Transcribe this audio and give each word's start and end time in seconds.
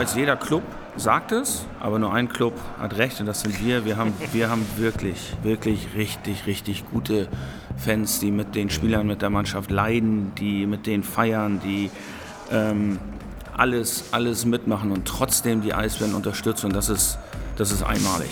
weiß, 0.00 0.14
jeder 0.14 0.36
Club 0.36 0.62
sagt 0.96 1.30
es, 1.30 1.66
aber 1.78 1.98
nur 1.98 2.14
ein 2.14 2.30
Club 2.30 2.54
hat 2.78 2.96
recht 2.96 3.20
und 3.20 3.26
das 3.26 3.42
sind 3.42 3.62
wir. 3.62 3.84
Wir 3.84 3.98
haben, 3.98 4.14
wir 4.32 4.48
haben 4.48 4.64
wirklich, 4.78 5.34
wirklich 5.42 5.88
richtig, 5.94 6.46
richtig 6.46 6.88
gute 6.90 7.28
Fans, 7.76 8.18
die 8.18 8.30
mit 8.30 8.54
den 8.54 8.70
Spielern, 8.70 9.06
mit 9.06 9.20
der 9.20 9.28
Mannschaft 9.28 9.70
leiden, 9.70 10.32
die 10.38 10.64
mit 10.64 10.86
denen 10.86 11.02
feiern, 11.02 11.60
die 11.62 11.90
ähm, 12.50 12.98
alles, 13.54 14.04
alles 14.12 14.46
mitmachen 14.46 14.90
und 14.90 15.06
trotzdem 15.06 15.60
die 15.60 15.74
Eisbären 15.74 16.14
unterstützen 16.14 16.66
und 16.68 16.74
das 16.74 16.88
ist, 16.88 17.18
das 17.56 17.70
ist 17.70 17.82
einmalig. 17.82 18.30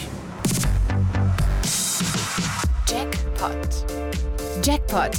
Jackpot. 2.86 3.84
Jackpot, 4.64 5.10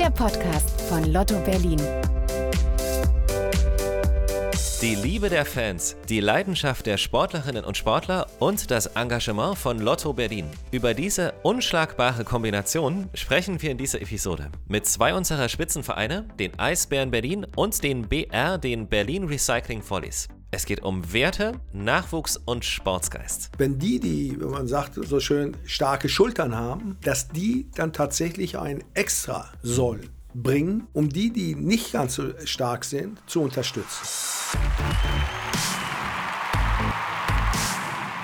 der 0.00 0.08
Podcast 0.08 0.80
von 0.88 1.04
Lotto 1.12 1.38
Berlin. 1.44 1.78
Die 4.80 4.94
Liebe 4.94 5.28
der 5.28 5.44
Fans, 5.44 5.96
die 6.08 6.20
Leidenschaft 6.20 6.86
der 6.86 6.98
Sportlerinnen 6.98 7.64
und 7.64 7.76
Sportler 7.76 8.28
und 8.38 8.70
das 8.70 8.86
Engagement 8.86 9.58
von 9.58 9.80
Lotto 9.80 10.12
Berlin. 10.12 10.46
Über 10.70 10.94
diese 10.94 11.32
unschlagbare 11.42 12.22
Kombination 12.22 13.10
sprechen 13.12 13.60
wir 13.60 13.72
in 13.72 13.78
dieser 13.78 14.00
Episode 14.00 14.52
mit 14.68 14.86
zwei 14.86 15.14
unserer 15.14 15.48
Spitzenvereine, 15.48 16.28
den 16.38 16.56
Eisbären 16.60 17.10
Berlin 17.10 17.44
und 17.56 17.82
den 17.82 18.06
BR, 18.06 18.56
den 18.56 18.86
Berlin 18.86 19.24
Recycling 19.24 19.82
Volleys. 19.82 20.28
Es 20.52 20.64
geht 20.64 20.84
um 20.84 21.12
Werte, 21.12 21.54
Nachwuchs 21.72 22.36
und 22.36 22.64
Sportsgeist. 22.64 23.50
Wenn 23.58 23.80
die, 23.80 23.98
die, 23.98 24.40
wenn 24.40 24.50
man 24.50 24.68
sagt, 24.68 24.94
so 24.94 25.18
schön 25.18 25.56
starke 25.64 26.08
Schultern 26.08 26.54
haben, 26.54 26.96
dass 27.02 27.26
die 27.26 27.66
dann 27.74 27.92
tatsächlich 27.92 28.56
ein 28.56 28.84
Extra 28.94 29.50
soll 29.60 30.02
bringen, 30.42 30.86
um 30.92 31.08
die, 31.08 31.32
die 31.32 31.54
nicht 31.54 31.92
ganz 31.92 32.14
so 32.14 32.30
stark 32.44 32.84
sind, 32.84 33.18
zu 33.26 33.42
unterstützen. 33.42 34.06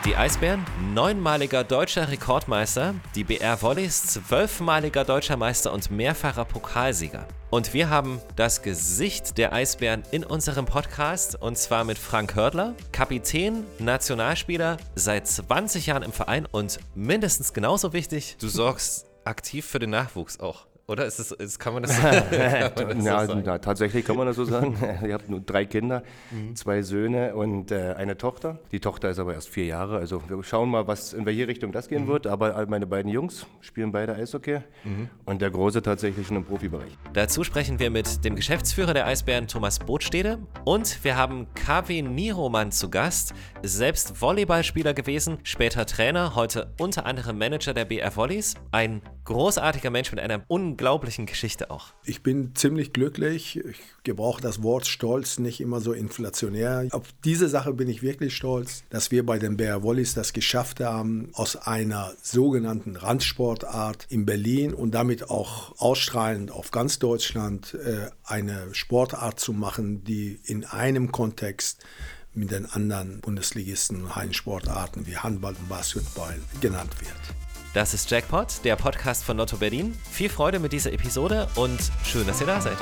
Die 0.07 0.17
Eisbären, 0.17 0.67
neunmaliger 0.93 1.65
deutscher 1.65 2.11
Rekordmeister, 2.11 2.95
die 3.15 3.25
BR 3.25 3.63
Volleys, 3.63 4.03
zwölfmaliger 4.03 5.03
deutscher 5.03 5.39
Meister 5.39 5.73
und 5.73 5.91
mehrfacher 5.91 6.45
Pokalsieger. 6.45 7.27
Und 7.49 7.73
wir 7.73 7.89
haben 7.89 8.21
das 8.37 8.61
Gesicht 8.61 9.39
der 9.39 9.55
Eisbären 9.55 10.03
in 10.11 10.23
unserem 10.23 10.67
Podcast 10.67 11.41
und 11.41 11.57
zwar 11.57 11.85
mit 11.85 11.97
Frank 11.97 12.35
Hördler, 12.35 12.75
Kapitän, 12.93 13.65
Nationalspieler, 13.79 14.77
seit 14.95 15.27
20 15.27 15.87
Jahren 15.87 16.03
im 16.03 16.13
Verein 16.13 16.47
und 16.53 16.81
mindestens 16.95 17.55
genauso 17.55 17.95
wichtig, 17.95 18.37
du 18.39 18.49
sorgst 18.49 19.07
aktiv 19.25 19.65
für 19.65 19.79
den 19.79 19.91
Nachwuchs 19.91 20.39
auch. 20.39 20.67
Oder 20.87 21.07
ist 21.07 21.19
das, 21.19 21.33
ist, 21.33 21.59
kann 21.59 21.73
man 21.73 21.83
das, 21.83 21.99
kann 22.01 22.89
man 22.89 22.99
das 22.99 23.07
ja, 23.07 23.27
so 23.27 23.35
na, 23.43 23.59
tatsächlich 23.59 24.05
kann 24.05 24.17
man 24.17 24.27
das 24.27 24.37
so 24.37 24.45
sagen. 24.45 24.77
Ich 25.05 25.13
habe 25.13 25.25
nur 25.29 25.41
drei 25.41 25.65
Kinder, 25.65 26.03
mhm. 26.31 26.57
zwei 26.57 26.83
Söhne 26.83 27.35
und 27.35 27.71
äh, 27.71 27.95
eine 27.95 28.17
Tochter. 28.17 28.59
Die 28.71 28.81
Tochter 28.81 29.11
ist 29.11 29.19
aber 29.19 29.35
erst 29.35 29.49
vier 29.49 29.67
Jahre. 29.67 29.97
Also 29.97 30.23
wir 30.29 30.43
schauen 30.43 30.71
mal, 30.71 30.87
was, 30.87 31.13
in 31.13 31.27
welche 31.27 31.49
Richtung 31.49 31.73
das 31.73 31.89
gehen 31.89 32.05
mhm. 32.05 32.09
wird. 32.09 32.27
Aber 32.27 32.67
meine 32.67 32.87
beiden 32.87 33.11
Jungs 33.11 33.47
spielen 33.61 33.93
beide 33.93 34.15
Eishockey 34.15 34.61
mhm. 34.85 35.09
und 35.25 35.43
der 35.43 35.51
Große 35.51 35.83
tatsächlich 35.83 36.27
schon 36.27 36.37
im 36.37 36.45
Profibereich. 36.45 36.97
Dazu 37.13 37.45
sprechen 37.45 37.79
wir 37.79 37.91
mit 37.91 38.25
dem 38.25 38.37
Geschäftsführer 38.37 38.95
der 38.95 39.07
Eisbären, 39.07 39.49
Thomas 39.49 39.79
Botstede. 39.79 40.39
Und 40.65 41.03
wir 41.03 41.17
haben 41.17 41.47
KW 41.55 42.03
Niroman 42.03 42.73
zu 42.73 42.91
Gast, 42.91 43.35
selbst 43.63 44.21
Volleyballspieler 44.21 44.95
gewesen, 44.95 45.39
später 45.43 45.87
Trainer, 45.87 46.35
heute 46.35 46.73
unter 46.79 47.07
anderem 47.07 47.39
Manager 47.39 47.75
der 47.75 47.85
BR 47.85 48.15
Volleys. 48.15 48.55
Ein 48.71 49.03
großartiger 49.25 49.91
Mensch 49.91 50.11
mit 50.13 50.21
einer 50.21 50.43
unglaublichen 50.49 50.74
Geschichte 51.27 51.71
auch. 51.71 51.93
Ich 52.05 52.23
bin 52.23 52.55
ziemlich 52.55 52.93
glücklich. 52.93 53.59
Ich 53.65 53.81
gebrauche 54.05 54.41
das 54.41 54.63
Wort 54.63 54.87
Stolz 54.87 55.39
nicht 55.39 55.61
immer 55.61 55.81
so 55.81 55.93
inflationär. 55.93 56.89
Auf 56.91 57.09
diese 57.25 57.49
Sache 57.49 57.73
bin 57.73 57.89
ich 57.89 58.03
wirklich 58.03 58.37
stolz, 58.37 58.85
dass 58.91 59.11
wir 59.11 59.25
bei 59.25 59.39
den 59.39 59.57
Bear 59.57 59.83
Wallis 59.83 60.15
das 60.15 60.33
geschafft 60.33 60.81
haben, 60.81 61.31
aus 61.33 61.57
einer 61.57 62.13
sogenannten 62.23 62.97
Randsportart 62.97 64.07
in 64.09 64.27
Berlin 64.27 64.75
und 64.75 64.93
damit 64.93 65.31
auch 65.31 65.79
ausstrahlend 65.79 66.51
auf 66.51 66.71
ganz 66.71 66.99
Deutschland 66.99 67.75
äh, 67.75 68.11
eine 68.25 68.75
Sportart 68.75 69.41
zu 69.41 69.53
machen, 69.53 70.05
die 70.05 70.41
in 70.45 70.65
einem 70.65 71.13
Kontext 71.13 71.85
mit 72.35 72.51
den 72.51 72.67
anderen 72.67 73.21
Bundesligisten 73.21 74.03
und 74.03 74.17
Hallensportarten 74.17 75.07
wie 75.07 75.17
Handball 75.17 75.55
und 75.55 75.69
Basketball 75.69 76.35
genannt 76.61 76.93
wird. 77.01 77.54
Das 77.75 77.93
ist 77.93 78.09
Jackpot, 78.09 78.65
der 78.65 78.77
Podcast 78.77 79.25
von 79.25 79.37
Lotto 79.37 79.57
Berlin. 79.57 79.99
Viel 80.09 80.29
Freude 80.29 80.61
mit 80.61 80.73
dieser 80.73 80.93
Episode 80.93 81.49
und 81.57 81.81
schön, 82.05 82.25
dass 82.25 82.41
ihr 82.41 82.47
da 82.47 82.61
seid. 82.61 82.77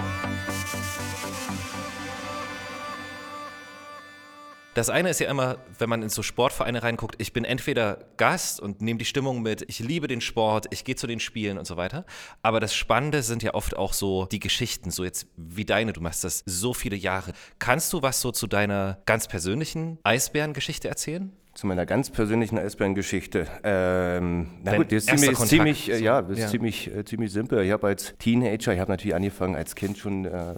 Das 4.75 4.91
eine 4.91 5.08
ist 5.08 5.19
ja 5.19 5.31
immer, 5.31 5.56
wenn 5.78 5.88
man 5.88 6.02
in 6.02 6.10
so 6.10 6.22
Sportvereine 6.22 6.82
reinguckt, 6.82 7.14
ich 7.16 7.32
bin 7.32 7.47
entweder 7.47 8.04
Gast 8.19 8.60
und 8.60 8.82
nehme 8.82 8.98
die 8.98 9.06
Stimmung 9.06 9.41
mit, 9.41 9.64
ich 9.66 9.78
liebe 9.78 10.08
den 10.08 10.20
Sport, 10.20 10.66
ich 10.69 10.84
gehe 10.84 10.97
zu 10.97 11.06
den 11.06 11.20
Spielen 11.20 11.56
und 11.56 11.66
so 11.66 11.78
weiter. 11.78 12.04
Aber 12.42 12.60
das 12.60 12.75
Spannende 12.75 13.22
sind 13.22 13.42
ja 13.42 13.54
oft 13.54 13.75
auch 13.75 13.94
so 13.94 14.26
die 14.26 14.41
Geschichten, 14.41 14.91
so 14.91 15.04
jetzt 15.04 15.26
wie 15.38 15.64
deine, 15.64 15.94
du 15.94 16.02
machst 16.02 16.22
das 16.22 16.42
so 16.44 16.75
viele 16.75 16.97
Jahre. 16.97 17.32
Kannst 17.58 17.94
du 17.94 18.02
was 18.02 18.20
so 18.20 18.31
zu 18.31 18.47
deiner 18.47 18.98
ganz 19.06 19.26
persönlichen 19.26 19.98
Eisbärengeschichte 20.02 20.86
erzählen? 20.86 21.32
Zu 21.54 21.66
meiner 21.66 21.84
ganz 21.84 22.08
persönlichen 22.08 22.58
Eisbärengeschichte. 22.58 23.46
Ähm, 23.62 24.46
na 24.64 24.76
gut, 24.78 24.90
das 24.90 25.04
ist 25.04 25.18
ziemlich, 25.18 25.38
ziemlich, 25.38 25.90
äh, 25.90 25.98
ja, 25.98 26.22
das 26.22 26.38
ja. 26.38 26.44
ist 26.46 26.50
ziemlich, 26.50 26.94
äh, 26.94 27.04
ziemlich 27.04 27.30
simpel. 27.30 27.62
Ich 27.62 27.70
habe 27.70 27.88
als 27.88 28.14
Teenager, 28.18 28.72
ich 28.72 28.80
habe 28.80 28.90
natürlich 28.90 29.14
angefangen 29.14 29.54
als 29.54 29.74
Kind 29.74 29.98
schon 29.98 30.24
äh, 30.24 30.54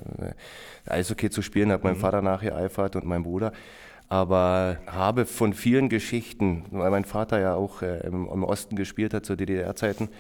Eishockey 0.87 1.31
zu 1.31 1.43
spielen, 1.43 1.73
habe 1.73 1.83
mhm. 1.83 1.95
meinem 1.95 2.01
Vater 2.01 2.23
nachgeeifert 2.23 2.95
und 2.95 3.07
meinem 3.07 3.25
Bruder. 3.25 3.53
Aber 4.09 4.77
habe 4.87 5.27
von 5.27 5.53
vielen 5.53 5.89
Geschichten, 5.89 6.65
weil 6.71 6.91
mein 6.93 7.05
Vater 7.05 7.41
ja 7.41 7.55
auch 7.55 7.83
äh, 7.83 8.07
im, 8.07 8.29
im, 8.33 8.45
Osten 8.45 8.77
gespielt 8.77 9.15
hat 9.15 9.27
zu 9.27 9.35
DDR-Zeiten, 9.35 10.11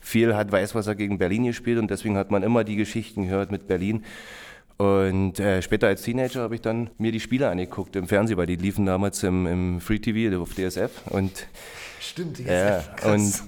viel 0.00 0.34
hat 0.34 0.50
Weißwasser 0.50 0.96
gegen 0.96 1.18
Berlin 1.18 1.44
gespielt 1.44 1.78
und 1.78 1.90
deswegen 1.90 2.16
hat 2.16 2.32
man 2.32 2.42
immer 2.42 2.64
die 2.64 2.76
Geschichten 2.76 3.24
gehört 3.24 3.52
mit 3.52 3.68
Berlin. 3.68 4.04
Und 4.76 5.38
äh, 5.38 5.62
später 5.62 5.86
als 5.86 6.02
Teenager 6.02 6.42
habe 6.42 6.56
ich 6.56 6.60
dann 6.60 6.90
mir 6.98 7.12
die 7.12 7.20
Spiele 7.20 7.48
angeguckt 7.48 7.94
im 7.94 8.08
Fernsehen, 8.08 8.36
weil 8.36 8.46
die 8.46 8.56
liefen 8.56 8.86
damals 8.86 9.22
im, 9.22 9.46
im 9.46 9.80
Free 9.80 10.00
TV 10.00 10.40
auf 10.40 10.54
DSF. 10.54 10.90
Und, 11.10 11.46
Stimmt, 12.00 12.38
DSF. 12.38 12.48
Ja, 12.48 13.12
und, 13.12 13.42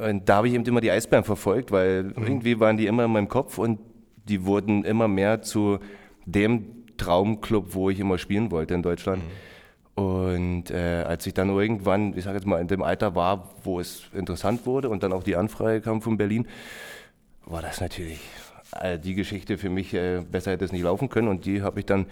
und 0.00 0.28
da 0.28 0.36
habe 0.36 0.48
ich 0.48 0.54
eben 0.54 0.64
immer 0.64 0.80
die 0.80 0.90
Eisbären 0.90 1.24
verfolgt, 1.24 1.72
weil 1.72 2.04
mhm. 2.04 2.12
irgendwie 2.22 2.60
waren 2.60 2.76
die 2.76 2.86
immer 2.86 3.04
in 3.04 3.12
meinem 3.12 3.28
Kopf 3.28 3.58
und 3.58 3.80
die 4.28 4.44
wurden 4.44 4.84
immer 4.84 5.08
mehr 5.08 5.42
zu 5.42 5.78
dem 6.26 6.86
Traumclub, 6.96 7.74
wo 7.74 7.90
ich 7.90 7.98
immer 7.98 8.18
spielen 8.18 8.50
wollte 8.50 8.74
in 8.74 8.82
Deutschland. 8.82 9.22
Mhm. 9.24 10.02
Und 10.02 10.70
äh, 10.70 11.02
als 11.02 11.26
ich 11.26 11.34
dann 11.34 11.48
irgendwann, 11.48 12.16
ich 12.16 12.22
sage 12.22 12.36
jetzt 12.36 12.46
mal, 12.46 12.60
in 12.60 12.68
dem 12.68 12.82
Alter 12.82 13.16
war, 13.16 13.50
wo 13.64 13.80
es 13.80 14.04
interessant 14.14 14.64
wurde 14.64 14.90
und 14.90 15.02
dann 15.02 15.12
auch 15.12 15.24
die 15.24 15.34
Anfrage 15.34 15.80
kam 15.80 16.02
von 16.02 16.16
Berlin, 16.16 16.46
war 17.46 17.62
das 17.62 17.80
natürlich 17.80 18.20
die 18.98 19.14
Geschichte 19.14 19.58
für 19.58 19.70
mich, 19.70 19.94
äh, 19.94 20.22
besser 20.30 20.52
hätte 20.52 20.64
es 20.64 20.72
nicht 20.72 20.82
laufen 20.82 21.08
können. 21.08 21.28
Und 21.28 21.44
die 21.44 21.62
habe 21.62 21.80
ich 21.80 21.86
dann 21.86 22.06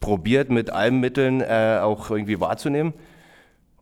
probiert, 0.00 0.50
mit 0.50 0.70
allen 0.70 1.00
Mitteln 1.00 1.40
äh, 1.40 1.78
auch 1.82 2.10
irgendwie 2.10 2.40
wahrzunehmen. 2.40 2.94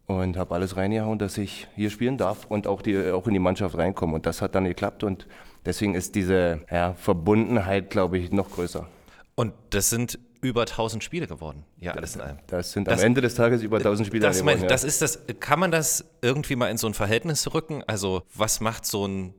Und 0.06 0.38
habe 0.38 0.54
alles 0.54 0.76
reingehauen, 0.76 1.18
dass 1.18 1.36
ich 1.36 1.68
hier 1.76 1.90
spielen 1.90 2.16
darf 2.16 2.46
und 2.46 2.66
auch, 2.66 2.80
die, 2.80 3.10
auch 3.10 3.26
in 3.26 3.34
die 3.34 3.38
Mannschaft 3.38 3.76
reinkomme. 3.76 4.14
Und 4.14 4.24
das 4.24 4.40
hat 4.40 4.54
dann 4.54 4.64
geklappt. 4.64 5.04
Und 5.04 5.26
deswegen 5.66 5.94
ist 5.94 6.14
diese 6.14 6.60
ja, 6.70 6.94
Verbundenheit, 6.94 7.90
glaube 7.90 8.16
ich, 8.16 8.32
noch 8.32 8.50
größer. 8.50 8.88
Und 9.34 9.52
das 9.68 9.90
sind 9.90 10.18
über 10.40 10.62
1000 10.62 11.02
Spiele 11.02 11.26
geworden. 11.26 11.64
Ja, 11.78 11.92
alles 11.92 12.14
in 12.14 12.22
allem. 12.22 12.38
Das 12.46 12.72
sind 12.72 12.88
das, 12.88 13.00
am 13.00 13.06
Ende 13.06 13.20
des 13.20 13.34
Tages 13.34 13.62
über 13.62 13.78
1000 13.78 14.06
Spiele 14.06 14.22
das 14.22 14.38
geworden. 14.38 14.56
Mein, 14.56 14.62
ja. 14.62 14.68
Das 14.68 14.84
ist 14.84 15.02
das. 15.02 15.20
Kann 15.40 15.58
man 15.58 15.70
das 15.70 16.04
irgendwie 16.22 16.56
mal 16.56 16.68
in 16.70 16.76
so 16.76 16.86
ein 16.86 16.94
Verhältnis 16.94 17.52
rücken? 17.52 17.82
Also, 17.86 18.22
was 18.34 18.60
macht 18.60 18.86
so 18.86 19.06
ein 19.06 19.34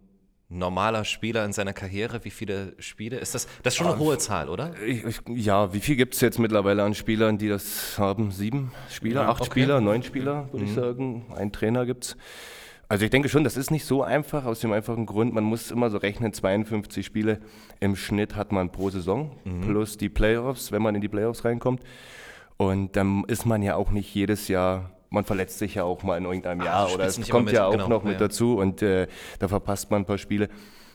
normaler 0.49 1.05
Spieler 1.05 1.45
in 1.45 1.53
seiner 1.53 1.73
Karriere? 1.73 2.23
Wie 2.25 2.31
viele 2.31 2.73
Spiele? 2.79 3.17
Ist 3.17 3.35
das, 3.35 3.47
das 3.63 3.73
ist 3.73 3.77
schon 3.77 3.87
eine 3.87 3.95
ah, 3.95 3.99
hohe 3.99 4.17
Zahl, 4.17 4.49
oder? 4.49 4.73
Ich, 4.85 5.05
ich, 5.05 5.19
ja, 5.27 5.71
wie 5.73 5.79
viel 5.79 5.95
gibt 5.95 6.15
es 6.15 6.21
jetzt 6.21 6.39
mittlerweile 6.39 6.83
an 6.83 6.95
Spielern, 6.95 7.37
die 7.37 7.47
das 7.47 7.97
haben? 7.97 8.31
Sieben 8.31 8.71
Spieler, 8.89 9.21
ja, 9.21 9.29
acht 9.29 9.41
okay. 9.41 9.51
Spieler, 9.51 9.79
neun 9.79 10.03
Spieler, 10.03 10.49
würde 10.51 10.65
mhm. 10.65 10.69
ich 10.69 10.75
sagen. 10.75 11.25
Ein 11.35 11.51
Trainer 11.51 11.85
gibt 11.85 12.05
es. 12.05 12.17
Also 12.91 13.05
ich 13.05 13.11
denke 13.11 13.29
schon, 13.29 13.43
das 13.43 13.55
ist 13.55 13.69
nicht 13.69 13.85
so 13.85 14.01
einfach, 14.01 14.45
aus 14.45 14.61
dem 14.61 14.71
einfachen 14.71 15.05
Grund, 15.05 15.31
man 15.31 15.43
muss 15.43 15.69
immer 15.69 15.91
so 15.91 15.99
rechnen, 15.99 16.33
52 16.33 17.05
Spiele 17.05 17.39
im 17.79 17.95
Schnitt 17.95 18.35
hat 18.35 18.51
man 18.51 18.71
pro 18.71 18.89
Saison, 18.89 19.37
mhm. 19.43 19.61
plus 19.61 19.97
die 19.97 20.09
Playoffs, 20.09 20.71
wenn 20.71 20.81
man 20.81 20.95
in 20.95 21.01
die 21.01 21.07
Playoffs 21.07 21.45
reinkommt. 21.45 21.83
Und 22.57 22.95
dann 22.95 23.23
ist 23.27 23.45
man 23.45 23.61
ja 23.61 23.75
auch 23.75 23.91
nicht 23.91 24.13
jedes 24.15 24.47
Jahr 24.47 24.89
man 25.09 25.25
verletzt 25.25 25.59
sich 25.59 25.75
ja 25.75 25.83
auch 25.83 26.03
mal 26.03 26.17
in 26.17 26.25
irgendeinem 26.25 26.61
Jahr 26.61 26.87
Ach, 26.87 26.93
oder 26.93 27.05
es 27.05 27.29
kommt 27.29 27.51
ja 27.51 27.65
auch 27.65 27.71
genau, 27.71 27.87
noch 27.87 28.03
mit 28.03 28.13
ja. 28.13 28.19
dazu 28.19 28.57
und 28.57 28.81
äh, 28.81 29.07
da 29.39 29.47
verpasst 29.47 29.89
man 29.91 30.03
ein 30.03 30.05
paar 30.05 30.17
Spiele. 30.17 30.49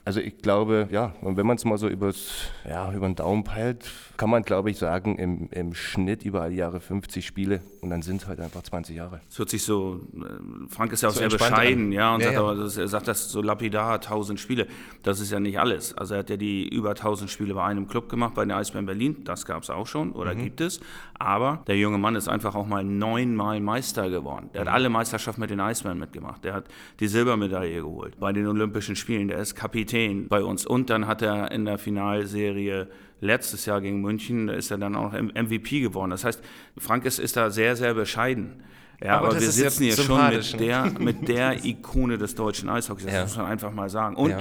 Also 0.07 0.21
ich 0.21 0.37
glaube, 0.37 0.87
ja, 0.91 1.15
und 1.23 1.39
wenn 1.39 1.47
man 1.47 1.57
es 1.57 1.65
mal 1.65 1.79
so 1.79 1.89
übers, 1.89 2.51
ja, 2.69 2.93
über 2.93 3.07
den 3.07 3.15
Daumen 3.15 3.43
peilt, 3.43 3.91
kann 4.19 4.29
man, 4.29 4.43
glaube 4.43 4.71
ich, 4.71 4.77
sagen, 4.77 5.17
im, 5.17 5.49
im 5.51 5.73
Schnitt 5.75 6.25
über 6.25 6.43
alle 6.43 6.53
Jahre 6.55 6.79
50 6.81 7.27
Spiele 7.27 7.63
und 7.81 7.89
dann 7.89 8.03
sind 8.03 8.21
es 8.21 8.29
halt 8.29 8.39
einfach 8.39 8.63
20 8.63 8.95
Jahre. 8.97 9.23
Es 9.31 9.39
hört 9.39 9.49
sich 9.49 9.63
so, 9.63 10.01
äh, 10.15 10.69
Frank 10.69 10.93
ist 10.93 11.03
ja 11.03 11.09
auch 11.09 11.13
So 11.15 11.21
sehr 11.21 11.31
bescheiden, 11.31 11.87
an. 11.87 11.93
ja, 11.93 12.15
und 12.15 12.21
Ja, 12.21 12.27
sagt 12.27 12.35
ja. 12.35 12.41
aber, 12.43 12.55
das, 12.55 12.77
er 12.77 12.87
sagt 12.89 13.09
das 13.09 13.31
so 13.31 13.41
lapidar, 13.41 13.95
1000 13.95 14.39
Spiele. 14.39 14.67
Das 15.03 15.21
ist 15.21 15.33
ja 15.33 15.41
nicht 15.41 15.59
alles. 15.59 15.97
Also 15.97 16.15
er 16.15 16.21
hat 16.21 16.29
ja 16.29 16.37
die 16.37 16.69
über 16.69 16.91
1000 16.91 17.31
Spiele 17.31 17.55
bei 17.55 17.65
einem 17.65 17.89
Club 17.89 18.11
gemacht, 18.11 18.35
bei 18.35 18.45
den 18.45 18.53
Eisbären 18.53 18.85
Berlin. 18.85 19.25
Das 19.25 19.47
gab 19.47 19.63
es 19.63 19.71
auch 19.71 19.87
schon 19.87 20.13
oder 20.13 20.35
Mhm. 20.35 20.43
gibt 20.43 20.61
es. 20.61 20.81
Aber 21.19 21.63
der 21.67 21.79
junge 21.79 21.97
Mann 21.97 22.15
ist 22.15 22.29
einfach 22.29 22.55
auch 22.55 22.67
mal 22.67 22.85
neunmal 22.85 23.59
Meister 23.61 24.11
geworden. 24.11 24.51
Der 24.53 24.61
hat 24.61 24.69
Mhm. 24.69 24.75
alle 24.75 24.89
Meisterschaften 24.91 25.41
mit 25.41 25.49
den 25.49 25.61
Eisbären 25.61 25.99
mitgemacht. 25.99 26.45
Der 26.45 26.53
hat 26.53 26.67
die 27.01 27.09
Silbermedaille 27.09 27.81
geholt 27.81 28.21
bei 28.21 28.33
den 28.35 28.47
Olympischen 28.47 28.97
Spielen. 28.97 29.29
Der 29.29 29.39
ist 29.39 29.55
Kapitän 29.55 29.94
bei 30.29 30.43
uns. 30.43 30.67
Und 30.67 30.91
dann 30.91 31.07
hat 31.07 31.23
er 31.23 31.51
in 31.51 31.65
der 31.65 31.79
Finalserie 31.79 32.89
letztes 33.21 33.67
Jahr 33.67 33.81
gegen 33.81 34.01
München, 34.01 34.49
da 34.49 34.53
ist 34.55 34.71
er 34.71 34.79
dann 34.79 34.95
auch 34.97 35.13
MVP 35.13 35.81
geworden. 35.81 36.11
Das 36.11 36.25
heißt, 36.25 36.43
Frank 36.79 37.05
ist, 37.07 37.19
ist 37.19 37.37
da 37.37 37.51
sehr, 37.51 37.75
sehr 37.77 37.95
bescheiden. 37.95 38.63
Ja, 39.03 39.19
Aber 39.19 39.29
aber, 39.29 39.41
wir 39.41 39.51
sitzen 39.51 39.85
hier 39.85 39.97
schon 39.97 40.29
mit 40.31 40.53
ne? 40.53 40.59
der, 40.59 40.93
mit 40.99 41.29
der 41.29 41.65
Ikone 41.65 42.17
des 42.19 42.35
deutschen 42.35 42.69
Eishockeys. 42.69 43.07
Das 43.07 43.15
Ja. 43.15 43.23
muss 43.23 43.37
man 43.37 43.47
einfach 43.47 43.73
mal 43.73 43.89
sagen. 43.89 44.17
Und 44.17 44.31
Ja. 44.31 44.39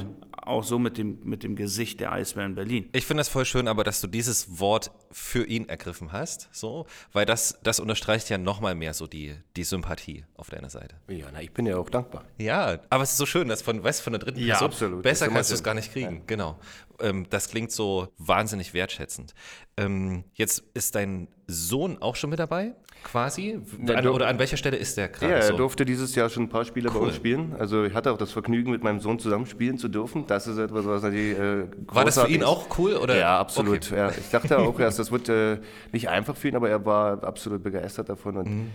Auch 0.48 0.64
so 0.64 0.80
mit 0.80 0.98
dem, 0.98 1.20
mit 1.24 1.44
dem 1.44 1.56
Gesicht 1.56 2.00
der 2.00 2.12
Eisbären 2.12 2.56
Berlin. 2.56 2.90
Ich 2.94 3.06
finde 3.06 3.22
das 3.22 3.30
voll 3.30 3.46
schön, 3.46 3.68
aber 3.68 3.84
dass 3.84 4.02
du 4.02 4.08
dieses 4.08 4.60
Wort 4.60 4.92
für 5.12 5.46
ihn 5.46 5.70
ergriffen 5.70 6.12
hast, 6.12 6.50
so, 6.52 6.86
weil 7.12 7.26
das, 7.26 7.60
das 7.64 7.80
unterstreicht 7.80 8.30
ja 8.30 8.38
nochmal 8.38 8.76
mehr 8.76 8.94
so 8.94 9.08
die, 9.08 9.36
die 9.56 9.64
Sympathie 9.64 10.26
auf 10.36 10.50
deiner 10.50 10.70
Seite. 10.70 10.96
Ja, 11.08 11.28
na, 11.32 11.42
ich 11.42 11.52
bin 11.54 11.66
ja 11.66 11.78
auch 11.78 11.90
dankbar. 11.90 12.26
Ja, 12.38 12.80
aber 12.90 13.04
es 13.04 13.12
ist 13.12 13.18
so 13.18 13.26
schön, 13.26 13.48
dass 13.48 13.62
von, 13.62 13.84
weißt, 13.84 14.02
von 14.02 14.14
der 14.14 14.20
dritten 14.20 14.40
Ja, 14.40 14.56
Person, 14.58 14.68
absolut. 14.68 15.04
besser 15.04 15.28
kannst 15.30 15.52
du 15.52 15.56
es 15.56 15.64
gar 15.64 15.74
nicht 15.74 15.92
kriegen, 15.92 16.24
genau. 16.28 16.60
Ähm, 17.00 17.28
das 17.30 17.50
klingt 17.50 17.72
so 17.72 18.10
wahnsinnig 18.18 18.74
wertschätzend. 18.74 19.34
Ähm, 19.78 20.24
jetzt 20.34 20.64
ist 20.74 20.96
dein 20.96 21.28
Sohn 21.48 22.02
auch 22.02 22.16
schon 22.16 22.30
mit 22.30 22.40
dabei, 22.40 22.74
quasi? 23.04 23.60
An, 23.88 24.08
oder 24.08 24.28
an 24.28 24.40
welcher 24.40 24.58
Stelle 24.58 24.78
ist 24.78 24.98
der 24.98 25.08
gerade 25.10 25.32
Ja, 25.34 25.38
er 25.40 25.48
so? 25.50 25.58
durfte 25.58 25.86
dieses 25.86 26.16
Jahr 26.16 26.30
schon 26.30 26.44
ein 26.44 26.50
paar 26.50 26.66
Spiele 26.66 26.90
bei 26.90 26.96
Cool. 27.00 27.08
uns 27.08 27.16
spielen. 27.16 27.56
Also 27.60 27.84
ich 27.84 27.94
hatte 27.94 28.12
auch 28.12 28.18
das 28.18 28.32
Vergnügen, 28.32 28.72
mit 28.72 28.84
meinem 28.84 29.00
Sohn 29.00 29.20
zusammen 29.20 29.46
spielen 29.46 29.78
zu 29.78 29.88
dürfen. 29.88 30.26
Das 30.28 30.48
ist 30.48 30.58
etwas, 30.58 30.86
was 30.86 31.04
natürlich 31.04 31.38
äh, 31.38 31.66
War 31.88 32.06
das 32.06 32.18
für 32.20 32.28
ihn 32.28 32.42
ist. 32.42 32.48
auch 32.48 32.68
cool? 32.78 32.94
Oder? 32.96 33.16
Ja, 33.18 33.40
absolut. 33.40 33.86
Okay. 33.92 33.96
Ja, 33.98 34.10
ich 34.10 34.30
dachte 34.32 34.58
auch 34.58 34.80
erst, 34.80 35.00
das 35.00 35.12
wird 35.12 35.30
äh, 35.30 35.60
nicht 35.92 36.10
einfach 36.10 36.36
für 36.36 36.48
ihn, 36.48 36.56
aber 36.56 36.70
er 36.70 36.86
war 36.86 37.24
absolut 37.24 37.62
begeistert 37.64 38.10
davon 38.10 38.38
und 38.38 38.48
Mhm. 38.50 38.70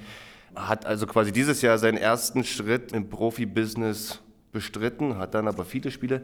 hat 0.55 0.87
also 0.87 1.07
quasi 1.07 1.33
dieses 1.33 1.61
Jahr 1.63 1.79
seinen 1.79 1.99
ersten 1.99 2.45
Schritt 2.45 2.93
im 2.93 3.09
Profibusiness 3.09 4.21
bestritten, 4.53 5.19
hat 5.19 5.35
dann 5.35 5.47
aber 5.49 5.65
viele 5.65 5.91
Spiele 5.91 6.23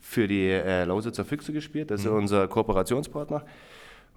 für 0.00 0.26
die 0.26 0.48
äh, 0.48 0.84
Lausitzer 0.84 1.24
Füchse 1.24 1.52
gespielt. 1.52 1.90
Das 1.92 2.00
ist 2.00 2.06
Mhm. 2.10 2.16
unser 2.16 2.48
Kooperationspartner. 2.48 3.44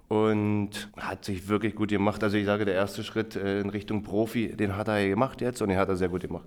Und 0.08 0.90
hat 0.96 1.24
sich 1.24 1.48
wirklich 1.48 1.74
gut 1.74 1.88
gemacht. 1.88 2.22
Also 2.22 2.36
ich 2.36 2.46
sage, 2.46 2.64
der 2.64 2.74
erste 2.74 3.02
Schritt 3.02 3.34
äh, 3.34 3.60
in 3.60 3.70
Richtung 3.70 4.02
Profi, 4.02 4.54
den 4.56 4.76
hat 4.76 4.88
er 4.88 5.08
gemacht 5.08 5.40
jetzt 5.40 5.60
und 5.62 5.68
den 5.68 5.78
hat 5.78 5.88
er 5.88 5.96
sehr 5.96 6.08
gut 6.08 6.22
gemacht. 6.22 6.46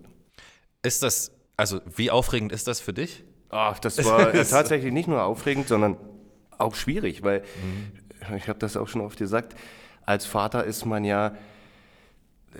Ist 0.81 1.03
das, 1.03 1.31
also 1.57 1.81
wie 1.93 2.09
aufregend 2.09 2.53
ist 2.53 2.67
das 2.67 2.79
für 2.79 2.93
dich? 2.93 3.23
Ach, 3.49 3.77
das 3.79 3.97
war 4.05 4.31
tatsächlich 4.31 4.93
nicht 4.93 5.09
nur 5.09 5.23
aufregend, 5.23 5.67
sondern 5.67 5.97
auch 6.57 6.75
schwierig, 6.75 7.23
weil 7.23 7.43
ich 8.35 8.47
habe 8.47 8.59
das 8.59 8.77
auch 8.77 8.87
schon 8.87 9.01
oft 9.01 9.17
gesagt, 9.17 9.55
als 10.05 10.25
Vater 10.25 10.63
ist 10.63 10.85
man 10.85 11.03
ja, 11.03 11.35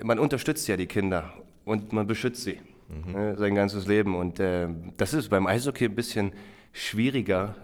man 0.02 0.18
unterstützt 0.18 0.68
ja 0.68 0.76
die 0.76 0.86
Kinder 0.86 1.32
und 1.64 1.92
man 1.92 2.06
beschützt 2.06 2.42
sie 2.42 2.58
ne, 3.06 3.36
sein 3.36 3.54
ganzes 3.54 3.86
Leben. 3.86 4.14
Und 4.14 4.40
äh, 4.40 4.68
das 4.96 5.14
ist 5.14 5.28
beim 5.28 5.46
Eishockey 5.46 5.86
ein 5.86 5.94
bisschen 5.94 6.32
schwieriger, 6.72 7.54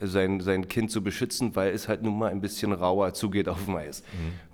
sein, 0.00 0.40
sein 0.40 0.68
Kind 0.68 0.90
zu 0.90 1.02
beschützen, 1.02 1.56
weil 1.56 1.72
es 1.72 1.88
halt 1.88 2.02
nun 2.02 2.18
mal 2.18 2.30
ein 2.30 2.40
bisschen 2.40 2.72
rauer 2.72 3.14
zugeht 3.14 3.48
auf 3.48 3.64
dem 3.64 3.76
Eis. 3.76 4.02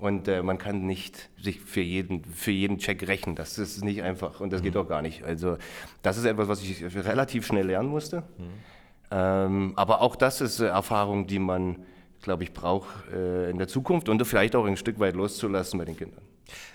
Und 0.00 0.28
äh, 0.28 0.42
man 0.42 0.58
kann 0.58 0.86
nicht 0.86 1.30
sich 1.40 1.60
für 1.60 1.80
jeden, 1.80 2.24
für 2.24 2.52
jeden 2.52 2.78
Check 2.78 3.06
rächen. 3.08 3.34
Das 3.34 3.58
ist 3.58 3.84
nicht 3.84 4.02
einfach 4.02 4.40
und 4.40 4.52
das 4.52 4.62
geht 4.62 4.76
auch 4.76 4.88
gar 4.88 5.02
nicht. 5.02 5.24
Also 5.24 5.56
das 6.02 6.16
ist 6.18 6.24
etwas, 6.24 6.48
was 6.48 6.62
ich 6.62 6.82
relativ 6.94 7.46
schnell 7.46 7.66
lernen 7.66 7.88
musste. 7.88 8.22
Ähm, 9.10 9.72
aber 9.76 10.00
auch 10.00 10.16
das 10.16 10.40
ist 10.40 10.60
äh, 10.60 10.66
Erfahrung, 10.66 11.26
die 11.26 11.38
man, 11.38 11.76
glaube 12.22 12.44
ich, 12.44 12.52
braucht 12.52 12.88
äh, 13.12 13.50
in 13.50 13.58
der 13.58 13.68
Zukunft 13.68 14.08
und 14.08 14.24
vielleicht 14.24 14.56
auch 14.56 14.64
ein 14.64 14.76
Stück 14.76 14.98
weit 15.00 15.14
loszulassen 15.14 15.78
bei 15.78 15.84
den 15.84 15.96
Kindern. 15.96 16.22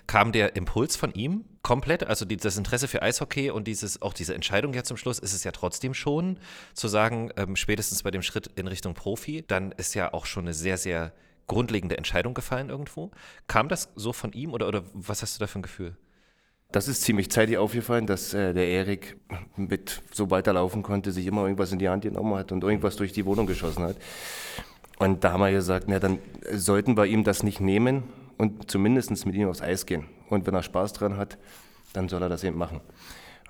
Kam 0.07 0.31
der 0.31 0.55
Impuls 0.55 0.95
von 0.95 1.13
ihm 1.13 1.45
komplett? 1.61 2.05
Also 2.05 2.25
die, 2.25 2.37
das 2.37 2.57
Interesse 2.57 2.87
für 2.87 3.01
Eishockey 3.01 3.51
und 3.51 3.67
dieses, 3.67 4.01
auch 4.01 4.13
diese 4.13 4.33
Entscheidung 4.33 4.73
ja 4.73 4.83
zum 4.83 4.97
Schluss 4.97 5.19
ist 5.19 5.33
es 5.33 5.43
ja 5.43 5.51
trotzdem 5.51 5.93
schon, 5.93 6.39
zu 6.73 6.87
sagen, 6.87 7.31
ähm, 7.37 7.55
spätestens 7.55 8.03
bei 8.03 8.11
dem 8.11 8.21
Schritt 8.21 8.47
in 8.55 8.67
Richtung 8.67 8.93
Profi, 8.93 9.43
dann 9.47 9.71
ist 9.73 9.93
ja 9.93 10.13
auch 10.13 10.25
schon 10.25 10.45
eine 10.45 10.53
sehr, 10.53 10.77
sehr 10.77 11.13
grundlegende 11.47 11.97
Entscheidung 11.97 12.33
gefallen 12.33 12.69
irgendwo. 12.69 13.11
Kam 13.47 13.69
das 13.69 13.89
so 13.95 14.13
von 14.13 14.33
ihm 14.33 14.53
oder, 14.53 14.67
oder 14.67 14.83
was 14.93 15.21
hast 15.21 15.35
du 15.35 15.39
da 15.39 15.47
für 15.47 15.59
ein 15.59 15.63
Gefühl? 15.63 15.97
Das 16.71 16.89
ist 16.89 17.03
ziemlich 17.03 17.31
zeitig 17.31 17.57
aufgefallen, 17.57 18.07
dass 18.07 18.33
äh, 18.33 18.53
der 18.53 18.67
Erik 18.67 19.17
mit, 19.55 20.01
sobald 20.11 20.47
er 20.47 20.53
laufen 20.53 20.83
konnte, 20.83 21.13
sich 21.13 21.25
immer 21.25 21.43
irgendwas 21.43 21.71
in 21.71 21.79
die 21.79 21.87
Hand 21.87 22.03
genommen 22.03 22.35
hat 22.35 22.51
und 22.51 22.63
irgendwas 22.63 22.97
durch 22.97 23.13
die 23.13 23.25
Wohnung 23.25 23.45
geschossen 23.47 23.83
hat. 23.83 23.95
Und 24.99 25.23
da 25.23 25.31
haben 25.31 25.41
wir 25.41 25.51
gesagt, 25.51 25.85
na, 25.87 25.99
dann 25.99 26.19
sollten 26.51 26.97
wir 26.97 27.05
ihm 27.05 27.23
das 27.23 27.43
nicht 27.43 27.61
nehmen 27.61 28.03
und 28.37 28.69
zumindest 28.69 29.25
mit 29.25 29.35
ihm 29.35 29.47
aufs 29.47 29.61
Eis 29.61 29.85
gehen. 29.85 30.05
Und 30.29 30.45
wenn 30.45 30.53
er 30.53 30.63
Spaß 30.63 30.93
dran 30.93 31.17
hat, 31.17 31.37
dann 31.93 32.09
soll 32.09 32.21
er 32.21 32.29
das 32.29 32.43
eben 32.43 32.57
machen. 32.57 32.81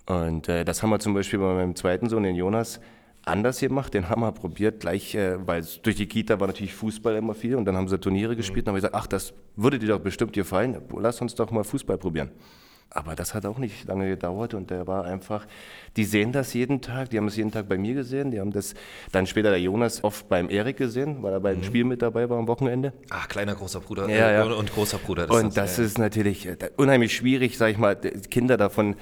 Und 0.06 0.48
äh, 0.48 0.64
das 0.64 0.82
haben 0.82 0.90
wir 0.90 1.00
zum 1.00 1.14
Beispiel 1.14 1.40
bei 1.40 1.54
meinem 1.54 1.76
zweiten 1.76 2.08
Sohn, 2.08 2.24
den 2.24 2.36
Jonas, 2.36 2.80
anders 3.26 3.60
gemacht. 3.60 3.94
Den 3.94 4.10
haben 4.10 4.22
wir 4.22 4.32
probiert, 4.32 4.80
gleich, 4.80 5.16
äh, 5.16 5.46
weil 5.46 5.66
durch 5.84 5.96
die 5.98 6.08
Kita 6.08 6.40
war 6.40 6.48
natürlich 6.48 6.74
Fußball 6.74 7.16
immer 7.16 7.34
viel 7.34 7.56
und 7.56 7.66
dann 7.66 7.76
haben 7.76 7.88
sie 7.88 8.00
Turniere 8.00 8.36
gespielt 8.36 8.66
und 8.66 8.70
haben 8.70 8.76
wir 8.76 8.82
gesagt, 8.82 8.96
ach, 8.96 9.08
das 9.08 9.34
würde 9.56 9.80
dir 9.80 9.88
doch 9.88 10.00
bestimmt 10.00 10.34
gefallen, 10.34 10.82
lass 10.98 11.22
uns 11.22 11.36
doch 11.36 11.52
mal 11.52 11.64
Fußball 11.64 11.98
probieren. 11.98 12.32
Aber 12.90 13.16
das 13.16 13.34
hat 13.34 13.46
auch 13.46 13.58
nicht 13.58 13.86
lange 13.86 14.08
gedauert 14.08 14.54
und 14.54 14.70
der 14.70 14.88
war 14.88 15.06
einfach, 15.06 15.46
die 15.98 16.06
sehen 16.06 16.32
das 16.32 16.54
jeden 16.54 16.82
Tag, 16.82 17.10
die 17.10 17.18
haben 17.18 17.28
es 17.28 17.36
jeden 17.36 17.52
Tag 17.52 17.68
bei 17.68 17.78
mir 17.78 17.94
gesehen, 17.94 18.32
die 18.32 18.40
haben 18.40 18.52
das 18.52 18.76
dann 19.12 19.28
später 19.28 19.50
der 19.50 19.60
Jonas 19.60 20.04
oft 20.04 20.30
beim 20.30 20.50
Erik 20.50 20.78
gesehen, 20.78 21.22
weil 21.22 21.34
er 21.34 21.40
beim 21.40 21.64
Spiel 21.64 21.84
mit 21.84 22.02
dabei 22.02 22.30
war 22.30 22.38
am 22.38 22.48
Wochenende. 22.48 22.94
Ach, 23.10 23.28
kleiner, 23.28 23.56
großer 23.56 23.82
Bruder 23.82 24.10
Ja, 24.10 24.30
äh, 24.30 24.34
ja. 24.36 24.44
und 24.44 24.72
großer 24.72 25.00
Bruder. 25.00 25.30
Und 25.30 25.58
das 25.58 25.80
ist 25.80 25.98
natürlich 25.98 26.46
äh, 26.48 26.58
unheimlich 26.78 27.16
schwierig, 27.16 27.58
sag 27.58 27.72
ich 27.72 27.78
mal, 27.78 27.96
Kinder 27.96 28.58
davon 28.58 28.96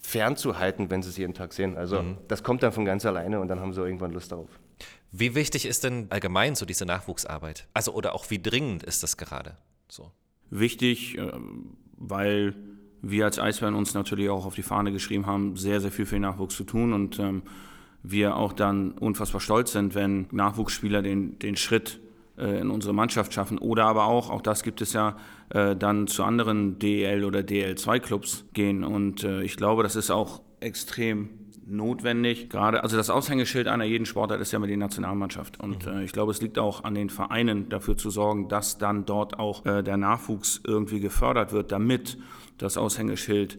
fernzuhalten, 0.00 0.90
wenn 0.90 1.02
sie 1.02 1.08
es 1.10 1.16
jeden 1.16 1.34
Tag 1.34 1.52
sehen. 1.52 1.76
Also 1.76 2.04
das 2.28 2.42
kommt 2.42 2.62
dann 2.62 2.72
von 2.72 2.84
ganz 2.84 3.06
alleine 3.06 3.40
und 3.40 3.48
dann 3.48 3.60
haben 3.60 3.72
sie 3.72 3.80
irgendwann 3.80 4.12
Lust 4.12 4.32
darauf. 4.32 4.50
Wie 5.12 5.34
wichtig 5.34 5.66
ist 5.66 5.84
denn 5.84 6.08
allgemein 6.10 6.56
so 6.56 6.66
diese 6.66 6.84
Nachwuchsarbeit? 6.84 7.68
Also 7.72 7.92
oder 7.94 8.14
auch 8.14 8.30
wie 8.30 8.40
dringend 8.42 8.82
ist 8.82 9.02
das 9.02 9.16
gerade? 9.16 9.56
So. 9.88 10.10
Wichtig, 10.50 11.16
äh, 11.16 11.30
weil 11.96 12.54
wir 13.10 13.24
als 13.24 13.38
Eisbären 13.38 13.74
uns 13.74 13.94
natürlich 13.94 14.28
auch 14.28 14.46
auf 14.46 14.54
die 14.54 14.62
Fahne 14.62 14.92
geschrieben 14.92 15.26
haben, 15.26 15.56
sehr, 15.56 15.80
sehr 15.80 15.90
viel 15.90 16.06
für 16.06 16.16
den 16.16 16.22
Nachwuchs 16.22 16.56
zu 16.56 16.64
tun 16.64 16.92
und 16.92 17.18
ähm, 17.18 17.42
wir 18.02 18.36
auch 18.36 18.52
dann 18.52 18.92
unfassbar 18.92 19.40
stolz 19.40 19.72
sind, 19.72 19.94
wenn 19.94 20.26
Nachwuchsspieler 20.30 21.02
den, 21.02 21.38
den 21.38 21.56
Schritt 21.56 22.00
äh, 22.36 22.60
in 22.60 22.70
unsere 22.70 22.92
Mannschaft 22.92 23.32
schaffen. 23.32 23.58
Oder 23.58 23.86
aber 23.86 24.06
auch, 24.06 24.30
auch 24.30 24.42
das 24.42 24.62
gibt 24.62 24.82
es 24.82 24.92
ja, 24.92 25.16
äh, 25.50 25.74
dann 25.74 26.06
zu 26.06 26.22
anderen 26.22 26.78
DL 26.78 27.24
oder 27.24 27.40
DL2-Clubs 27.40 28.46
gehen. 28.52 28.84
Und 28.84 29.24
äh, 29.24 29.42
ich 29.42 29.56
glaube, 29.56 29.82
das 29.82 29.96
ist 29.96 30.10
auch 30.10 30.42
extrem 30.60 31.30
notwendig. 31.66 32.50
Gerade, 32.50 32.82
also 32.82 32.96
das 32.96 33.10
Aushängeschild 33.10 33.68
einer 33.68 33.84
jeden 33.84 34.06
Sportart 34.06 34.40
ist 34.40 34.52
ja 34.52 34.58
immer 34.58 34.66
die 34.66 34.76
Nationalmannschaft. 34.76 35.60
Und 35.60 35.86
äh, 35.86 36.04
ich 36.04 36.12
glaube, 36.12 36.32
es 36.32 36.40
liegt 36.40 36.58
auch 36.58 36.84
an 36.84 36.94
den 36.94 37.10
Vereinen, 37.10 37.68
dafür 37.68 37.96
zu 37.96 38.10
sorgen, 38.10 38.48
dass 38.48 38.78
dann 38.78 39.04
dort 39.04 39.38
auch 39.38 39.64
äh, 39.66 39.82
der 39.82 39.96
Nachwuchs 39.96 40.60
irgendwie 40.66 41.00
gefördert 41.00 41.52
wird, 41.52 41.72
damit 41.72 42.18
das 42.58 42.76
Aushängeschild 42.76 43.58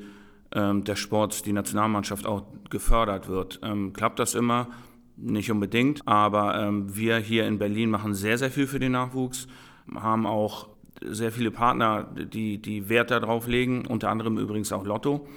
ähm, 0.52 0.84
der 0.84 0.96
Sport, 0.96 1.46
die 1.46 1.54
Nationalmannschaft 1.54 2.26
auch 2.26 2.44
gefördert 2.70 3.28
wird. 3.28 3.60
Ähm, 3.64 3.94
klappt 3.94 4.20
das 4.20 4.36
immer? 4.36 4.70
Nicht 5.18 5.50
unbedingt, 5.50 6.08
aber 6.08 6.60
ähm, 6.60 6.96
wir 6.96 7.18
hier 7.18 7.48
in 7.48 7.58
Berlin 7.58 7.90
machen 7.90 8.14
sehr, 8.14 8.38
sehr 8.38 8.52
viel 8.52 8.68
für 8.68 8.80
den 8.80 8.92
Nachwuchs, 8.92 9.48
haben 9.94 10.26
auch 10.26 10.68
sehr 11.02 11.32
viele 11.32 11.52
Partner, 11.52 12.08
die, 12.16 12.58
die 12.58 12.90
Wert 12.90 13.12
darauf 13.12 13.48
legen, 13.48 13.86
unter 13.86 14.10
anderem 14.10 14.38
übrigens 14.38 14.72
auch 14.72 14.86
Lotto. 14.86 15.28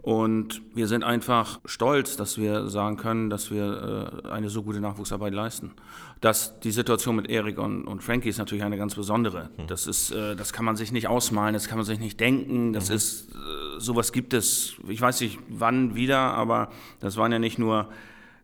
Und 0.00 0.62
wir 0.74 0.88
sind 0.88 1.04
einfach 1.04 1.60
stolz, 1.64 2.16
dass 2.16 2.38
wir 2.38 2.68
sagen 2.68 2.96
können, 2.96 3.30
dass 3.30 3.50
wir 3.50 4.22
äh, 4.24 4.28
eine 4.28 4.48
so 4.48 4.62
gute 4.62 4.80
Nachwuchsarbeit 4.80 5.32
leisten. 5.32 5.72
Das, 6.20 6.60
die 6.60 6.70
Situation 6.70 7.16
mit 7.16 7.28
Erik 7.28 7.58
und, 7.58 7.84
und 7.84 8.02
Frankie 8.02 8.28
ist 8.28 8.38
natürlich 8.38 8.64
eine 8.64 8.78
ganz 8.78 8.94
besondere. 8.94 9.50
Das, 9.66 9.86
ist, 9.86 10.12
äh, 10.12 10.36
das 10.36 10.52
kann 10.52 10.64
man 10.64 10.76
sich 10.76 10.92
nicht 10.92 11.08
ausmalen, 11.08 11.52
das 11.52 11.68
kann 11.68 11.78
man 11.78 11.84
sich 11.84 11.98
nicht 11.98 12.18
denken. 12.20 12.72
Das 12.72 12.90
ist, 12.90 13.32
äh, 13.32 13.80
sowas 13.80 14.12
gibt 14.12 14.32
es, 14.32 14.74
ich 14.88 15.00
weiß 15.00 15.20
nicht 15.20 15.38
wann 15.48 15.94
wieder, 15.94 16.18
aber 16.18 16.70
das 17.00 17.16
waren 17.16 17.32
ja 17.32 17.38
nicht 17.38 17.58
nur 17.58 17.88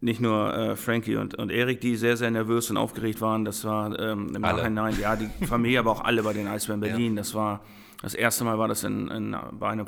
nicht 0.01 0.21
nur 0.21 0.55
äh, 0.55 0.77
Frankie 0.77 1.17
und, 1.17 1.35
und 1.35 1.51
Erik, 1.51 1.81
die 1.81 1.97
sehr, 1.97 2.17
sehr 2.17 2.31
nervös 2.31 2.71
und 2.71 2.77
aufgeregt 2.77 3.21
waren. 3.21 3.45
Das 3.45 3.65
war 3.65 3.99
ähm, 3.99 4.35
im 4.35 4.45
Alle. 4.45 4.59
Nachhinein, 4.59 4.99
ja, 5.01 5.17
die 5.17 5.29
Familie, 5.47 5.81
aber 5.81 5.91
auch 5.91 6.05
alle 6.05 6.23
bei 6.23 6.33
den 6.33 6.47
Eisbären 6.47 6.81
Berlin. 6.81 7.17
Das 7.17 7.35
war 7.35 7.61
das 8.03 8.15
erste 8.15 8.45
Mal 8.45 8.59
war 8.59 8.69
das 8.69 8.85
in, 8.85 9.09
in, 9.09 9.37
bei 9.53 9.69
einem 9.69 9.87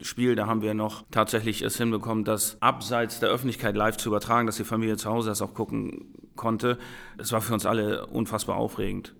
Spiel, 0.00 0.34
da 0.34 0.46
haben 0.46 0.62
wir 0.62 0.72
noch 0.72 1.04
tatsächlich 1.10 1.60
es 1.62 1.76
hinbekommen, 1.76 2.24
das 2.24 2.56
abseits 2.60 3.20
der 3.20 3.28
Öffentlichkeit 3.28 3.76
live 3.76 3.98
zu 3.98 4.08
übertragen, 4.08 4.46
dass 4.46 4.56
die 4.56 4.64
Familie 4.64 4.96
zu 4.96 5.10
Hause 5.10 5.28
das 5.28 5.42
auch 5.42 5.52
gucken 5.52 6.14
konnte. 6.36 6.78
Es 7.18 7.32
war 7.32 7.42
für 7.42 7.52
uns 7.52 7.66
alle 7.66 8.06
unfassbar 8.06 8.56
aufregend. 8.56 9.14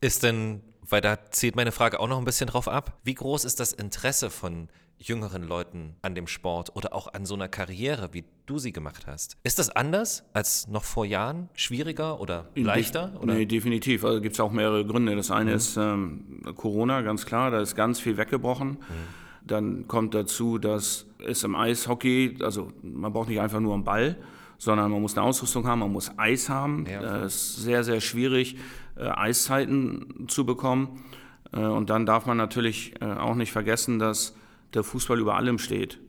Ist 0.00 0.22
denn, 0.22 0.62
weil 0.88 1.02
da 1.02 1.30
zielt 1.30 1.56
meine 1.56 1.72
Frage 1.72 2.00
auch 2.00 2.08
noch 2.08 2.18
ein 2.18 2.24
bisschen 2.24 2.46
drauf 2.46 2.68
ab, 2.68 2.98
wie 3.04 3.14
groß 3.14 3.44
ist 3.44 3.60
das 3.60 3.72
Interesse 3.72 4.30
von 4.30 4.68
jüngeren 4.98 5.42
Leuten 5.42 5.96
an 6.02 6.14
dem 6.14 6.26
Sport 6.26 6.74
oder 6.76 6.94
auch 6.94 7.12
an 7.12 7.26
so 7.26 7.34
einer 7.34 7.48
Karriere, 7.48 8.10
wie 8.12 8.24
du 8.46 8.58
sie 8.58 8.72
gemacht 8.72 9.06
hast? 9.06 9.36
Ist 9.42 9.58
das 9.58 9.70
anders 9.70 10.24
als 10.32 10.68
noch 10.68 10.84
vor 10.84 11.04
Jahren? 11.04 11.48
Schwieriger 11.54 12.20
oder 12.20 12.48
leichter? 12.54 13.12
Oder? 13.20 13.34
Nee, 13.34 13.46
definitiv. 13.46 14.04
Also 14.04 14.20
gibt 14.20 14.34
es 14.34 14.40
auch 14.40 14.52
mehrere 14.52 14.84
Gründe. 14.86 15.16
Das 15.16 15.30
eine 15.30 15.50
mhm. 15.50 15.56
ist 15.56 15.76
ähm, 15.76 16.42
Corona, 16.56 17.02
ganz 17.02 17.26
klar. 17.26 17.50
Da 17.50 17.60
ist 17.60 17.74
ganz 17.74 18.00
viel 18.00 18.16
weggebrochen. 18.16 18.70
Mhm. 18.70 19.46
Dann 19.46 19.88
kommt 19.88 20.14
dazu, 20.14 20.58
dass 20.58 21.06
es 21.18 21.44
im 21.44 21.54
Eishockey, 21.54 22.38
also 22.40 22.72
man 22.82 23.12
braucht 23.12 23.28
nicht 23.28 23.40
einfach 23.40 23.60
nur 23.60 23.74
einen 23.74 23.84
Ball, 23.84 24.16
sondern 24.58 24.90
man 24.90 25.02
muss 25.02 25.16
eine 25.16 25.26
Ausrüstung 25.26 25.66
haben, 25.66 25.80
man 25.80 25.92
muss 25.92 26.10
Eis 26.16 26.48
haben. 26.48 26.86
Ja. 26.90 27.02
Das 27.02 27.34
ist 27.34 27.56
sehr, 27.56 27.84
sehr 27.84 28.00
schwierig, 28.00 28.56
äh, 28.96 29.02
Eiszeiten 29.02 30.26
zu 30.28 30.46
bekommen. 30.46 31.04
Äh, 31.52 31.58
und 31.58 31.90
dann 31.90 32.06
darf 32.06 32.24
man 32.24 32.38
natürlich 32.38 32.94
äh, 33.02 33.04
auch 33.04 33.34
nicht 33.34 33.52
vergessen, 33.52 33.98
dass 33.98 34.34
der 34.74 34.84
Fußball 34.84 35.18
über 35.18 35.36
allem 35.36 35.58
steht. 35.58 36.00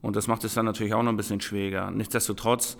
Und 0.00 0.16
das 0.16 0.26
macht 0.26 0.44
es 0.44 0.54
dann 0.54 0.64
natürlich 0.64 0.94
auch 0.94 1.02
noch 1.02 1.12
ein 1.12 1.16
bisschen 1.16 1.40
schwieriger. 1.40 1.90
Nichtsdestotrotz 1.90 2.76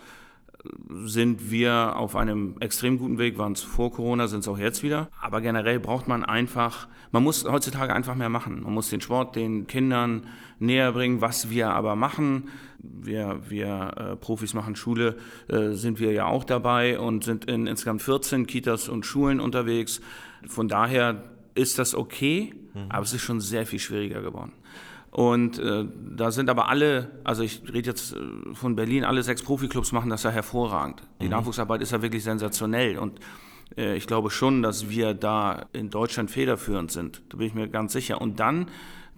sind 1.04 1.50
wir 1.50 1.96
auf 1.96 2.14
einem 2.14 2.56
extrem 2.60 2.98
guten 2.98 3.18
Weg, 3.18 3.36
waren 3.38 3.52
es 3.52 3.62
vor 3.62 3.92
Corona, 3.92 4.28
sind 4.28 4.40
es 4.40 4.48
auch 4.48 4.58
jetzt 4.58 4.82
wieder. 4.82 5.08
Aber 5.20 5.40
generell 5.40 5.80
braucht 5.80 6.06
man 6.06 6.24
einfach, 6.24 6.88
man 7.10 7.22
muss 7.22 7.44
heutzutage 7.44 7.92
einfach 7.92 8.14
mehr 8.14 8.28
machen. 8.28 8.62
Man 8.62 8.72
muss 8.72 8.90
den 8.90 9.00
Sport 9.00 9.34
den 9.34 9.66
Kindern 9.66 10.26
näher 10.58 10.92
bringen, 10.92 11.20
was 11.20 11.50
wir 11.50 11.70
aber 11.70 11.96
machen. 11.96 12.48
Wir, 12.78 13.40
wir 13.48 13.92
äh, 13.96 14.16
Profis 14.16 14.54
machen 14.54 14.76
Schule, 14.76 15.16
äh, 15.48 15.70
sind 15.70 15.98
wir 15.98 16.12
ja 16.12 16.26
auch 16.26 16.44
dabei 16.44 16.98
und 16.98 17.24
sind 17.24 17.46
in 17.46 17.66
insgesamt 17.66 18.02
14 18.02 18.46
Kitas 18.46 18.88
und 18.88 19.04
Schulen 19.04 19.40
unterwegs. 19.40 20.00
Von 20.46 20.68
daher 20.68 21.24
ist 21.54 21.78
das 21.78 21.94
okay, 21.94 22.54
mhm. 22.74 22.86
aber 22.88 23.02
es 23.02 23.12
ist 23.12 23.22
schon 23.22 23.40
sehr 23.40 23.66
viel 23.66 23.78
schwieriger 23.78 24.22
geworden. 24.22 24.52
Und 25.12 25.58
äh, 25.58 25.84
da 26.16 26.30
sind 26.30 26.48
aber 26.48 26.70
alle, 26.70 27.10
also 27.22 27.42
ich 27.42 27.62
rede 27.70 27.90
jetzt 27.90 28.14
äh, 28.14 28.54
von 28.54 28.74
Berlin, 28.74 29.04
alle 29.04 29.22
sechs 29.22 29.42
Profiklubs 29.42 29.92
machen 29.92 30.08
das 30.08 30.22
ja 30.22 30.30
hervorragend. 30.30 31.02
Die 31.20 31.26
mhm. 31.26 31.32
Nachwuchsarbeit 31.32 31.82
ist 31.82 31.92
ja 31.92 32.00
wirklich 32.00 32.24
sensationell 32.24 32.98
und 32.98 33.20
äh, 33.76 33.94
ich 33.94 34.06
glaube 34.06 34.30
schon, 34.30 34.62
dass 34.62 34.88
wir 34.88 35.12
da 35.12 35.66
in 35.74 35.90
Deutschland 35.90 36.30
federführend 36.30 36.90
sind. 36.90 37.20
Da 37.28 37.36
bin 37.36 37.46
ich 37.46 37.52
mir 37.52 37.68
ganz 37.68 37.92
sicher. 37.92 38.22
Und 38.22 38.40
dann 38.40 38.68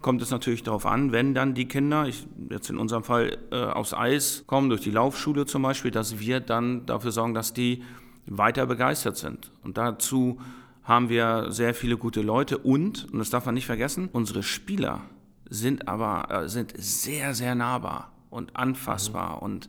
kommt 0.01 0.21
es 0.21 0.31
natürlich 0.31 0.63
darauf 0.63 0.85
an, 0.85 1.13
wenn 1.13 1.33
dann 1.33 1.53
die 1.53 1.65
Kinder, 1.65 2.07
ich, 2.07 2.27
jetzt 2.49 2.69
in 2.69 2.77
unserem 2.77 3.03
Fall 3.03 3.37
äh, 3.51 3.55
aufs 3.55 3.93
Eis 3.93 4.43
kommen, 4.47 4.67
durch 4.67 4.81
die 4.81 4.91
Laufschule 4.91 5.45
zum 5.45 5.61
Beispiel, 5.61 5.91
dass 5.91 6.19
wir 6.19 6.41
dann 6.41 6.85
dafür 6.85 7.11
sorgen, 7.11 7.33
dass 7.33 7.53
die 7.53 7.83
weiter 8.25 8.65
begeistert 8.65 9.15
sind. 9.15 9.51
Und 9.63 9.77
dazu 9.77 10.41
haben 10.83 11.07
wir 11.07 11.51
sehr 11.51 11.73
viele 11.73 11.95
gute 11.95 12.21
Leute 12.21 12.57
und, 12.57 13.07
und 13.11 13.19
das 13.19 13.29
darf 13.29 13.45
man 13.45 13.55
nicht 13.55 13.65
vergessen, 13.65 14.09
unsere 14.11 14.43
Spieler 14.43 15.01
sind 15.49 15.87
aber 15.87 16.43
äh, 16.43 16.49
sind 16.49 16.73
sehr, 16.77 17.33
sehr 17.33 17.55
nahbar 17.55 18.11
und 18.29 18.55
anfassbar 18.55 19.37
mhm. 19.37 19.41
und 19.43 19.67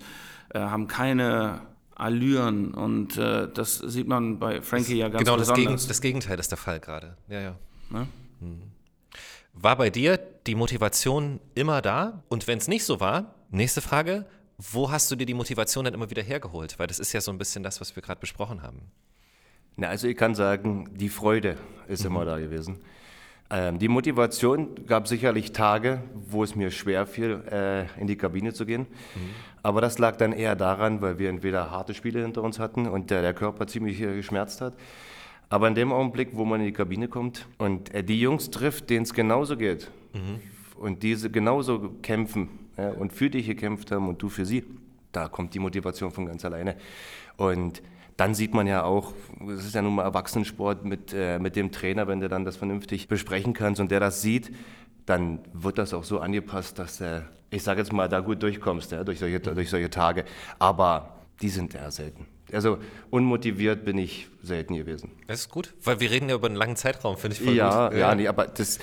äh, 0.54 0.58
haben 0.58 0.86
keine 0.86 1.60
Allüren 1.94 2.74
und 2.74 3.16
äh, 3.16 3.48
das 3.52 3.78
sieht 3.78 4.06
man 4.06 4.38
bei 4.38 4.60
Frankie 4.60 4.92
das, 4.92 4.98
ja 4.98 5.08
ganz 5.08 5.24
genau 5.24 5.36
besonders. 5.36 5.64
Genau, 5.64 5.72
das, 5.72 5.86
das, 5.86 6.00
Gegenteil 6.00 6.38
ist 6.38 6.50
der 6.50 6.58
Fall 6.58 6.78
gerade. 6.78 7.16
Ja, 7.28 7.40
ja. 7.40 7.54
Ne? 7.90 8.06
Mhm. 8.40 8.62
War 9.54 9.76
bei 9.76 9.88
dir 9.88 10.18
die 10.46 10.54
Motivation 10.54 11.40
immer 11.54 11.80
da? 11.80 12.22
Und 12.28 12.46
wenn 12.46 12.58
es 12.58 12.68
nicht 12.68 12.84
so 12.84 13.00
war, 13.00 13.34
nächste 13.50 13.80
Frage, 13.80 14.26
wo 14.58 14.90
hast 14.90 15.10
du 15.10 15.16
dir 15.16 15.24
die 15.24 15.34
Motivation 15.34 15.86
dann 15.86 15.94
immer 15.94 16.10
wieder 16.10 16.22
hergeholt? 16.22 16.78
Weil 16.78 16.86
das 16.86 16.98
ist 16.98 17.14
ja 17.14 17.22
so 17.22 17.30
ein 17.30 17.38
bisschen 17.38 17.62
das, 17.62 17.80
was 17.80 17.96
wir 17.96 18.02
gerade 18.02 18.20
besprochen 18.20 18.62
haben. 18.62 18.82
Na, 19.76 19.88
also 19.88 20.06
ich 20.08 20.16
kann 20.16 20.34
sagen, 20.34 20.90
die 20.94 21.08
Freude 21.08 21.56
ist 21.88 22.00
mhm. 22.00 22.10
immer 22.10 22.24
da 22.26 22.38
gewesen. 22.38 22.80
Ähm, 23.48 23.78
die 23.78 23.88
Motivation 23.88 24.86
gab 24.86 25.06
sicherlich 25.06 25.52
Tage, 25.52 26.02
wo 26.28 26.42
es 26.42 26.56
mir 26.56 26.70
schwer 26.70 27.06
fiel, 27.06 27.42
äh, 27.50 28.00
in 28.00 28.06
die 28.06 28.16
Kabine 28.16 28.52
zu 28.52 28.66
gehen. 28.66 28.82
Mhm. 28.82 29.30
Aber 29.62 29.80
das 29.80 29.98
lag 29.98 30.16
dann 30.16 30.32
eher 30.32 30.56
daran, 30.56 31.00
weil 31.00 31.18
wir 31.18 31.28
entweder 31.28 31.70
harte 31.70 31.94
Spiele 31.94 32.22
hinter 32.22 32.42
uns 32.42 32.58
hatten 32.58 32.86
und 32.86 33.10
der, 33.10 33.22
der 33.22 33.34
Körper 33.34 33.66
ziemlich 33.66 34.00
äh, 34.00 34.16
geschmerzt 34.16 34.60
hat. 34.60 34.74
Aber 35.48 35.68
in 35.68 35.76
dem 35.76 35.92
Augenblick, 35.92 36.30
wo 36.32 36.44
man 36.44 36.60
in 36.60 36.66
die 36.66 36.72
Kabine 36.72 37.08
kommt 37.08 37.46
und 37.58 37.94
äh, 37.94 38.02
die 38.02 38.20
Jungs 38.20 38.50
trifft, 38.50 38.90
denen 38.90 39.04
es 39.04 39.14
genauso 39.14 39.56
geht 39.56 39.90
mhm. 40.12 40.40
und 40.80 41.02
diese 41.04 41.30
genauso 41.30 41.94
kämpfen 42.02 42.48
ja, 42.76 42.90
und 42.90 43.12
für 43.12 43.30
dich 43.30 43.46
gekämpft 43.46 43.92
haben 43.92 44.08
und 44.08 44.20
du 44.20 44.28
für 44.28 44.44
sie, 44.44 44.64
da 45.12 45.28
kommt 45.28 45.54
die 45.54 45.60
Motivation 45.60 46.10
von 46.10 46.26
ganz 46.26 46.44
alleine. 46.44 46.76
Und 47.36 47.80
dann 48.16 48.34
sieht 48.34 48.54
man 48.54 48.66
ja 48.66 48.84
auch, 48.84 49.12
es 49.48 49.66
ist 49.66 49.74
ja 49.74 49.82
nun 49.82 49.96
mal 49.96 50.04
Erwachsenensport 50.04 50.84
mit, 50.84 51.12
äh, 51.12 51.38
mit 51.38 51.54
dem 51.56 51.70
Trainer, 51.70 52.08
wenn 52.08 52.20
du 52.20 52.28
dann 52.28 52.44
das 52.44 52.56
vernünftig 52.56 53.08
besprechen 53.08 53.52
kannst 53.52 53.80
und 53.80 53.90
der 53.90 54.00
das 54.00 54.22
sieht, 54.22 54.50
dann 55.04 55.40
wird 55.52 55.78
das 55.78 55.92
auch 55.94 56.04
so 56.04 56.20
angepasst, 56.20 56.78
dass 56.78 56.98
du, 56.98 57.28
ich 57.50 57.62
sage 57.62 57.80
jetzt 57.80 57.92
mal, 57.92 58.08
da 58.08 58.20
gut 58.20 58.42
durchkommst 58.42 58.92
ja, 58.92 59.04
durch, 59.04 59.18
solche, 59.18 59.38
durch 59.40 59.70
solche 59.70 59.90
Tage. 59.90 60.24
Aber 60.58 61.16
die 61.40 61.48
sind 61.48 61.74
eher 61.74 61.90
selten. 61.90 62.26
Also 62.52 62.78
unmotiviert 63.10 63.84
bin 63.84 63.98
ich 63.98 64.28
selten 64.42 64.76
gewesen. 64.76 65.10
Das 65.26 65.40
ist 65.40 65.50
gut, 65.50 65.74
weil 65.82 66.00
wir 66.00 66.10
reden 66.10 66.28
ja 66.28 66.36
über 66.36 66.46
einen 66.46 66.56
langen 66.56 66.76
Zeitraum, 66.76 67.16
finde 67.16 67.36
ich 67.36 67.42
voll 67.42 67.54
ja, 67.54 67.88
gut. 67.88 67.98
Ja, 67.98 68.08
ja, 68.08 68.14
nee, 68.14 68.28
aber 68.28 68.46
das, 68.46 68.78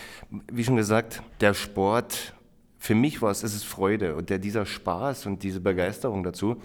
wie 0.51 0.63
schon 0.63 0.75
gesagt, 0.75 1.23
der 1.39 1.53
Sport, 1.53 2.33
für 2.77 2.95
mich 2.95 3.21
war 3.21 3.31
es, 3.31 3.43
es 3.43 3.55
ist 3.55 3.63
Freude 3.63 4.15
und 4.15 4.29
der, 4.29 4.37
dieser 4.37 4.65
Spaß 4.65 5.25
und 5.25 5.43
diese 5.43 5.61
Begeisterung 5.61 6.23
dazu, 6.23 6.61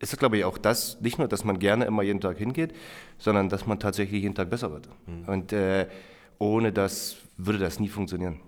ist 0.00 0.18
glaube 0.18 0.38
ich, 0.38 0.44
auch 0.44 0.58
das, 0.58 1.00
nicht 1.00 1.18
nur, 1.18 1.28
dass 1.28 1.44
man 1.44 1.58
gerne 1.58 1.84
immer 1.84 2.02
jeden 2.02 2.20
Tag 2.20 2.38
hingeht, 2.38 2.74
sondern 3.18 3.48
dass 3.48 3.66
man 3.66 3.78
tatsächlich 3.80 4.22
jeden 4.22 4.34
Tag 4.34 4.50
besser 4.50 4.70
wird. 4.70 4.88
Mhm. 5.06 5.24
Und 5.28 5.52
äh, 5.52 5.86
ohne 6.38 6.72
das 6.72 7.16
würde 7.36 7.58
das 7.58 7.80
nie 7.80 7.88
funktionieren. 7.88 8.40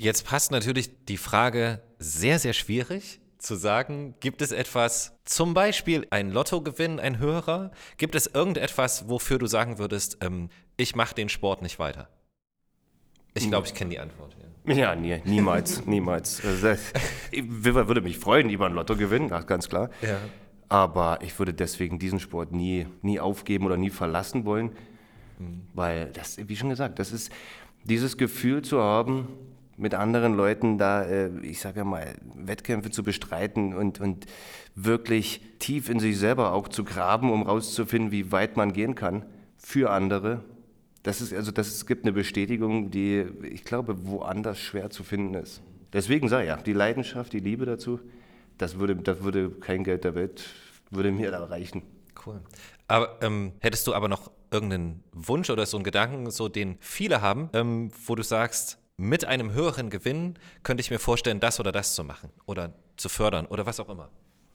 Jetzt 0.00 0.26
passt 0.26 0.50
natürlich 0.50 1.04
die 1.04 1.16
Frage 1.16 1.80
sehr, 1.98 2.38
sehr 2.38 2.52
schwierig 2.52 3.20
zu 3.38 3.56
sagen, 3.56 4.14
gibt 4.20 4.40
es 4.40 4.52
etwas, 4.52 5.18
zum 5.24 5.52
Beispiel 5.52 6.06
ein 6.10 6.30
Lottogewinn, 6.30 7.00
ein 7.00 7.18
höherer? 7.18 7.72
Gibt 7.96 8.14
es 8.14 8.26
irgendetwas, 8.26 9.08
wofür 9.08 9.38
du 9.38 9.46
sagen 9.46 9.78
würdest, 9.78 10.18
ähm, 10.20 10.48
ich 10.76 10.94
mache 10.94 11.14
den 11.14 11.28
Sport 11.28 11.62
nicht 11.62 11.78
weiter? 11.78 12.08
Ich 13.34 13.48
glaube, 13.48 13.66
ich 13.66 13.74
kenne 13.74 13.90
die 13.90 13.98
Antwort. 13.98 14.36
Ja, 14.66 14.74
ja 14.74 14.94
nie, 14.94 15.20
niemals, 15.24 15.84
niemals. 15.86 16.44
Also, 16.44 16.74
ich 17.30 17.44
würde 17.48 18.00
mich 18.00 18.18
freuen 18.18 18.50
über 18.50 18.66
ein 18.66 18.74
Lottogewinn, 18.74 19.28
ganz 19.28 19.68
klar. 19.68 19.90
Ja. 20.02 20.18
Aber 20.72 21.18
ich 21.20 21.38
würde 21.38 21.52
deswegen 21.52 21.98
diesen 21.98 22.18
Sport 22.18 22.52
nie, 22.52 22.86
nie 23.02 23.20
aufgeben 23.20 23.66
oder 23.66 23.76
nie 23.76 23.90
verlassen 23.90 24.46
wollen, 24.46 24.70
mhm. 25.38 25.60
weil 25.74 26.06
das, 26.14 26.38
wie 26.48 26.56
schon 26.56 26.70
gesagt, 26.70 26.98
das 26.98 27.12
ist 27.12 27.30
dieses 27.84 28.16
Gefühl 28.16 28.62
zu 28.62 28.80
haben, 28.80 29.28
mit 29.76 29.92
anderen 29.92 30.34
Leuten 30.34 30.78
da, 30.78 31.02
äh, 31.02 31.28
ich 31.42 31.60
sage 31.60 31.80
ja 31.80 31.84
mal, 31.84 32.14
Wettkämpfe 32.34 32.90
zu 32.90 33.02
bestreiten 33.02 33.74
und, 33.74 34.00
und 34.00 34.24
wirklich 34.74 35.42
tief 35.58 35.90
in 35.90 36.00
sich 36.00 36.16
selber 36.16 36.54
auch 36.54 36.68
zu 36.68 36.84
graben, 36.84 37.30
um 37.30 37.42
rauszufinden, 37.42 38.10
wie 38.10 38.32
weit 38.32 38.56
man 38.56 38.72
gehen 38.72 38.94
kann 38.94 39.26
für 39.58 39.90
andere. 39.90 40.42
Das 41.02 41.20
ist 41.20 41.34
also, 41.34 41.50
das 41.50 41.66
es 41.66 41.84
gibt 41.84 42.06
eine 42.06 42.14
Bestätigung, 42.14 42.90
die 42.90 43.26
ich 43.42 43.64
glaube 43.64 44.06
woanders 44.06 44.58
schwer 44.58 44.88
zu 44.88 45.04
finden 45.04 45.34
ist. 45.34 45.60
Deswegen 45.92 46.30
sage 46.30 46.44
ich 46.44 46.48
ja, 46.48 46.56
die 46.56 46.72
Leidenschaft, 46.72 47.34
die 47.34 47.40
Liebe 47.40 47.66
dazu, 47.66 48.00
das 48.56 48.78
würde, 48.78 48.96
das 48.96 49.22
würde 49.22 49.50
kein 49.50 49.84
Geld 49.84 50.04
der 50.04 50.14
Welt, 50.14 50.44
würde 50.92 51.10
mir 51.10 51.30
da 51.30 51.44
reichen. 51.44 51.82
Cool. 52.24 52.40
Aber 52.86 53.18
ähm, 53.22 53.52
hättest 53.60 53.86
du 53.86 53.94
aber 53.94 54.08
noch 54.08 54.30
irgendeinen 54.50 55.02
Wunsch 55.12 55.50
oder 55.50 55.66
so 55.66 55.76
einen 55.76 55.84
Gedanken, 55.84 56.30
so 56.30 56.48
den 56.48 56.76
viele 56.80 57.20
haben, 57.20 57.48
ähm, 57.54 57.90
wo 58.06 58.14
du 58.14 58.22
sagst, 58.22 58.78
mit 58.96 59.24
einem 59.24 59.52
höheren 59.52 59.90
Gewinn 59.90 60.38
könnte 60.62 60.82
ich 60.82 60.90
mir 60.90 60.98
vorstellen, 60.98 61.40
das 61.40 61.58
oder 61.58 61.72
das 61.72 61.94
zu 61.94 62.04
machen 62.04 62.30
oder 62.46 62.72
zu 62.96 63.08
fördern 63.08 63.46
oder 63.46 63.66
was 63.66 63.80
auch 63.80 63.88
immer? 63.88 64.10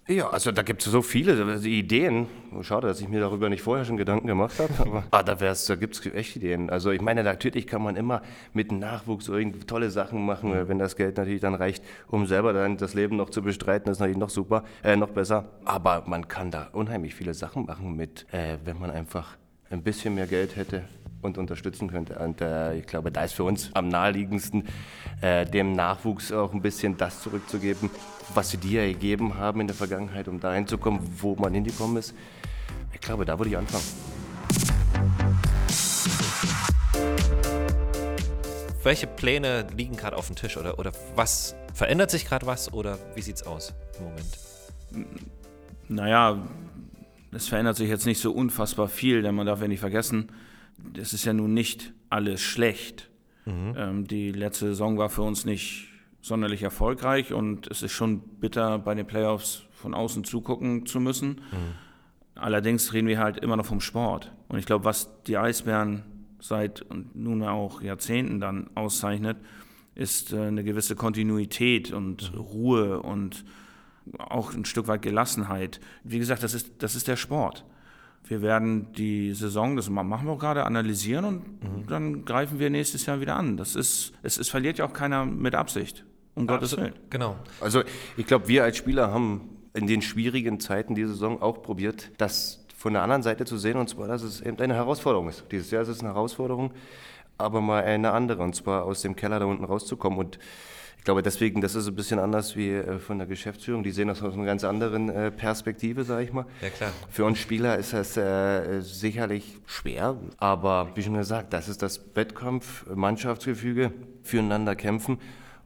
Ja, 0.10 0.30
also 0.30 0.54
da 0.54 0.62
gibt 0.62 0.86
es 0.86 0.90
so 0.90 1.02
viele 1.02 1.58
Ideen. 1.66 2.28
Schade, 2.62 2.88
dass 2.88 3.02
ich 3.02 3.10
mir 3.10 3.20
darüber 3.20 3.50
nicht 3.50 3.62
vorher 3.62 3.84
schon 3.84 3.98
Gedanken 3.98 4.28
gemacht 4.28 4.58
habe. 4.58 4.74
Aber 4.80 5.04
ah, 5.12 5.22
da, 5.22 5.36
da 5.36 5.76
gibt 5.76 5.96
es 5.96 6.06
echt 6.14 6.38
Ideen. 6.38 6.70
Also 6.70 6.92
ich 6.92 7.02
meine, 7.02 7.24
natürlich 7.24 7.68
kann 7.68 7.82
man 7.82 7.98
immer 7.98 8.22
mit 8.54 8.72
Nachwuchs 8.72 9.28
irgendwie 9.28 9.60
tolle 9.60 9.92
Sachen 9.92 10.26
machen, 10.26 10.52
mhm. 10.52 10.70
wenn 10.70 10.80
das 10.80 10.96
Geld 10.96 11.18
natürlich 11.18 11.42
dann 11.42 11.56
reicht, 11.56 11.84
um 12.08 12.26
selber 12.26 12.54
dann 12.54 12.78
das 12.78 12.94
Leben 12.94 13.18
noch 13.18 13.32
zu 13.32 13.42
bestreiten. 13.42 13.88
Das 13.88 13.98
ist 13.98 14.00
natürlich 14.00 14.18
noch 14.18 14.30
super, 14.30 14.64
äh, 14.82 14.96
noch 14.96 15.10
besser. 15.10 15.50
Aber 15.66 16.04
man 16.08 16.30
kann 16.30 16.52
da 16.52 16.70
unheimlich 16.72 17.14
viele 17.14 17.34
Sachen 17.34 17.66
machen 17.66 17.98
mit, 17.98 18.26
äh, 18.32 18.60
wenn 18.64 18.80
man 18.80 18.92
einfach 18.92 19.36
ein 19.70 19.84
bisschen 19.84 20.16
mehr 20.16 20.28
Geld 20.28 20.56
hätte 20.56 20.84
und 21.22 21.38
unterstützen 21.38 21.90
könnte. 21.90 22.20
Und 22.20 22.42
äh, 22.42 22.76
ich 22.76 22.86
glaube, 22.86 23.12
da 23.12 23.24
ist 23.24 23.34
für 23.34 23.44
uns 23.44 23.70
am 23.74 23.88
naheliegendsten, 23.90 24.66
äh, 25.22 25.46
dem 25.46 25.74
Nachwuchs 25.74 26.32
auch 26.32 26.54
ein 26.54 26.62
bisschen 26.62 26.98
das 26.98 27.22
zurückzugeben, 27.22 27.90
was 28.34 28.52
sie 28.52 28.58
dir 28.58 28.88
gegeben 28.88 29.36
haben 29.36 29.62
in 29.62 29.68
der 29.68 29.76
Vergangenheit, 29.76 30.28
um 30.28 30.40
dahin 30.40 30.68
zu 30.68 30.78
kommen, 30.78 31.00
wo 31.20 31.36
man 31.36 31.54
hingekommen 31.54 31.98
ist. 31.98 32.14
Ich 32.94 33.02
glaube, 33.02 33.26
da 33.26 33.38
würde 33.38 33.50
ich 33.50 33.58
anfangen. 33.58 33.84
welche 38.88 39.06
Pläne 39.06 39.68
liegen 39.76 39.98
gerade 39.98 40.16
auf 40.16 40.28
dem 40.28 40.38
Tisch 40.38 40.56
oder, 40.56 40.80
oder 40.80 40.94
was 41.14 41.56
verändert 41.74 42.10
sich 42.10 42.26
gerade 42.26 42.46
was 42.46 42.72
oder 42.72 42.98
wie 43.16 43.22
sieht 43.22 43.36
es 43.36 43.44
aus 43.44 43.74
im 44.00 44.06
Moment? 44.06 45.18
Naja, 45.90 46.48
es 47.34 47.50
verändert 47.50 47.76
sich 47.76 47.90
jetzt 47.90 48.06
nicht 48.06 48.22
so 48.22 48.32
unfassbar 48.32 48.88
viel, 48.88 49.22
denn 49.24 49.36
man 49.36 49.46
darf 49.46 49.60
ja 49.60 49.68
nicht 49.68 49.82
vergessen, 49.82 50.32
es 50.98 51.14
ist 51.14 51.26
ja 51.26 51.34
nun 51.34 51.54
nicht 51.54 51.94
alles 52.10 52.42
schlecht. 52.42 53.10
Mhm. 53.46 53.74
Ähm, 53.78 54.08
die 54.08 54.32
letzte 54.32 54.68
Saison 54.68 54.98
war 54.98 55.10
für 55.10 55.22
uns 55.22 55.46
nicht 55.46 55.88
sonderlich 56.22 56.64
erfolgreich 56.64 57.34
und 57.34 57.68
es 57.68 57.82
ist 57.84 57.94
schon 57.94 58.20
bitter, 58.20 58.80
bei 58.80 58.94
den 58.96 59.08
Playoffs 59.08 59.64
von 59.72 59.94
außen 59.94 60.24
zugucken 60.24 60.86
zu 60.86 61.00
müssen. 61.00 61.42
Mhm. 61.52 61.76
Allerdings 62.36 62.94
reden 62.94 63.08
wir 63.08 63.20
halt 63.20 63.38
immer 63.38 63.56
noch 63.56 63.66
vom 63.66 63.82
Sport. 63.82 64.32
Und 64.48 64.60
ich 64.60 64.66
glaube, 64.66 64.86
was 64.86 65.10
die 65.24 65.38
Eisbären 65.38 66.04
seit 66.40 66.86
nunmehr 67.14 67.52
auch 67.52 67.82
Jahrzehnten 67.82 68.40
dann 68.40 68.70
auszeichnet, 68.76 69.38
ist 69.96 70.34
äh, 70.34 70.42
eine 70.42 70.64
gewisse 70.64 70.96
Kontinuität 70.96 71.92
und 71.92 72.34
mhm. 72.34 72.40
Ruhe 72.40 73.02
und 73.02 73.44
auch 74.20 74.54
ein 74.54 74.66
Stück 74.66 74.88
weit 74.88 75.02
Gelassenheit. 75.02 75.80
Wie 76.04 76.20
gesagt, 76.20 76.44
das 76.44 76.54
ist, 76.54 76.72
das 76.80 76.96
ist 76.96 77.08
der 77.08 77.18
Sport. 77.18 77.66
Wir 78.26 78.42
werden 78.42 78.92
die 78.94 79.34
Saison, 79.34 79.76
das 79.78 79.90
machen 79.90 80.28
wir 80.28 80.34
auch 80.34 80.40
gerade, 80.40 80.66
analysieren 80.66 81.26
und 81.26 81.64
mhm. 81.64 81.88
dann 81.88 82.26
greifen 82.26 82.60
wir 82.60 82.70
nächstes 82.70 83.06
Jahr 83.06 83.22
wieder 83.22 83.36
an. 83.38 83.56
Das 83.56 83.76
ist, 83.76 84.14
es, 84.22 84.38
es 84.38 84.50
verliert 84.50 84.80
ja 84.80 84.86
auch 84.86 84.94
keiner 84.94 85.26
mit 85.26 85.56
Absicht. 85.56 86.06
Um 86.36 86.46
Gottes 86.46 86.78
Willen. 86.78 86.94
Genau. 87.10 87.36
Also 87.62 87.82
ich 88.16 88.28
glaube, 88.28 88.48
wir 88.48 88.64
als 88.64 88.78
Spieler 88.78 89.12
haben 89.12 89.58
in 89.74 89.88
den 89.88 90.02
schwierigen 90.02 90.60
Zeiten 90.60 90.94
die 90.94 91.06
Saison 91.06 91.42
auch 91.42 91.62
probiert, 91.62 92.12
das 92.18 92.66
von 92.76 92.94
der 92.94 93.02
anderen 93.02 93.24
Seite 93.24 93.46
zu 93.46 93.58
sehen, 93.58 93.78
und 93.78 93.90
zwar, 93.90 94.08
dass 94.08 94.22
es 94.22 94.42
eben 94.42 94.60
eine 94.60 94.76
Herausforderung 94.76 95.30
ist. 95.30 95.46
Dieses 95.52 95.72
Jahr 95.72 95.82
ist 95.82 95.88
es 95.88 96.00
eine 96.02 96.10
Herausforderung, 96.10 96.72
aber 97.38 97.60
mal 97.60 97.84
eine 97.84 98.12
andere, 98.12 98.44
und 98.44 98.56
zwar 98.56 98.86
aus 98.86 99.02
dem 99.02 99.16
Keller 99.16 99.40
da 99.40 99.46
unten 99.46 99.64
rauszukommen. 99.64 100.20
Und 100.20 100.40
glaube 101.08 101.24
deswegen, 101.24 101.62
das 101.62 101.74
ist 101.74 101.88
ein 101.88 101.96
bisschen 101.96 102.20
anders 102.20 102.58
wie 102.58 102.70
äh, 102.70 103.00
von 103.00 103.18
der 103.18 103.28
Geschäftsführung. 103.28 103.82
Die 103.82 103.92
sehen 103.92 104.10
das 104.10 104.22
aus 104.22 104.34
einer 104.34 104.44
ganz 104.44 104.66
anderen 104.66 105.08
äh, 105.08 105.32
Perspektive, 105.32 106.04
sage 106.04 106.26
ich 106.26 106.34
mal. 106.34 106.46
Ja, 106.62 106.70
klar. 106.70 106.92
Für 107.10 107.24
uns 107.24 107.40
Spieler 107.40 107.78
ist 107.78 107.94
das 107.94 108.18
äh, 108.18 108.82
sicherlich 108.82 109.58
schwer, 109.66 110.18
aber 110.36 110.92
wie 110.96 111.04
schon 111.04 111.14
gesagt, 111.14 111.54
das 111.54 111.70
ist 111.70 111.82
das 111.82 112.02
Wettkampf, 112.14 112.86
Mannschaftsgefüge, 112.94 113.94
füreinander 114.22 114.76
kämpfen, 114.76 115.20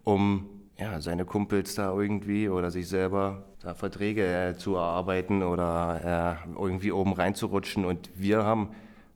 um 0.03 0.48
ja, 0.77 1.01
seine 1.01 1.25
Kumpels 1.25 1.74
da 1.74 1.91
irgendwie 1.91 2.48
oder 2.48 2.69
sich 2.69 2.88
selber 2.88 3.43
da 3.63 3.74
Verträge 3.74 4.24
äh, 4.24 4.55
zu 4.55 4.75
erarbeiten 4.75 5.41
oder 5.41 6.38
äh, 6.45 6.51
irgendwie 6.53 6.91
oben 6.91 7.13
reinzurutschen. 7.13 7.83
Und 7.83 8.12
wir 8.13 8.43
haben 8.43 8.69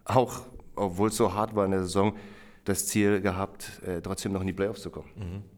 auch, 0.05 0.41
obwohl 0.75 1.09
es 1.09 1.17
so 1.17 1.35
hart 1.35 1.55
war 1.55 1.65
in 1.65 1.71
der 1.71 1.81
Saison, 1.81 2.15
das 2.63 2.87
Ziel 2.87 3.21
gehabt, 3.21 3.79
äh, 3.85 4.01
trotzdem 4.01 4.31
noch 4.31 4.41
in 4.41 4.47
die 4.47 4.53
Playoffs 4.53 4.81
zu 4.81 4.89
kommen. 4.89 5.09
Mhm. 5.15 5.54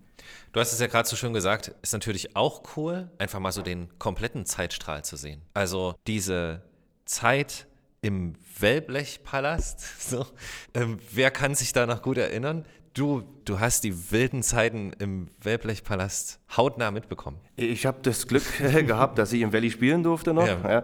Du 0.54 0.60
hast 0.60 0.72
es 0.72 0.80
ja 0.80 0.88
gerade 0.88 1.08
so 1.08 1.16
schön 1.16 1.34
gesagt, 1.34 1.74
ist 1.82 1.94
natürlich 1.94 2.36
auch 2.36 2.64
cool, 2.76 3.10
einfach 3.18 3.40
mal 3.40 3.52
so 3.52 3.62
den 3.62 3.90
kompletten 4.00 4.46
Zeitstrahl 4.46 5.04
zu 5.04 5.18
sehen. 5.18 5.42
Also 5.54 5.96
diese 6.08 6.62
Zeit 7.06 7.68
im 8.02 8.36
Wellblechpalast, 8.60 10.02
so, 10.10 10.26
ähm, 10.74 11.00
wer 11.12 11.32
kann 11.32 11.56
sich 11.56 11.74
da 11.74 11.86
noch 11.86 12.02
gut 12.02 12.18
erinnern? 12.18 12.66
Du, 12.94 13.24
du 13.46 13.60
hast 13.60 13.84
die 13.84 14.12
wilden 14.12 14.42
Zeiten 14.42 14.92
im 14.98 15.28
Wellblechpalast 15.42 16.40
hautnah 16.56 16.90
mitbekommen. 16.90 17.38
Ich 17.56 17.86
habe 17.86 18.00
das 18.02 18.28
Glück 18.28 18.44
gehabt, 18.58 19.20
dass 19.20 19.34
ich 19.34 19.42
im 19.42 19.54
Valley 19.54 19.70
spielen 19.70 20.02
durfte 20.02 20.34
noch. 20.34 20.48
Ja. 20.48 20.70
Ja. 20.70 20.84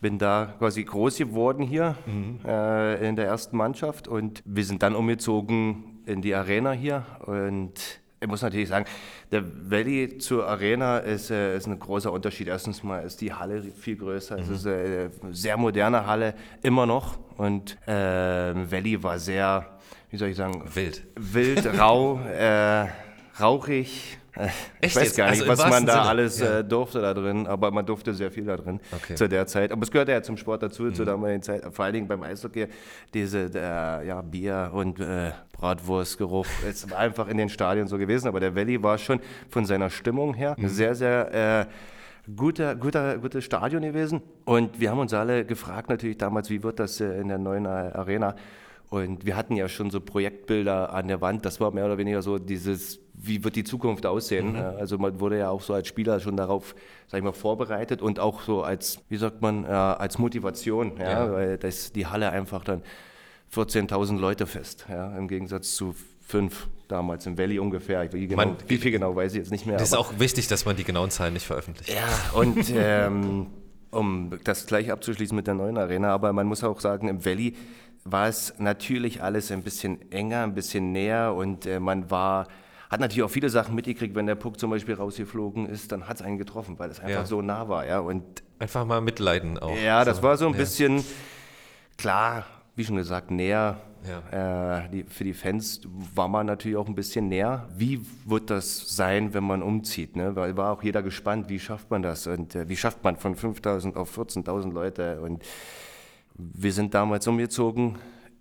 Bin 0.00 0.18
da 0.18 0.54
quasi 0.58 0.82
groß 0.82 1.18
geworden 1.18 1.62
hier 1.62 1.96
mhm. 2.06 2.40
äh, 2.44 3.08
in 3.08 3.16
der 3.16 3.26
ersten 3.26 3.56
Mannschaft 3.56 4.08
und 4.08 4.42
wir 4.44 4.64
sind 4.64 4.82
dann 4.82 4.96
umgezogen 4.96 6.02
in 6.06 6.20
die 6.20 6.34
Arena 6.34 6.72
hier 6.72 7.06
und 7.20 8.02
ich 8.24 8.28
muss 8.28 8.42
natürlich 8.42 8.68
sagen, 8.68 8.86
der 9.30 9.44
Valley 9.70 10.18
zur 10.18 10.46
Arena 10.46 10.98
ist, 10.98 11.30
äh, 11.30 11.56
ist 11.56 11.66
ein 11.66 11.78
großer 11.78 12.12
Unterschied. 12.12 12.48
Erstens 12.48 12.82
mal 12.82 13.00
ist 13.00 13.20
die 13.20 13.32
Halle 13.32 13.62
viel 13.62 13.96
größer. 13.96 14.36
Mhm. 14.36 14.42
Es 14.42 14.48
ist 14.48 14.66
eine 14.66 15.10
sehr 15.30 15.56
moderne 15.56 16.06
Halle, 16.06 16.34
immer 16.62 16.86
noch. 16.86 17.18
Und 17.36 17.76
äh, 17.86 17.92
Valley 17.92 19.02
war 19.02 19.18
sehr 19.18 19.74
wie 20.14 20.16
soll 20.16 20.28
ich 20.28 20.36
sagen? 20.36 20.62
Wild. 20.72 21.02
Wild, 21.16 21.66
rau, 21.76 22.20
äh, 22.38 22.86
rauchig. 23.40 24.18
Echt 24.36 24.54
ich 24.80 24.96
weiß 24.96 25.04
jetzt? 25.04 25.16
gar 25.16 25.30
nicht, 25.30 25.48
also 25.48 25.52
was 25.52 25.70
man 25.70 25.86
da 25.86 25.92
Sinne? 25.92 26.04
alles 26.06 26.40
ja. 26.40 26.58
äh, 26.58 26.64
durfte 26.64 27.00
da 27.00 27.14
drin, 27.14 27.46
aber 27.46 27.70
man 27.70 27.86
durfte 27.86 28.12
sehr 28.14 28.30
viel 28.30 28.44
da 28.44 28.56
drin 28.56 28.80
okay. 28.92 29.14
zu 29.14 29.28
der 29.28 29.46
Zeit. 29.46 29.70
Aber 29.70 29.82
es 29.82 29.90
gehörte 29.90 30.12
ja 30.12 30.22
zum 30.22 30.36
Sport 30.36 30.62
dazu, 30.62 30.84
mhm. 30.84 30.94
zu 30.94 31.04
damaligen 31.04 31.42
Zeit, 31.42 31.62
vor 31.72 31.84
allen 31.84 31.94
Dingen 31.94 32.08
beim 32.08 32.22
Eishockey, 32.22 32.66
diese 33.12 33.50
äh, 33.54 34.06
ja, 34.06 34.22
Bier- 34.22 34.70
und 34.72 34.98
äh, 34.98 35.30
Bratwurstgeruch. 35.52 36.46
es 36.68 36.90
war 36.90 36.98
einfach 36.98 37.28
in 37.28 37.38
den 37.38 37.48
Stadien 37.48 37.86
so 37.86 37.96
gewesen, 37.96 38.26
aber 38.26 38.40
der 38.40 38.56
Valley 38.56 38.82
war 38.82 38.98
schon 38.98 39.20
von 39.48 39.66
seiner 39.66 39.90
Stimmung 39.90 40.34
her 40.34 40.56
mhm. 40.58 40.68
sehr, 40.68 40.94
sehr 40.96 41.66
äh, 41.66 42.30
guter, 42.34 42.74
guter, 42.74 43.18
gutes 43.18 43.44
Stadion 43.44 43.82
gewesen. 43.82 44.20
Und 44.44 44.80
wir 44.80 44.90
haben 44.90 44.98
uns 44.98 45.14
alle 45.14 45.44
gefragt 45.44 45.90
natürlich 45.90 46.18
damals, 46.18 46.50
wie 46.50 46.62
wird 46.62 46.80
das 46.80 47.00
äh, 47.00 47.20
in 47.20 47.28
der 47.28 47.38
neuen 47.38 47.66
Arena? 47.66 48.34
Und 48.90 49.26
wir 49.26 49.36
hatten 49.36 49.56
ja 49.56 49.68
schon 49.68 49.90
so 49.90 50.00
Projektbilder 50.00 50.92
an 50.92 51.08
der 51.08 51.20
Wand. 51.20 51.44
Das 51.44 51.60
war 51.60 51.70
mehr 51.70 51.84
oder 51.84 51.98
weniger 51.98 52.22
so 52.22 52.38
dieses, 52.38 53.00
wie 53.14 53.42
wird 53.44 53.56
die 53.56 53.64
Zukunft 53.64 54.06
aussehen? 54.06 54.52
Mhm. 54.52 54.78
Also 54.78 54.98
man 54.98 55.20
wurde 55.20 55.38
ja 55.38 55.50
auch 55.50 55.62
so 55.62 55.72
als 55.72 55.88
Spieler 55.88 56.20
schon 56.20 56.36
darauf, 56.36 56.74
sag 57.06 57.18
ich 57.18 57.24
mal, 57.24 57.32
vorbereitet 57.32 58.02
und 58.02 58.18
auch 58.18 58.42
so 58.42 58.62
als, 58.62 58.98
wie 59.08 59.16
sagt 59.16 59.40
man, 59.40 59.64
äh, 59.64 59.68
als 59.68 60.18
Motivation, 60.18 60.96
ja, 60.98 61.26
ja. 61.26 61.32
weil 61.32 61.58
das 61.58 61.92
die 61.92 62.06
Halle 62.06 62.30
einfach 62.30 62.64
dann 62.64 62.82
14.000 63.54 64.18
Leute 64.18 64.46
fest, 64.46 64.86
ja, 64.88 65.16
im 65.16 65.28
Gegensatz 65.28 65.74
zu 65.74 65.94
fünf 66.20 66.66
damals 66.88 67.26
im 67.26 67.38
Valley 67.38 67.58
ungefähr. 67.58 68.12
Wie, 68.12 68.26
genau, 68.26 68.44
man, 68.44 68.56
wie 68.66 68.78
viel 68.78 68.90
genau 68.90 69.14
weiß 69.14 69.32
ich 69.32 69.38
jetzt 69.38 69.52
nicht 69.52 69.66
mehr. 69.66 69.76
Das 69.76 69.88
ist 69.88 69.94
auch 69.94 70.18
wichtig, 70.18 70.48
dass 70.48 70.64
man 70.64 70.76
die 70.76 70.84
genauen 70.84 71.10
Zahlen 71.10 71.34
nicht 71.34 71.46
veröffentlicht. 71.46 71.92
Ja, 71.92 72.38
und 72.38 72.72
ähm, 72.74 73.46
um 73.90 74.32
das 74.42 74.66
gleich 74.66 74.90
abzuschließen 74.90 75.36
mit 75.36 75.46
der 75.46 75.54
neuen 75.54 75.78
Arena, 75.78 76.12
aber 76.12 76.32
man 76.32 76.46
muss 76.46 76.64
auch 76.64 76.80
sagen, 76.80 77.08
im 77.08 77.24
Valley 77.24 77.54
war 78.04 78.28
es 78.28 78.54
natürlich 78.58 79.22
alles 79.22 79.50
ein 79.50 79.62
bisschen 79.62 80.10
enger, 80.12 80.42
ein 80.42 80.54
bisschen 80.54 80.92
näher 80.92 81.34
und 81.34 81.66
äh, 81.66 81.80
man 81.80 82.10
war, 82.10 82.48
hat 82.94 83.00
natürlich 83.00 83.24
auch 83.24 83.30
viele 83.30 83.50
Sachen 83.50 83.74
mitgekriegt, 83.74 84.14
wenn 84.14 84.26
der 84.26 84.36
Puck 84.36 84.58
zum 84.58 84.70
Beispiel 84.70 84.94
rausgeflogen 84.94 85.66
ist, 85.66 85.90
dann 85.90 86.06
hat 86.06 86.16
es 86.16 86.22
einen 86.22 86.38
getroffen, 86.38 86.78
weil 86.78 86.90
es 86.90 87.00
einfach 87.00 87.10
ja. 87.10 87.26
so 87.26 87.42
nah 87.42 87.68
war. 87.68 87.84
Ja, 87.86 87.98
und 87.98 88.44
einfach 88.60 88.84
mal 88.84 89.00
mitleiden 89.00 89.58
auch. 89.58 89.76
Ja, 89.76 90.04
das 90.04 90.18
so. 90.18 90.22
war 90.22 90.36
so 90.36 90.46
ein 90.46 90.52
ja. 90.52 90.58
bisschen, 90.58 91.04
klar, 91.98 92.46
wie 92.76 92.84
schon 92.84 92.94
gesagt, 92.94 93.32
näher. 93.32 93.80
Ja. 94.06 94.84
Äh, 94.84 94.88
die, 94.90 95.02
für 95.02 95.24
die 95.24 95.32
Fans 95.32 95.80
war 96.14 96.28
man 96.28 96.46
natürlich 96.46 96.76
auch 96.76 96.86
ein 96.86 96.94
bisschen 96.94 97.28
näher. 97.28 97.68
Wie 97.76 98.00
wird 98.26 98.50
das 98.50 98.94
sein, 98.94 99.34
wenn 99.34 99.44
man 99.44 99.60
umzieht? 99.62 100.14
Ne? 100.14 100.36
Weil 100.36 100.56
war 100.56 100.72
auch 100.72 100.82
jeder 100.84 101.02
gespannt, 101.02 101.48
wie 101.48 101.58
schafft 101.58 101.90
man 101.90 102.02
das 102.02 102.28
und 102.28 102.54
äh, 102.54 102.68
wie 102.68 102.76
schafft 102.76 103.02
man 103.02 103.16
von 103.16 103.34
5.000 103.34 103.96
auf 103.96 104.16
14.000 104.16 104.72
Leute 104.72 105.20
und 105.20 105.42
wir 106.36 106.72
sind 106.72 106.94
damals 106.94 107.26
umgezogen 107.26 107.98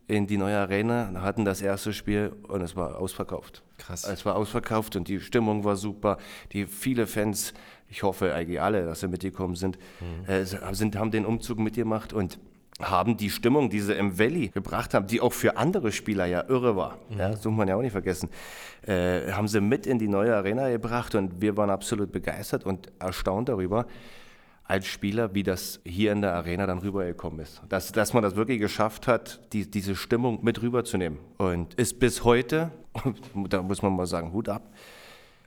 in 0.07 0.27
die 0.27 0.37
neue 0.37 0.57
Arena, 0.57 1.11
hatten 1.21 1.45
das 1.45 1.61
erste 1.61 1.93
Spiel 1.93 2.33
und 2.47 2.61
es 2.61 2.75
war 2.75 2.99
ausverkauft. 2.99 3.63
Krass. 3.77 4.05
Es 4.05 4.25
war 4.25 4.35
ausverkauft 4.35 4.95
und 4.95 5.07
die 5.07 5.19
Stimmung 5.19 5.63
war 5.63 5.75
super. 5.75 6.17
Die 6.51 6.65
viele 6.65 7.07
Fans, 7.07 7.53
ich 7.89 8.03
hoffe 8.03 8.33
eigentlich 8.33 8.61
alle, 8.61 8.85
dass 8.85 8.99
sie 8.99 9.07
mitgekommen 9.07 9.55
sind, 9.55 9.77
mhm. 9.99 10.29
äh, 10.29 10.45
sind, 10.45 10.95
haben 10.97 11.11
den 11.11 11.25
Umzug 11.25 11.59
mitgemacht 11.59 12.13
und 12.13 12.39
haben 12.81 13.17
die 13.17 13.29
Stimmung, 13.29 13.69
die 13.69 13.79
sie 13.79 13.93
im 13.93 14.17
Valley 14.17 14.49
gebracht 14.49 14.93
haben, 14.93 15.07
die 15.07 15.21
auch 15.21 15.31
für 15.31 15.57
andere 15.57 15.91
Spieler 15.91 16.25
ja 16.25 16.43
irre 16.47 16.75
war, 16.75 16.97
mhm. 17.09 17.19
ja, 17.19 17.29
das 17.29 17.43
muss 17.45 17.55
man 17.55 17.67
ja 17.67 17.75
auch 17.75 17.81
nicht 17.81 17.91
vergessen, 17.91 18.29
äh, 18.85 19.31
haben 19.31 19.47
sie 19.47 19.61
mit 19.61 19.85
in 19.85 19.99
die 19.99 20.07
neue 20.07 20.35
Arena 20.35 20.69
gebracht 20.69 21.15
und 21.15 21.39
wir 21.39 21.55
waren 21.55 21.69
absolut 21.69 22.11
begeistert 22.11 22.65
und 22.65 22.91
erstaunt 22.99 23.49
darüber, 23.49 23.85
als 24.65 24.88
Spieler, 24.88 25.34
wie 25.36 25.43
das 25.43 25.82
hier 25.86 26.12
in 26.12 26.21
der 26.21 26.34
Arena 26.34 26.65
dann 26.65 26.80
rübergekommen 26.80 27.39
ist. 27.39 27.62
Dass, 27.69 27.91
dass 27.91 28.13
man 28.13 28.23
das 28.23 28.36
wirklich 28.36 28.60
geschafft 28.60 29.08
hat, 29.08 29.41
die, 29.54 29.69
diese 29.69 29.95
Stimmung 29.95 30.43
mit 30.43 30.62
rüberzunehmen. 30.62 31.19
Und 31.38 31.73
ist 31.76 31.99
bis 31.99 32.23
heute, 32.23 32.71
da 33.49 33.62
muss 33.62 33.82
man 33.82 33.95
mal 33.95 34.08
sagen, 34.08 34.32
Hut 34.32 34.49
ab, 34.49 34.73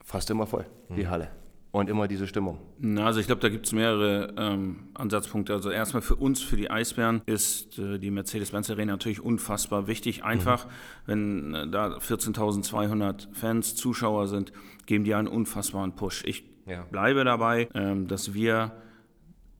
fast 0.04 0.30
immer 0.30 0.46
voll, 0.46 0.66
die 0.90 1.04
mhm. 1.04 1.10
Halle. 1.10 1.28
Und 1.72 1.90
immer 1.90 2.08
diese 2.08 2.26
Stimmung. 2.26 2.58
also 2.96 3.20
ich 3.20 3.26
glaube, 3.26 3.42
da 3.42 3.50
gibt 3.50 3.66
es 3.66 3.72
mehrere 3.72 4.32
ähm, 4.38 4.88
Ansatzpunkte. 4.94 5.52
Also 5.52 5.68
erstmal 5.70 6.00
für 6.00 6.14
uns, 6.14 6.40
für 6.40 6.56
die 6.56 6.70
Eisbären, 6.70 7.20
ist 7.26 7.78
äh, 7.78 7.98
die 7.98 8.10
Mercedes-Benz 8.10 8.70
Arena 8.70 8.92
natürlich 8.92 9.20
unfassbar 9.20 9.86
wichtig. 9.86 10.24
Einfach, 10.24 10.64
mhm. 10.66 10.70
wenn 11.06 11.54
äh, 11.54 11.68
da 11.68 11.88
14.200 11.98 13.28
Fans, 13.34 13.74
Zuschauer 13.74 14.26
sind, 14.28 14.52
geben 14.86 15.04
die 15.04 15.14
einen 15.14 15.28
unfassbaren 15.28 15.92
Push. 15.92 16.22
Ich 16.24 16.44
ja. 16.64 16.82
bleibe 16.90 17.24
dabei, 17.24 17.68
ähm, 17.74 18.08
dass 18.08 18.32
wir 18.32 18.72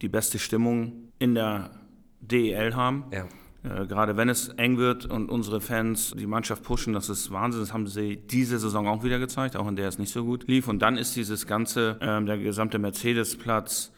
die 0.03 0.09
beste 0.09 0.39
Stimmung 0.39 1.13
in 1.19 1.35
der 1.35 1.71
DEL 2.21 2.75
haben. 2.75 3.05
Ja. 3.13 3.27
Äh, 3.65 3.87
gerade 3.87 4.17
wenn 4.17 4.29
es 4.29 4.49
eng 4.51 4.79
wird 4.79 5.07
und 5.07 5.31
unsere 5.31 5.61
Fans 5.61 6.15
die 6.17 6.27
Mannschaft 6.27 6.63
pushen, 6.63 6.93
das 6.93 7.09
ist 7.09 7.31
Wahnsinn. 7.31 7.61
Das 7.61 7.73
haben 7.73 7.87
sie 7.87 8.17
diese 8.17 8.59
Saison 8.59 8.87
auch 8.87 9.03
wieder 9.03 9.19
gezeigt, 9.19 9.57
auch 9.57 9.69
in 9.69 9.77
der 9.77 9.89
es 9.89 9.99
nicht 9.99 10.13
so 10.13 10.25
gut 10.25 10.47
lief. 10.47 10.69
Und 10.69 10.81
dann 10.81 10.97
ist 10.97 11.17
dieses 11.17 11.47
ganze, 11.47 11.99
äh, 12.01 12.25
der 12.25 12.39
gesamte 12.39 12.79
Mercedes-Platz, 12.79 13.93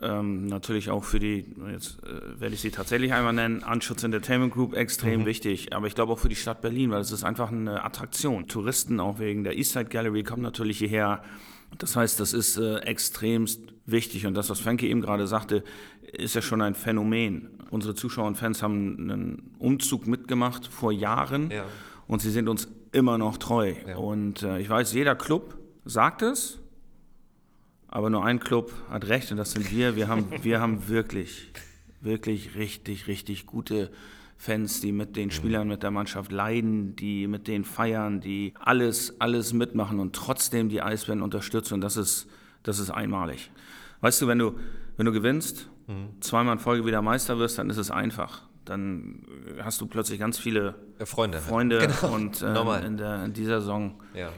ähm, 0.00 0.46
natürlich 0.46 0.90
auch 0.90 1.04
für 1.04 1.20
die, 1.20 1.44
jetzt 1.70 2.02
äh, 2.02 2.40
werde 2.40 2.54
ich 2.54 2.60
sie 2.60 2.70
tatsächlich 2.70 3.12
einmal 3.12 3.32
nennen, 3.32 3.62
Anschutz 3.62 4.02
Entertainment 4.02 4.52
Group 4.52 4.74
extrem 4.74 5.20
mhm. 5.20 5.26
wichtig. 5.26 5.74
Aber 5.74 5.86
ich 5.86 5.94
glaube 5.94 6.12
auch 6.12 6.18
für 6.18 6.28
die 6.28 6.36
Stadt 6.36 6.60
Berlin, 6.60 6.90
weil 6.90 7.00
es 7.00 7.12
ist 7.12 7.22
einfach 7.22 7.52
eine 7.52 7.84
Attraktion. 7.84 8.48
Touristen 8.48 8.98
auch 8.98 9.18
wegen 9.18 9.44
der 9.44 9.56
Eastside 9.56 9.86
Gallery 9.86 10.24
kommen 10.24 10.42
natürlich 10.42 10.78
hierher. 10.78 11.22
Das 11.78 11.94
heißt, 11.96 12.18
das 12.18 12.32
ist 12.32 12.56
äh, 12.58 12.78
extremst 12.78 13.60
wichtig. 13.86 14.26
Und 14.26 14.34
das, 14.34 14.50
was 14.50 14.60
Frankie 14.60 14.88
eben 14.88 15.00
gerade 15.00 15.26
sagte, 15.26 15.64
ist 16.12 16.34
ja 16.34 16.42
schon 16.42 16.60
ein 16.62 16.74
Phänomen. 16.74 17.48
Unsere 17.70 17.94
Zuschauer 17.94 18.26
und 18.26 18.36
Fans 18.36 18.62
haben 18.62 18.96
einen 18.98 19.54
Umzug 19.58 20.06
mitgemacht 20.06 20.66
vor 20.66 20.92
Jahren 20.92 21.50
ja. 21.50 21.64
und 22.06 22.20
sie 22.20 22.30
sind 22.30 22.48
uns 22.48 22.68
immer 22.92 23.18
noch 23.18 23.38
treu. 23.38 23.74
Ja. 23.86 23.96
Und 23.96 24.42
äh, 24.42 24.60
ich 24.60 24.68
weiß, 24.68 24.92
jeder 24.92 25.14
Club 25.14 25.56
sagt 25.84 26.22
es, 26.22 26.58
aber 27.88 28.08
nur 28.08 28.24
ein 28.24 28.40
Club 28.40 28.72
hat 28.90 29.08
recht 29.08 29.30
und 29.32 29.36
das 29.36 29.52
sind 29.52 29.70
wir. 29.70 29.96
Wir 29.96 30.08
haben, 30.08 30.26
wir 30.42 30.60
haben 30.60 30.88
wirklich, 30.88 31.50
wirklich 32.00 32.54
richtig, 32.56 33.06
richtig 33.06 33.46
gute 33.46 33.90
Fans, 34.36 34.80
die 34.80 34.92
mit 34.92 35.14
den 35.14 35.30
Spielern, 35.30 35.68
mit 35.68 35.82
der 35.82 35.92
Mannschaft 35.92 36.32
leiden, 36.32 36.96
die 36.96 37.28
mit 37.28 37.46
denen 37.46 37.64
feiern, 37.64 38.20
die 38.20 38.54
alles, 38.58 39.20
alles 39.20 39.52
mitmachen 39.52 40.00
und 40.00 40.16
trotzdem 40.16 40.68
die 40.68 40.82
Eisbären 40.82 41.22
unterstützen. 41.22 41.74
Und 41.74 41.80
das 41.80 41.96
ist, 41.96 42.26
das 42.62 42.78
ist 42.78 42.90
einmalig. 42.90 43.50
Weißt 44.02 44.20
du, 44.20 44.26
wenn 44.26 44.38
du, 44.38 44.58
wenn 44.98 45.06
du 45.06 45.12
gewinnst, 45.12 45.70
mhm. 45.86 46.20
zweimal 46.20 46.54
in 46.54 46.58
Folge 46.58 46.84
wieder 46.84 47.00
Meister 47.00 47.38
wirst, 47.38 47.58
dann 47.58 47.70
ist 47.70 47.78
es 47.78 47.90
einfach. 47.90 48.42
Dann 48.66 49.26
hast 49.62 49.80
du 49.80 49.86
plötzlich 49.86 50.20
ganz 50.20 50.38
viele 50.38 50.74
Freunde. 51.04 51.38
Freunde 51.38 51.78
genau. 52.00 52.14
und 52.14 52.42
äh, 52.42 52.86
in, 52.86 52.98
der, 52.98 53.24
in 53.24 53.32
dieser 53.32 53.60
Saison 53.60 54.02
ja 54.14 54.28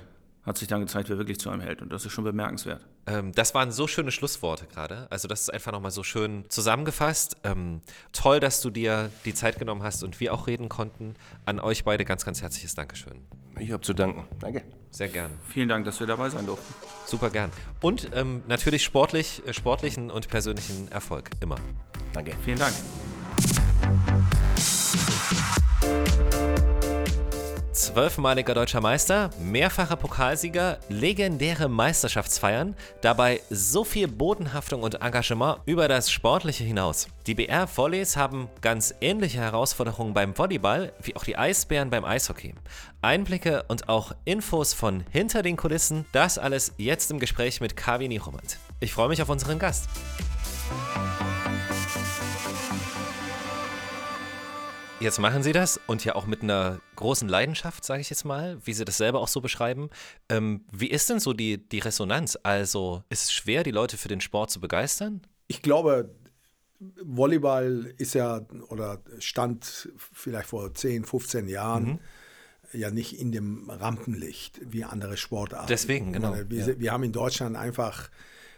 hat 0.45 0.59
sich 0.59 0.69
dann 0.69 0.81
gezeigt, 0.81 1.09
wer 1.09 1.19
wirklich 1.19 1.39
zu 1.39 1.51
einem 1.51 1.63
hält. 1.63 1.81
Und 1.81 1.93
das 1.93 2.05
ist 2.05 2.13
schon 2.13 2.25
bemerkenswert. 2.25 2.87
Ähm, 3.07 3.33
das 3.33 3.55
waren 3.55 3.73
so 3.73 3.87
schöne 3.87 4.11
Schlussworte 4.11 4.67
gerade. 4.67 5.07
Also 5.11 5.27
das 5.27 5.43
ist 5.43 5.51
einfach 5.51 5.73
nochmal 5.73 5.91
so 5.91 6.03
schön 6.03 6.45
zusammengefasst. 6.49 7.37
Ähm, 7.45 7.81
toll, 8.13 8.41
dass 8.41 8.61
du 8.61 8.71
dir 8.71 9.11
die 9.25 9.35
Zeit 9.35 9.59
genommen 9.59 9.83
hast 9.83 10.05
und 10.05 10.21
wir 10.21 10.35
auch 10.35 10.47
reden 10.47 10.69
konnten. 10.69 11.15
An 11.47 11.61
euch 11.61 11.85
beide 11.85 12.05
ganz, 12.05 12.25
ganz 12.25 12.43
herzliches 12.43 12.75
Dankeschön. 12.75 13.23
Ich 13.59 13.73
habe 13.73 13.83
zu 13.83 13.95
danken. 13.95 14.25
Danke. 14.41 14.63
Sehr 14.95 15.09
gern. 15.09 15.33
Vielen 15.49 15.69
Dank, 15.69 15.85
dass 15.87 15.99
wir 15.99 16.07
dabei 16.07 16.31
sein 16.31 16.47
durften. 16.47 16.73
Super 17.05 17.29
gern. 17.29 17.51
Und 17.81 18.11
ähm, 18.15 18.45
natürlich 18.47 18.85
sportlich, 18.85 19.43
äh, 19.45 19.53
sportlichen 19.53 20.09
und 20.09 20.29
persönlichen 20.29 20.87
Erfolg. 20.93 21.31
Immer. 21.41 21.57
Danke. 22.13 22.33
Vielen 22.45 22.61
Dank. 22.61 22.75
Zwölfmaliger 27.75 28.55
deutscher 28.55 28.81
Meister, 28.81 29.31
mehrfacher 29.41 29.97
Pokalsieger, 29.97 30.79
legendäre 30.89 31.69
Meisterschaftsfeiern, 31.69 32.77
dabei 33.01 33.41
so 33.51 33.83
viel 33.83 34.07
Bodenhaftung 34.07 34.85
und 34.85 35.03
Engagement 35.03 35.59
über 35.67 35.89
das 35.89 36.09
Sportliche 36.09 36.63
hinaus. 36.63 37.09
Die 37.27 37.35
BR 37.35 37.67
Volleys 37.67 38.17
haben 38.17 38.49
ganz 38.61 38.95
ähnliche 39.01 39.41
Herausforderungen 39.41 40.15
beim 40.15 40.39
Volleyball 40.39 40.93
wie 41.03 41.17
auch 41.17 41.25
die 41.25 41.37
Eisbären 41.37 41.91
beim 41.91 42.05
Eishockey. 42.05 42.55
Einblicke 43.03 43.65
und 43.67 43.89
auch 43.89 44.13
Infos 44.25 44.73
von 44.73 45.03
hinter 45.11 45.43
den 45.43 45.57
Kulissen, 45.57 46.07
das 46.13 46.39
alles 46.39 46.75
jetzt 46.77 47.11
im 47.11 47.19
Gespräch 47.19 47.61
mit 47.61 47.77
Kavi 47.77 48.07
Nichomet. 48.07 48.59
Ich 48.79 48.93
freue 48.93 49.09
mich 49.09 49.21
auf 49.21 49.29
unseren 49.29 49.59
Gast. 49.59 49.89
Jetzt 55.05 55.19
machen 55.19 55.43
Sie 55.43 55.53
das 55.53 55.79
und 55.87 56.03
ja 56.07 56.15
auch 56.15 56.27
mit 56.27 56.41
einer 56.41 56.81
großen 56.97 57.29
Leidenschaft, 57.29 57.85
sage 57.85 58.01
ich 58.01 58.09
jetzt 58.09 58.25
mal, 58.25 58.57
wie 58.65 58.73
Sie 58.73 58.87
das 58.87 58.97
selber 58.97 59.21
auch 59.21 59.29
so 59.29 59.43
beschreiben. 59.43 59.91
Ähm, 60.31 60.65
wie 60.73 60.89
ist 60.89 61.11
denn 61.11 61.21
so 61.21 61.35
die, 61.35 61.59
die 61.59 61.81
Resonanz? 61.81 62.39
Also 62.43 63.03
ist 63.11 63.25
es 63.25 63.33
schwer, 63.35 63.65
die 63.65 63.71
Leute 63.71 63.99
für 63.99 64.09
den 64.09 64.23
Sport 64.23 64.51
zu 64.51 64.61
begeistern? 64.61 65.21
Ich 65.47 65.61
glaube, 65.61 66.09
Volleyball 67.03 67.93
ist 67.99 68.15
ja 68.15 68.47
oder 68.69 69.03
stand 69.19 69.91
vielleicht 69.95 70.49
vor 70.49 70.73
10, 70.73 71.05
15 71.05 71.49
Jahren. 71.49 71.85
Mhm 71.85 71.99
ja 72.73 72.91
nicht 72.91 73.21
in 73.21 73.31
dem 73.31 73.71
Rampenlicht 73.71 74.61
wie 74.65 74.83
andere 74.83 75.17
Sportarten. 75.17 75.69
Deswegen, 75.69 76.13
genau. 76.13 76.35
Wir, 76.49 76.67
ja. 76.67 76.81
wir, 76.81 76.91
haben 76.91 77.05
in 77.05 77.13
Deutschland 77.13 77.57
einfach 77.57 78.11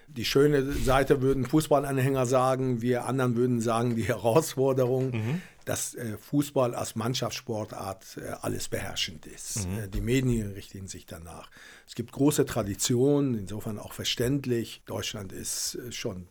die 0.08 0.24
schöne 0.24 0.72
Seite, 0.72 1.22
würden 1.22 1.44
Fußballanhänger 1.44 2.26
sagen, 2.26 2.82
wir 2.82 3.06
anderen 3.06 3.36
würden 3.36 3.60
sagen, 3.60 3.96
die 3.96 4.04
Herausforderung. 4.04 5.10
Mhm 5.10 5.42
dass 5.66 5.96
äh, 5.96 6.16
Fußball 6.16 6.76
als 6.76 6.94
Mannschaftssportart 6.94 8.18
äh, 8.18 8.28
alles 8.40 8.68
beherrschend 8.68 9.26
ist. 9.26 9.66
Mhm. 9.66 9.78
Äh, 9.78 9.88
die 9.88 10.00
Medien 10.00 10.52
richten 10.52 10.86
sich 10.86 11.06
danach. 11.06 11.50
Es 11.88 11.96
gibt 11.96 12.12
große 12.12 12.46
Traditionen, 12.46 13.36
insofern 13.36 13.80
auch 13.80 13.92
verständlich. 13.92 14.82
Deutschland 14.86 15.32
ist 15.32 15.78
schon 15.90 16.26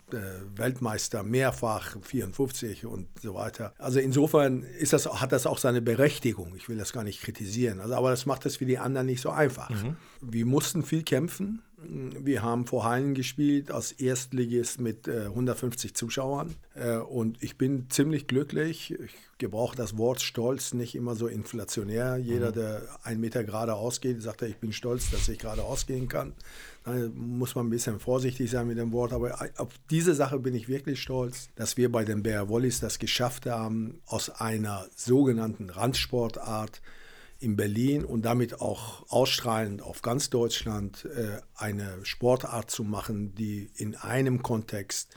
Weltmeister 0.55 1.23
mehrfach, 1.23 1.95
54 2.01 2.85
und 2.85 3.07
so 3.21 3.35
weiter. 3.35 3.73
Also 3.77 3.99
insofern 3.99 4.65
das, 4.89 5.05
hat 5.05 5.31
das 5.31 5.45
auch 5.45 5.57
seine 5.57 5.81
Berechtigung. 5.81 6.55
Ich 6.55 6.67
will 6.67 6.77
das 6.77 6.91
gar 6.93 7.03
nicht 7.03 7.21
kritisieren. 7.21 7.79
Also, 7.79 7.95
aber 7.95 8.09
das 8.09 8.25
macht 8.25 8.45
es 8.45 8.57
für 8.57 8.65
die 8.65 8.77
anderen 8.77 9.07
nicht 9.07 9.21
so 9.21 9.29
einfach. 9.29 9.69
Mhm. 9.69 9.95
Wir 10.21 10.45
mussten 10.45 10.83
viel 10.83 11.03
kämpfen. 11.03 11.61
Wir 11.87 12.41
haben 12.43 12.65
vor 12.65 12.83
Hallen 12.83 13.13
gespielt 13.13 13.71
als 13.71 13.91
Erstligist 13.91 14.79
mit 14.79 15.07
äh, 15.07 15.25
150 15.25 15.93
Zuschauern 15.93 16.55
äh, 16.73 16.97
und 16.97 17.41
ich 17.43 17.57
bin 17.57 17.89
ziemlich 17.89 18.27
glücklich. 18.27 18.91
Ich 18.91 19.15
gebrauche 19.37 19.75
das 19.75 19.97
Wort 19.97 20.21
Stolz 20.21 20.73
nicht 20.73 20.95
immer 20.95 21.15
so 21.15 21.27
inflationär. 21.27 22.17
Jeder, 22.17 22.49
mhm. 22.49 22.55
der 22.55 22.81
einen 23.03 23.21
Meter 23.21 23.43
geradeaus 23.43 24.01
geht, 24.01 24.21
sagt 24.21 24.41
er, 24.41 24.47
ich 24.47 24.57
bin 24.57 24.73
stolz, 24.73 25.11
dass 25.11 25.27
ich 25.29 25.39
geradeaus 25.39 25.85
gehen 25.85 26.07
kann. 26.07 26.33
Da 26.85 26.93
muss 27.13 27.55
man 27.55 27.67
ein 27.67 27.71
bisschen 27.71 27.99
vorsichtig 27.99 28.49
sein 28.49 28.67
mit 28.67 28.77
dem 28.77 28.91
Wort, 28.91 29.11
aber 29.11 29.49
auf 29.57 29.73
diese 29.89 30.13
Sache 30.13 30.39
bin 30.39 30.53
ich 30.53 30.67
wirklich 30.67 31.01
stolz, 31.01 31.49
dass 31.55 31.77
wir 31.77 31.91
bei 31.91 32.05
den 32.05 32.23
Bear 32.23 32.49
Wallis 32.49 32.79
das 32.79 32.99
geschafft 32.99 33.45
haben, 33.45 34.01
aus 34.05 34.29
einer 34.29 34.85
sogenannten 34.95 35.69
Randsportart 35.69 36.81
in 37.39 37.55
Berlin 37.55 38.05
und 38.05 38.23
damit 38.23 38.61
auch 38.61 39.09
ausstrahlend 39.09 39.81
auf 39.81 40.01
ganz 40.01 40.29
Deutschland 40.29 41.05
äh, 41.05 41.41
eine 41.55 42.03
Sportart 42.03 42.71
zu 42.71 42.83
machen, 42.83 43.35
die 43.35 43.69
in 43.75 43.95
einem 43.95 44.41
Kontext 44.41 45.13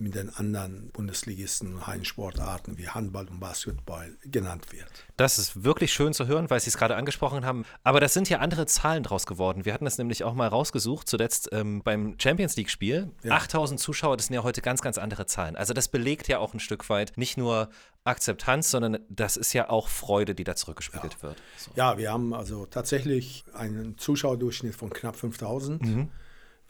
mit 0.00 0.14
den 0.14 0.34
anderen 0.34 0.90
Bundesligisten 0.90 1.86
Hallensportarten 1.86 2.78
wie 2.78 2.88
Handball 2.88 3.26
und 3.28 3.40
Basketball 3.40 4.16
genannt 4.24 4.72
wird. 4.72 4.86
Das 5.16 5.38
ist 5.38 5.64
wirklich 5.64 5.92
schön 5.92 6.12
zu 6.12 6.26
hören, 6.26 6.50
weil 6.50 6.60
Sie 6.60 6.70
es 6.70 6.76
gerade 6.76 6.96
angesprochen 6.96 7.44
haben. 7.44 7.64
Aber 7.82 8.00
das 8.00 8.14
sind 8.14 8.28
ja 8.28 8.38
andere 8.38 8.66
Zahlen 8.66 9.02
draus 9.02 9.26
geworden. 9.26 9.64
Wir 9.64 9.74
hatten 9.74 9.84
das 9.84 9.98
nämlich 9.98 10.24
auch 10.24 10.34
mal 10.34 10.48
rausgesucht, 10.48 11.08
zuletzt 11.08 11.48
ähm, 11.52 11.82
beim 11.82 12.16
Champions 12.18 12.56
League-Spiel. 12.56 13.10
Ja. 13.22 13.32
8000 13.32 13.80
Zuschauer, 13.80 14.16
das 14.16 14.26
sind 14.26 14.34
ja 14.34 14.42
heute 14.42 14.62
ganz, 14.62 14.80
ganz 14.80 14.98
andere 14.98 15.26
Zahlen. 15.26 15.56
Also 15.56 15.74
das 15.74 15.88
belegt 15.88 16.28
ja 16.28 16.38
auch 16.38 16.54
ein 16.54 16.60
Stück 16.60 16.88
weit 16.88 17.12
nicht 17.16 17.36
nur 17.36 17.68
Akzeptanz, 18.04 18.70
sondern 18.70 18.98
das 19.08 19.36
ist 19.36 19.52
ja 19.52 19.68
auch 19.68 19.88
Freude, 19.88 20.34
die 20.34 20.44
da 20.44 20.56
zurückgespiegelt 20.56 21.14
ja. 21.14 21.22
wird. 21.22 21.36
So. 21.56 21.70
Ja, 21.74 21.98
wir 21.98 22.12
haben 22.12 22.32
also 22.32 22.66
tatsächlich 22.66 23.44
einen 23.52 23.98
Zuschauerdurchschnitt 23.98 24.74
von 24.74 24.90
knapp 24.90 25.16
5000. 25.16 25.82
Mhm. 25.82 26.08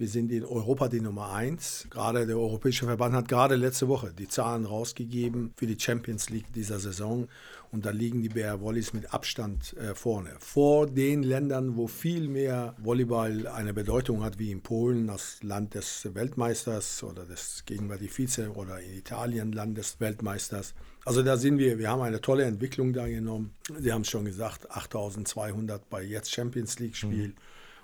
Wir 0.01 0.07
sind 0.07 0.31
in 0.31 0.45
Europa 0.45 0.87
die 0.87 1.01
Nummer 1.01 1.33
eins. 1.33 1.89
Gerade 1.91 2.25
der 2.25 2.39
Europäische 2.39 2.87
Verband 2.87 3.17
hat 3.17 3.27
gerade 3.27 3.57
letzte 3.57 3.89
Woche 3.89 4.13
die 4.17 4.29
Zahlen 4.29 4.65
rausgegeben 4.65 5.53
für 5.57 5.67
die 5.67 5.77
Champions 5.77 6.31
League 6.31 6.53
dieser 6.53 6.79
Saison. 6.79 7.27
Und 7.73 7.85
da 7.85 7.91
liegen 7.91 8.23
die 8.23 8.29
BR 8.29 8.61
Volleys 8.61 8.93
mit 8.93 9.13
Abstand 9.13 9.77
äh, 9.77 9.97
vorne. 9.97 10.37
Vor 10.39 10.87
den 10.87 11.25
Ländern, 11.25 11.77
wo 11.77 11.89
viel 11.89 12.29
mehr 12.29 12.77
Volleyball 12.79 13.49
eine 13.49 13.75
Bedeutung 13.75 14.23
hat, 14.23 14.39
wie 14.39 14.53
in 14.53 14.61
Polen, 14.61 15.09
das 15.09 15.43
Land 15.43 15.75
des 15.75 16.09
Weltmeisters 16.15 17.03
oder 17.03 17.25
des 17.25 17.65
gegenwärtig 17.67 18.17
Vize 18.17 18.53
oder 18.53 18.81
in 18.81 18.99
Italien, 18.99 19.51
Land 19.51 19.79
des 19.79 19.99
Weltmeisters. 19.99 20.75
Also 21.05 21.25
da 21.25 21.37
sind 21.37 21.59
wir, 21.59 21.81
wir 21.81 21.91
haben 21.91 22.03
eine 22.03 22.21
tolle 22.21 22.45
Entwicklung 22.45 22.93
da 22.93 23.09
genommen. 23.09 23.53
Sie 23.77 23.93
haben 23.93 24.03
es 24.03 24.11
schon 24.11 24.27
gesagt, 24.27 24.71
8200 24.71 25.91
bei 25.91 26.05
jetzt 26.05 26.31
Champions 26.33 26.79
League 26.79 26.95
Spiel. 26.95 27.29
Mhm. 27.31 27.35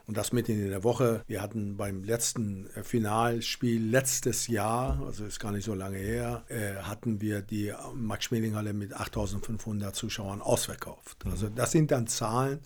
Und 0.07 0.17
das 0.17 0.33
mitten 0.33 0.53
in 0.53 0.69
der 0.69 0.85
Woche. 0.85 1.23
Wir 1.27 1.41
hatten 1.41 1.77
beim 1.77 2.05
letzten 2.05 2.69
äh, 2.75 2.85
Finalspiel 2.85 3.83
letztes 3.83 4.49
Jahr, 4.49 5.03
also 5.05 5.25
ist 5.25 5.41
gar 5.41 5.53
nicht 5.53 5.65
so 5.65 5.75
lange 5.75 5.99
her, 5.99 6.45
äh, 6.49 6.75
hatten 6.83 7.21
wir 7.21 7.41
die 7.41 7.73
Max-Schmeling-Halle 7.95 8.75
mit 8.75 8.93
8500 8.93 9.95
Zuschauern 9.95 10.43
ausverkauft. 10.43 11.25
Mhm. 11.25 11.31
Also 11.31 11.49
das 11.49 11.73
sind 11.73 11.91
dann 11.91 12.07
Zahlen. 12.07 12.61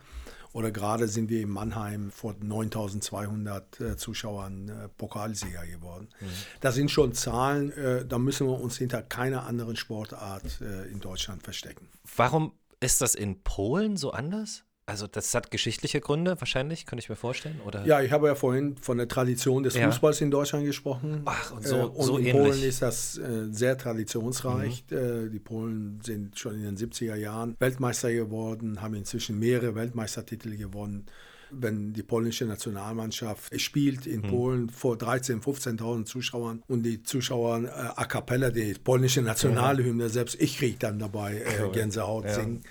Oder 0.53 0.71
gerade 0.71 1.09
sind 1.09 1.29
wir 1.29 1.43
in 1.43 1.51
Mannheim 1.51 2.11
vor 2.11 2.35
9200 2.41 3.81
äh, 3.81 3.97
Zuschauern 3.97 4.69
äh, 4.69 4.89
Pokalsieger 4.89 5.67
geworden. 5.67 6.09
Mhm. 6.21 6.27
Das 6.61 6.75
sind 6.75 6.91
schon 6.91 7.13
Zahlen, 7.13 7.71
äh, 7.73 8.07
da 8.07 8.19
müssen 8.19 8.47
wir 8.47 8.59
uns 8.59 8.79
hinter 8.79 9.03
keiner 9.03 9.47
anderen 9.47 9.77
Sportart 9.77 10.61
äh, 10.61 10.91
in 10.91 11.01
Deutschland 11.01 11.43
verstecken. 11.43 11.89
Warum 12.17 12.53
ist 12.81 13.01
das 13.03 13.15
in 13.15 13.43
Polen 13.43 13.97
so 13.97 14.11
anders? 14.13 14.65
Also 14.89 15.07
das 15.07 15.35
hat 15.35 15.51
geschichtliche 15.51 16.01
Gründe 16.01 16.41
wahrscheinlich, 16.41 16.87
könnte 16.87 17.03
ich 17.03 17.11
mir 17.11 17.17
vorstellen, 17.17 17.61
oder? 17.67 17.85
Ja, 17.85 18.01
ich 18.01 18.11
habe 18.11 18.27
ja 18.27 18.35
vorhin 18.35 18.75
von 18.79 18.97
der 18.97 19.07
Tradition 19.07 19.63
des 19.63 19.75
ja. 19.75 19.85
Fußballs 19.85 20.23
in 20.23 20.31
Deutschland 20.31 20.65
gesprochen. 20.65 21.21
Ach, 21.27 21.53
und 21.53 21.67
so, 21.67 21.77
äh, 21.77 21.83
und 21.83 22.07
so 22.07 22.17
in 22.17 22.25
ähnlich. 22.25 22.43
Polen 22.43 22.63
ist 22.63 22.81
das 22.81 23.19
äh, 23.19 23.49
sehr 23.51 23.77
traditionsreich. 23.77 24.85
Mhm. 24.89 24.97
Äh, 24.97 25.29
die 25.29 25.41
Polen 25.41 26.01
sind 26.03 26.39
schon 26.39 26.55
in 26.55 26.63
den 26.63 26.79
70er 26.79 27.17
Jahren 27.17 27.55
Weltmeister 27.59 28.11
geworden, 28.11 28.81
haben 28.81 28.95
inzwischen 28.95 29.39
mehrere 29.39 29.75
Weltmeistertitel 29.75 30.57
gewonnen. 30.57 31.05
wenn 31.51 31.93
die 31.93 32.03
polnische 32.03 32.45
Nationalmannschaft 32.47 33.59
spielt 33.61 34.07
in 34.07 34.21
mhm. 34.23 34.29
Polen 34.29 34.71
vor 34.71 34.97
13.000, 34.97 35.43
15.000 35.43 36.05
Zuschauern 36.07 36.63
und 36.67 36.83
die 36.83 37.03
Zuschauer 37.03 37.65
äh, 37.65 37.69
a 37.69 38.05
cappella 38.07 38.51
die 38.51 38.73
polnische 38.73 39.21
Nationalhymne, 39.21 40.05
ja. 40.05 40.09
selbst 40.09 40.41
ich 40.41 40.57
kriege 40.57 40.79
dann 40.79 40.99
dabei 40.99 41.43
äh, 41.43 41.69
Gänsehaut 41.73 42.25
ja. 42.25 42.35
singen. 42.35 42.63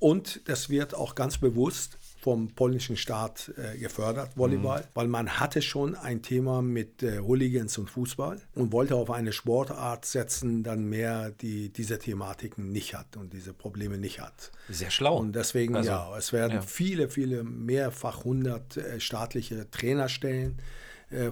Und 0.00 0.48
das 0.48 0.70
wird 0.70 0.94
auch 0.94 1.14
ganz 1.14 1.38
bewusst 1.38 1.98
vom 2.20 2.48
polnischen 2.48 2.96
Staat 2.96 3.52
äh, 3.56 3.78
gefördert, 3.78 4.36
Volleyball, 4.36 4.80
mhm. 4.80 4.86
weil 4.94 5.08
man 5.08 5.40
hatte 5.40 5.62
schon 5.62 5.94
ein 5.94 6.22
Thema 6.22 6.60
mit 6.60 7.02
äh, 7.02 7.18
Hooligans 7.18 7.78
und 7.78 7.88
Fußball 7.88 8.40
und 8.54 8.72
wollte 8.72 8.96
auf 8.96 9.10
eine 9.10 9.32
Sportart 9.32 10.04
setzen, 10.04 10.62
dann 10.62 10.84
mehr 10.84 11.30
die 11.30 11.70
diese 11.70 11.98
Thematiken 11.98 12.72
nicht 12.72 12.94
hat 12.94 13.16
und 13.16 13.32
diese 13.32 13.54
Probleme 13.54 13.96
nicht 13.96 14.20
hat. 14.20 14.52
Sehr 14.68 14.90
schlau. 14.90 15.16
Und 15.18 15.34
deswegen, 15.34 15.76
also, 15.76 15.90
ja, 15.90 16.16
es 16.16 16.32
werden 16.32 16.56
ja. 16.56 16.62
viele, 16.62 17.08
viele, 17.08 17.42
mehrfach 17.42 18.24
hundert 18.24 18.76
äh, 18.76 19.00
staatliche 19.00 19.70
Trainerstellen 19.70 20.58
äh, 20.58 20.62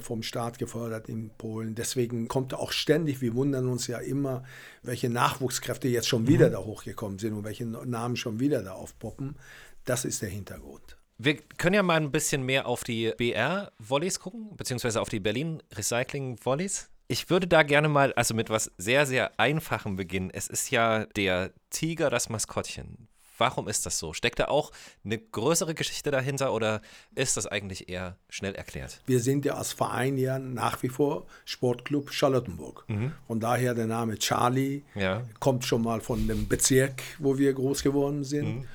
vom 0.01 0.23
Staat 0.23 0.59
gefördert 0.59 1.09
in 1.09 1.31
Polen. 1.31 1.75
Deswegen 1.75 2.29
kommt 2.29 2.55
auch 2.55 2.73
ständig, 2.73 3.21
wir 3.21 3.35
wundern 3.35 3.69
uns 3.69 3.87
ja 3.87 3.99
immer, 3.99 4.43
welche 4.83 5.09
Nachwuchskräfte 5.09 5.89
jetzt 5.89 6.09
schon 6.09 6.27
wieder 6.27 6.49
mhm. 6.49 6.53
da 6.53 6.59
hochgekommen 6.59 7.19
sind 7.19 7.35
und 7.35 7.45
welche 7.45 7.67
Namen 7.67 8.17
schon 8.17 8.41
wieder 8.41 8.63
da 8.63 8.73
aufpoppen. 8.73 9.37
Das 9.85 10.05
ist 10.05 10.23
der 10.23 10.29
Hintergrund. 10.29 10.99
Wir 11.21 11.37
können 11.37 11.75
ja 11.75 11.83
mal 11.83 11.97
ein 11.97 12.13
bisschen 12.13 12.45
mehr 12.45 12.67
auf 12.67 12.85
die 12.85 13.13
BR-Volleys 13.17 14.21
gucken, 14.21 14.57
beziehungsweise 14.57 15.01
auf 15.01 15.09
die 15.09 15.19
Berlin 15.19 15.63
Recycling-Volleys. 15.75 16.91
Ich 17.09 17.29
würde 17.31 17.49
da 17.49 17.63
gerne 17.63 17.89
mal, 17.89 18.13
also 18.13 18.35
mit 18.35 18.51
was 18.51 18.71
sehr, 18.79 19.07
sehr 19.07 19.33
Einfachem 19.41 19.97
beginnen. 19.97 20.31
Es 20.33 20.47
ist 20.47 20.71
ja 20.71 21.07
der 21.07 21.53
Tiger, 21.71 22.11
das 22.11 22.29
Maskottchen. 22.29 23.08
Warum 23.39 23.69
ist 23.69 23.87
das 23.87 23.99
so? 23.99 24.13
Steckt 24.13 24.41
da 24.41 24.47
auch 24.47 24.73
eine 25.05 25.19
größere 25.19 25.75
Geschichte 25.75 26.11
dahinter 26.11 26.53
oder 26.53 26.83
ist 27.15 27.37
das 27.37 27.47
eigentlich 27.47 27.89
eher 27.89 28.17
schnell 28.29 28.55
erklärt? 28.55 29.01
Wir 29.07 29.21
sind 29.21 29.45
ja 29.45 29.55
als 29.55 29.73
Verein 29.73 30.19
ja 30.19 30.39
nach 30.39 30.83
wie 30.83 30.89
vor 30.89 31.27
Sportclub 31.45 32.13
Charlottenburg. 32.13 32.85
Mhm. 32.89 33.13
Von 33.27 33.41
daher 33.41 33.75
der 33.75 33.87
Name 33.87 34.19
Charlie 34.19 34.83
ja. 34.95 35.23
kommt 35.41 35.65
schon 35.65 35.83
mal 35.83 36.01
von 36.01 36.27
dem 36.27 36.49
Bezirk, 36.49 37.03
wo 37.19 37.39
wir 37.39 37.53
groß 37.53 37.83
geworden 37.83 38.25
sind. 38.25 38.59
Mhm. 38.59 38.69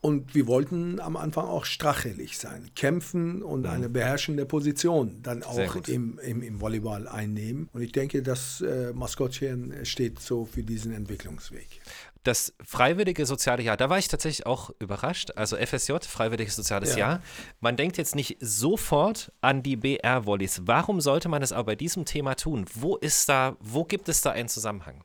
Und 0.00 0.32
wir 0.32 0.46
wollten 0.46 1.00
am 1.00 1.16
Anfang 1.16 1.46
auch 1.46 1.64
strachelig 1.64 2.38
sein, 2.38 2.70
kämpfen 2.76 3.42
und 3.42 3.62
mhm. 3.62 3.66
eine 3.66 3.88
beherrschende 3.88 4.46
Position 4.46 5.18
dann 5.24 5.42
auch 5.42 5.74
im, 5.88 6.20
im, 6.20 6.40
im, 6.40 6.60
Volleyball 6.60 7.08
einnehmen. 7.08 7.68
Und 7.72 7.82
ich 7.82 7.90
denke, 7.90 8.22
das 8.22 8.60
äh, 8.60 8.92
Maskottchen 8.92 9.84
steht 9.84 10.20
so 10.20 10.44
für 10.44 10.62
diesen 10.62 10.92
Entwicklungsweg. 10.92 11.80
Das 12.24 12.52
freiwillige 12.64 13.26
soziale 13.26 13.62
Jahr, 13.62 13.76
da 13.76 13.88
war 13.88 13.98
ich 13.98 14.08
tatsächlich 14.08 14.46
auch 14.46 14.70
überrascht. 14.78 15.30
Also 15.36 15.56
FSJ, 15.56 15.92
freiwilliges 16.02 16.56
soziales 16.56 16.92
ja. 16.92 16.98
Jahr. 16.98 17.22
Man 17.60 17.76
denkt 17.76 17.96
jetzt 17.96 18.14
nicht 18.14 18.36
sofort 18.40 19.32
an 19.40 19.62
die 19.62 19.76
BR-Volleys. 19.76 20.62
Warum 20.64 21.00
sollte 21.00 21.28
man 21.28 21.40
das 21.40 21.52
aber 21.52 21.64
bei 21.64 21.76
diesem 21.76 22.04
Thema 22.04 22.34
tun? 22.34 22.66
Wo 22.74 22.96
ist 22.96 23.28
da, 23.28 23.56
wo 23.60 23.84
gibt 23.84 24.08
es 24.08 24.20
da 24.20 24.30
einen 24.32 24.48
Zusammenhang? 24.48 25.04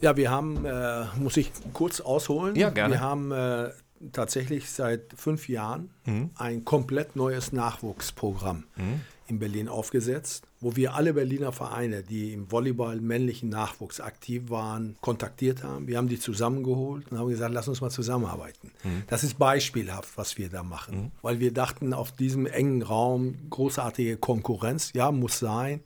Ja, 0.00 0.16
wir 0.16 0.30
haben, 0.30 0.64
äh, 0.64 1.04
muss 1.16 1.36
ich 1.36 1.52
kurz 1.72 2.00
ausholen? 2.00 2.56
Ja, 2.56 2.70
gerne. 2.70 2.94
Wir 2.94 3.00
haben 3.00 3.32
äh, 3.32 3.70
tatsächlich 4.12 4.70
seit 4.70 5.12
fünf 5.14 5.48
Jahren 5.48 5.90
mhm. 6.06 6.30
ein 6.36 6.64
komplett 6.64 7.16
neues 7.16 7.52
Nachwuchsprogramm 7.52 8.64
mhm. 8.76 9.00
In 9.30 9.38
Berlin 9.38 9.68
aufgesetzt, 9.68 10.44
wo 10.60 10.76
wir 10.76 10.94
alle 10.94 11.14
Berliner 11.14 11.52
Vereine, 11.52 12.02
die 12.02 12.32
im 12.32 12.50
Volleyball 12.50 13.00
männlichen 13.00 13.48
Nachwuchs 13.48 14.00
aktiv 14.00 14.50
waren, 14.50 14.96
kontaktiert 15.00 15.62
haben. 15.62 15.86
Wir 15.86 15.96
haben 15.96 16.08
die 16.08 16.18
zusammengeholt 16.18 17.10
und 17.10 17.18
haben 17.18 17.28
gesagt, 17.28 17.54
lass 17.54 17.68
uns 17.68 17.80
mal 17.80 17.90
zusammenarbeiten. 17.90 18.70
Mhm. 18.84 19.04
Das 19.06 19.24
ist 19.24 19.38
beispielhaft, 19.38 20.16
was 20.16 20.36
wir 20.36 20.48
da 20.48 20.62
machen, 20.62 20.96
mhm. 20.96 21.10
weil 21.22 21.40
wir 21.40 21.52
dachten, 21.52 21.94
auf 21.94 22.12
diesem 22.12 22.46
engen 22.46 22.82
Raum 22.82 23.36
großartige 23.50 24.16
Konkurrenz, 24.16 24.92
ja, 24.92 25.10
muss 25.12 25.38
sein. 25.38 25.80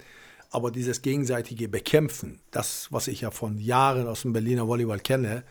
Aber 0.50 0.70
dieses 0.70 1.02
gegenseitige 1.02 1.68
Bekämpfen, 1.68 2.40
das, 2.50 2.88
was 2.90 3.08
ich 3.08 3.22
ja 3.22 3.30
von 3.30 3.58
Jahren 3.58 4.06
aus 4.06 4.22
dem 4.22 4.32
Berliner 4.32 4.68
Volleyball 4.68 5.00
kenne, 5.00 5.42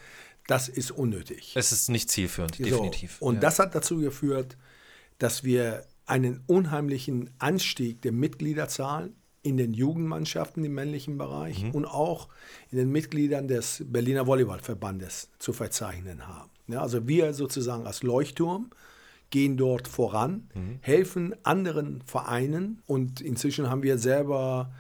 das 0.48 0.70
ist 0.70 0.92
unnötig. 0.92 1.54
Es 1.56 1.72
ist 1.72 1.90
nicht 1.90 2.10
zielführend, 2.10 2.56
so. 2.56 2.64
definitiv. 2.64 3.22
Und 3.22 3.36
ja. 3.36 3.42
das 3.42 3.60
hat 3.60 3.76
dazu 3.76 3.98
geführt, 4.00 4.58
dass 5.20 5.44
wir 5.44 5.86
einen 6.06 6.44
unheimlichen 6.48 7.30
Anstieg 7.40 8.02
der 8.02 8.12
Mitgliederzahlen 8.12 9.16
in 9.42 9.58
den 9.58 9.74
Jugendmannschaften 9.74 10.64
im 10.64 10.74
männlichen 10.74 11.18
Bereich 11.18 11.64
mhm. 11.64 11.72
und 11.72 11.86
auch 11.86 12.30
in 12.72 12.78
den 12.78 12.92
Mitgliedern 12.92 13.48
des 13.48 13.84
Berliner 13.86 14.26
Volleyballverbandes 14.26 15.30
zu 15.38 15.52
verzeichnen 15.52 16.28
haben. 16.28 16.50
Ja, 16.68 16.82
also 16.82 17.08
wir 17.08 17.34
sozusagen 17.34 17.86
als 17.86 18.04
Leuchtturm 18.04 18.70
gehen 19.30 19.58
dort 19.58 19.88
voran, 19.88 20.50
mhm. 20.54 20.80
helfen 20.82 21.36
anderen 21.44 22.02
Vereinen 22.06 22.82
und 22.86 23.20
inzwischen 23.20 23.70
haben 23.70 23.84
wir 23.84 23.98
selber 23.98 24.72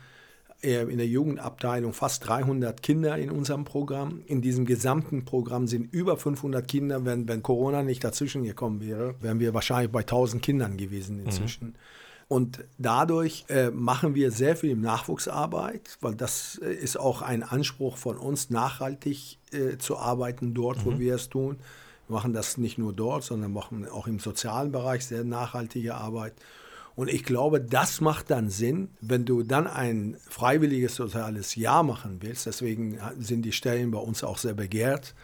in 0.63 0.97
der 0.97 1.07
Jugendabteilung 1.07 1.93
fast 1.93 2.27
300 2.27 2.81
Kinder 2.81 3.17
in 3.17 3.29
unserem 3.29 3.65
Programm. 3.65 4.21
In 4.25 4.41
diesem 4.41 4.65
gesamten 4.65 5.25
Programm 5.25 5.67
sind 5.67 5.93
über 5.93 6.17
500 6.17 6.67
Kinder. 6.67 7.05
Wenn, 7.05 7.27
wenn 7.27 7.43
Corona 7.43 7.83
nicht 7.83 8.03
dazwischen 8.03 8.43
gekommen 8.43 8.81
wäre, 8.81 9.15
wären 9.19 9.39
wir 9.39 9.53
wahrscheinlich 9.53 9.91
bei 9.91 10.01
1000 10.01 10.41
Kindern 10.41 10.77
gewesen 10.77 11.19
inzwischen. 11.19 11.67
Mhm. 11.67 11.75
Und 12.29 12.63
dadurch 12.77 13.45
äh, 13.49 13.69
machen 13.69 14.15
wir 14.15 14.31
sehr 14.31 14.55
viel 14.55 14.75
Nachwuchsarbeit, 14.75 15.97
weil 16.01 16.15
das 16.15 16.59
äh, 16.63 16.73
ist 16.73 16.97
auch 16.97 17.21
ein 17.21 17.43
Anspruch 17.43 17.97
von 17.97 18.17
uns, 18.17 18.49
nachhaltig 18.49 19.37
äh, 19.51 19.77
zu 19.77 19.97
arbeiten 19.97 20.53
dort, 20.53 20.79
mhm. 20.79 20.85
wo 20.85 20.99
wir 20.99 21.15
es 21.15 21.29
tun. 21.29 21.57
Wir 22.07 22.15
machen 22.15 22.33
das 22.33 22.57
nicht 22.57 22.77
nur 22.77 22.93
dort, 22.93 23.23
sondern 23.23 23.53
machen 23.53 23.87
auch 23.87 24.07
im 24.07 24.19
sozialen 24.19 24.71
Bereich 24.71 25.05
sehr 25.05 25.23
nachhaltige 25.23 25.95
Arbeit. 25.95 26.33
Und 26.95 27.09
ich 27.09 27.23
glaube, 27.23 27.59
das 27.59 28.01
macht 28.01 28.29
dann 28.29 28.49
Sinn, 28.49 28.89
wenn 29.01 29.25
du 29.25 29.43
dann 29.43 29.67
ein 29.67 30.17
freiwilliges 30.29 30.95
soziales 30.95 31.55
Jahr 31.55 31.83
machen 31.83 32.17
willst. 32.21 32.45
Deswegen 32.45 32.99
sind 33.17 33.43
die 33.43 33.51
Stellen 33.51 33.91
bei 33.91 33.99
uns 33.99 34.23
auch 34.23 34.37
sehr 34.37 34.53
begehrt 34.53 35.15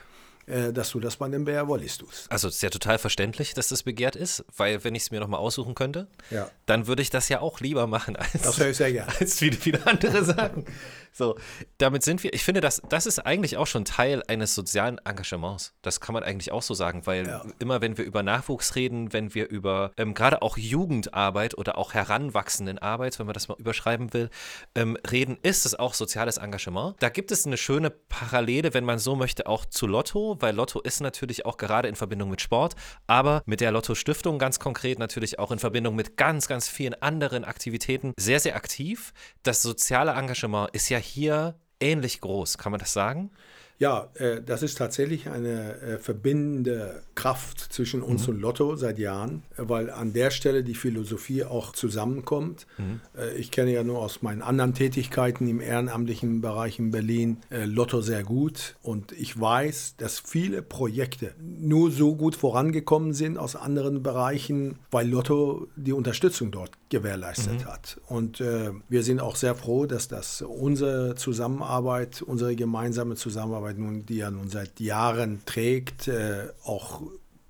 dass 0.73 0.91
du 0.91 0.99
das 0.99 1.17
bei 1.17 1.27
den 1.29 1.45
Bär 1.45 1.67
Wallis 1.67 1.97
tust. 1.97 2.31
Also 2.31 2.47
es 2.47 2.55
ist 2.55 2.61
ja 2.61 2.69
total 2.69 2.97
verständlich, 2.97 3.53
dass 3.53 3.67
das 3.69 3.83
begehrt 3.83 4.15
ist, 4.15 4.43
weil 4.55 4.83
wenn 4.83 4.95
ich 4.95 5.03
es 5.03 5.11
mir 5.11 5.19
nochmal 5.19 5.39
aussuchen 5.39 5.75
könnte, 5.75 6.07
ja. 6.29 6.49
dann 6.65 6.87
würde 6.87 7.01
ich 7.01 7.09
das 7.09 7.29
ja 7.29 7.41
auch 7.41 7.59
lieber 7.59 7.87
machen 7.87 8.15
als, 8.15 8.59
als 9.19 9.37
viele, 9.37 9.55
viele 9.55 9.85
andere 9.85 10.23
Sachen. 10.23 10.65
So, 11.11 11.37
damit 11.77 12.03
sind 12.03 12.23
wir, 12.23 12.33
ich 12.33 12.43
finde, 12.43 12.61
das, 12.61 12.81
das 12.87 13.05
ist 13.05 13.19
eigentlich 13.19 13.57
auch 13.57 13.67
schon 13.67 13.85
Teil 13.85 14.23
eines 14.27 14.55
sozialen 14.55 14.99
Engagements. 15.03 15.73
Das 15.81 15.99
kann 15.99 16.13
man 16.13 16.23
eigentlich 16.23 16.51
auch 16.51 16.61
so 16.61 16.73
sagen, 16.73 17.05
weil 17.05 17.27
ja. 17.27 17.43
immer, 17.59 17.81
wenn 17.81 17.97
wir 17.97 18.05
über 18.05 18.23
Nachwuchs 18.23 18.75
reden, 18.75 19.11
wenn 19.11 19.33
wir 19.33 19.49
über 19.49 19.91
ähm, 19.97 20.13
gerade 20.13 20.41
auch 20.41 20.57
Jugendarbeit 20.57 21.57
oder 21.57 21.77
auch 21.77 21.93
Heranwachsendenarbeit, 21.93 23.19
wenn 23.19 23.25
man 23.25 23.33
das 23.33 23.47
mal 23.47 23.57
überschreiben 23.57 24.13
will, 24.13 24.29
ähm, 24.75 24.97
reden, 25.09 25.37
ist 25.41 25.65
es 25.65 25.77
auch 25.77 25.93
soziales 25.93 26.37
Engagement. 26.37 26.95
Da 26.99 27.09
gibt 27.09 27.31
es 27.31 27.45
eine 27.45 27.57
schöne 27.57 27.89
Parallele, 27.89 28.73
wenn 28.73 28.85
man 28.85 28.99
so 28.99 29.15
möchte, 29.15 29.47
auch 29.47 29.65
zu 29.65 29.87
Lotto, 29.87 30.38
weil 30.41 30.55
Lotto 30.55 30.79
ist 30.81 31.01
natürlich 31.01 31.45
auch 31.45 31.57
gerade 31.57 31.87
in 31.87 31.95
Verbindung 31.95 32.29
mit 32.29 32.41
Sport, 32.41 32.75
aber 33.07 33.41
mit 33.45 33.61
der 33.61 33.71
Lotto 33.71 33.95
Stiftung 33.95 34.39
ganz 34.39 34.59
konkret 34.59 34.99
natürlich 34.99 35.39
auch 35.39 35.51
in 35.51 35.59
Verbindung 35.59 35.95
mit 35.95 36.17
ganz, 36.17 36.47
ganz 36.47 36.67
vielen 36.67 36.93
anderen 37.01 37.43
Aktivitäten 37.43 38.13
sehr, 38.17 38.39
sehr 38.39 38.55
aktiv. 38.55 39.13
Das 39.43 39.61
soziale 39.61 40.11
Engagement 40.11 40.69
ist 40.73 40.89
ja 40.89 40.97
hier 40.97 41.55
ähnlich 41.79 42.21
groß, 42.21 42.57
kann 42.57 42.71
man 42.71 42.79
das 42.79 42.93
sagen? 42.93 43.31
Ja, 43.79 44.09
äh, 44.15 44.41
das 44.45 44.61
ist 44.61 44.77
tatsächlich 44.77 45.29
eine 45.29 45.79
äh, 45.81 45.97
verbindende 45.99 47.01
Kraft 47.15 47.59
zwischen 47.59 48.01
uns 48.01 48.27
mhm. 48.27 48.33
und 48.33 48.41
Lotto 48.41 48.75
seit 48.75 48.99
Jahren, 48.99 49.43
weil 49.55 49.89
an 49.89 50.11
der 50.11 50.31
Stelle 50.31 50.65
die 50.65 50.75
Philosophie 50.75 51.45
auch 51.45 51.71
zusammenkommt. 51.71 52.67
Mhm. 52.77 52.99
Äh, 53.17 53.37
ich 53.37 53.51
kenne 53.51 53.71
ja 53.71 53.83
nur 53.85 53.99
aus 53.99 54.21
meinen 54.21 54.41
anderen 54.41 54.73
Tätigkeiten 54.73 55.47
im 55.47 55.61
ehrenamtlichen 55.61 56.41
Bereich 56.41 56.77
in 56.77 56.91
Berlin 56.91 57.37
Lotto 57.49 58.01
sehr 58.01 58.23
gut 58.23 58.75
und 58.81 59.13
ich 59.13 59.39
weiß, 59.39 59.95
dass 59.97 60.19
viele 60.19 60.61
Projekte 60.61 61.33
nur 61.39 61.91
so 61.91 62.15
gut 62.15 62.35
vorangekommen 62.35 63.13
sind 63.13 63.37
aus 63.37 63.55
anderen 63.55 64.03
Bereichen, 64.03 64.79
weil 64.91 65.07
Lotto 65.07 65.67
die 65.77 65.93
Unterstützung 65.93 66.51
dort 66.51 66.71
gewährleistet 66.89 67.61
mhm. 67.61 67.65
hat. 67.65 67.99
Und 68.07 68.39
wir 68.39 69.03
sind 69.03 69.21
auch 69.21 69.35
sehr 69.35 69.55
froh, 69.55 69.85
dass 69.85 70.07
das 70.07 70.41
unsere 70.41 71.15
Zusammenarbeit, 71.15 72.21
unsere 72.21 72.55
gemeinsame 72.55 73.15
Zusammenarbeit 73.15 73.68
Arbeit 73.69 73.77
nun, 73.77 74.05
die 74.05 74.17
ja 74.17 74.31
nun 74.31 74.49
seit 74.49 74.79
Jahren 74.79 75.41
trägt, 75.45 76.07
äh, 76.07 76.47
auch 76.63 77.01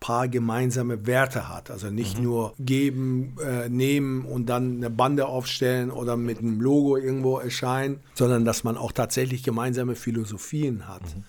paar 0.02 0.28
gemeinsame 0.28 1.08
Werte 1.08 1.50
hat. 1.50 1.72
Also 1.72 1.90
nicht 1.90 2.18
mhm. 2.18 2.24
nur 2.24 2.54
geben, 2.60 3.38
äh, 3.44 3.70
nehmen 3.70 4.26
und 4.26 4.48
dann 4.48 4.78
eine 4.78 4.90
Bande 4.90 5.28
aufstellen 5.28 5.92
oder 5.92 6.18
mit 6.18 6.40
einem 6.40 6.62
Logo 6.62 6.98
irgendwo 6.98 7.38
erscheinen, 7.38 8.00
sondern 8.14 8.46
dass 8.46 8.64
man 8.64 8.78
auch 8.78 8.92
tatsächlich 8.92 9.44
gemeinsame 9.44 9.96
Philosophien 9.96 10.88
hat. 10.88 11.04
Mhm. 11.04 11.24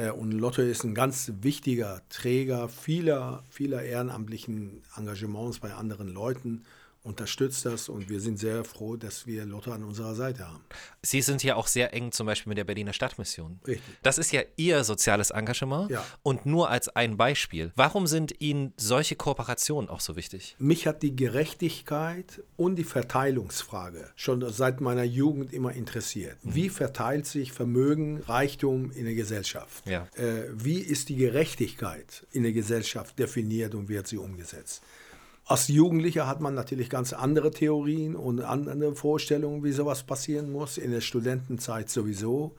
Äh, 0.00 0.10
und 0.10 0.32
Lotto 0.32 0.62
ist 0.62 0.84
ein 0.84 0.94
ganz 0.94 1.32
wichtiger 1.40 2.02
Träger 2.08 2.68
vieler, 2.68 3.42
vieler 3.50 3.82
ehrenamtlichen 3.82 4.82
Engagements 4.96 5.60
bei 5.60 5.72
anderen 5.74 6.08
Leuten. 6.08 6.62
Unterstützt 7.02 7.64
das 7.64 7.88
und 7.88 8.08
wir 8.10 8.20
sind 8.20 8.38
sehr 8.38 8.62
froh, 8.64 8.96
dass 8.96 9.26
wir 9.26 9.46
Lotto 9.46 9.72
an 9.72 9.84
unserer 9.84 10.14
Seite 10.14 10.46
haben. 10.46 10.64
Sie 11.02 11.22
sind 11.22 11.42
ja 11.42 11.56
auch 11.56 11.66
sehr 11.66 11.94
eng 11.94 12.12
zum 12.12 12.26
Beispiel 12.26 12.50
mit 12.50 12.58
der 12.58 12.64
Berliner 12.64 12.92
Stadtmission. 12.92 13.58
Richtig. 13.66 13.96
Das 14.02 14.18
ist 14.18 14.32
ja 14.32 14.42
Ihr 14.56 14.84
soziales 14.84 15.30
Engagement. 15.30 15.90
Ja. 15.90 16.04
Und 16.22 16.44
nur 16.44 16.68
als 16.68 16.88
ein 16.88 17.16
Beispiel. 17.16 17.72
Warum 17.74 18.06
sind 18.06 18.40
Ihnen 18.40 18.74
solche 18.76 19.16
Kooperationen 19.16 19.88
auch 19.88 20.00
so 20.00 20.16
wichtig? 20.16 20.56
Mich 20.58 20.86
hat 20.86 21.02
die 21.02 21.16
Gerechtigkeit 21.16 22.42
und 22.56 22.76
die 22.76 22.84
Verteilungsfrage 22.84 24.10
schon 24.16 24.46
seit 24.52 24.80
meiner 24.82 25.04
Jugend 25.04 25.52
immer 25.54 25.72
interessiert. 25.72 26.36
Wie 26.42 26.68
verteilt 26.68 27.26
sich 27.26 27.52
Vermögen, 27.52 28.20
Reichtum 28.26 28.90
in 28.90 29.04
der 29.04 29.14
Gesellschaft? 29.14 29.86
Ja. 29.86 30.06
Äh, 30.16 30.44
wie 30.52 30.78
ist 30.78 31.08
die 31.08 31.16
Gerechtigkeit 31.16 32.26
in 32.32 32.42
der 32.42 32.52
Gesellschaft 32.52 33.18
definiert 33.18 33.74
und 33.74 33.88
wird 33.88 34.06
sie 34.06 34.18
umgesetzt? 34.18 34.82
Als 35.50 35.66
Jugendlicher 35.66 36.28
hat 36.28 36.40
man 36.40 36.54
natürlich 36.54 36.88
ganz 36.88 37.12
andere 37.12 37.50
Theorien 37.50 38.14
und 38.14 38.40
andere 38.40 38.94
Vorstellungen, 38.94 39.64
wie 39.64 39.72
sowas 39.72 40.04
passieren 40.04 40.52
muss, 40.52 40.78
in 40.78 40.92
der 40.92 41.00
Studentenzeit 41.00 41.90
sowieso. 41.90 42.54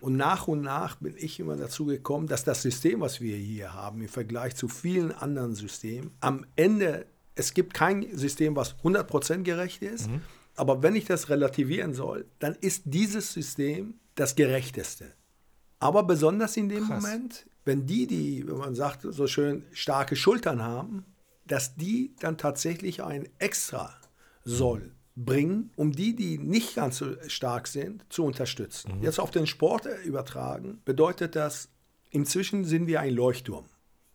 Und 0.00 0.16
nach 0.16 0.46
und 0.46 0.62
nach 0.62 0.94
bin 0.94 1.16
ich 1.16 1.40
immer 1.40 1.56
dazu 1.56 1.86
gekommen, 1.86 2.28
dass 2.28 2.44
das 2.44 2.62
System, 2.62 3.00
was 3.00 3.20
wir 3.20 3.36
hier 3.36 3.74
haben, 3.74 4.00
im 4.00 4.08
Vergleich 4.08 4.54
zu 4.54 4.68
vielen 4.68 5.10
anderen 5.10 5.56
Systemen, 5.56 6.12
am 6.20 6.46
Ende, 6.54 7.06
es 7.34 7.52
gibt 7.52 7.74
kein 7.74 8.16
System, 8.16 8.54
was 8.54 8.76
100% 8.76 9.42
gerecht 9.42 9.82
ist, 9.82 10.08
aber 10.54 10.84
wenn 10.84 10.94
ich 10.94 11.04
das 11.04 11.28
relativieren 11.28 11.94
soll, 11.94 12.26
dann 12.38 12.54
ist 12.60 12.82
dieses 12.84 13.32
System 13.32 13.94
das 14.14 14.36
gerechteste. 14.36 15.06
Aber 15.80 16.04
besonders 16.04 16.56
in 16.56 16.68
dem 16.68 16.86
Krass. 16.86 17.02
Moment, 17.02 17.46
wenn 17.64 17.86
die, 17.86 18.06
die, 18.06 18.46
wenn 18.46 18.58
man 18.58 18.76
sagt, 18.76 19.02
so 19.02 19.26
schön 19.26 19.64
starke 19.72 20.14
Schultern 20.14 20.62
haben, 20.62 21.04
dass 21.46 21.74
die 21.76 22.14
dann 22.20 22.38
tatsächlich 22.38 23.02
ein 23.02 23.28
Extra 23.38 23.94
soll 24.44 24.92
bringen, 25.16 25.70
um 25.76 25.92
die, 25.92 26.14
die 26.14 26.38
nicht 26.38 26.76
ganz 26.76 26.98
so 26.98 27.06
stark 27.26 27.68
sind, 27.68 28.04
zu 28.10 28.24
unterstützen. 28.24 28.92
Jetzt 29.00 29.18
auf 29.18 29.30
den 29.30 29.46
Sport 29.46 29.88
übertragen, 30.04 30.80
bedeutet 30.84 31.34
das, 31.34 31.70
inzwischen 32.10 32.64
sind 32.64 32.86
wir 32.86 33.00
ein 33.00 33.14
Leuchtturm. 33.14 33.64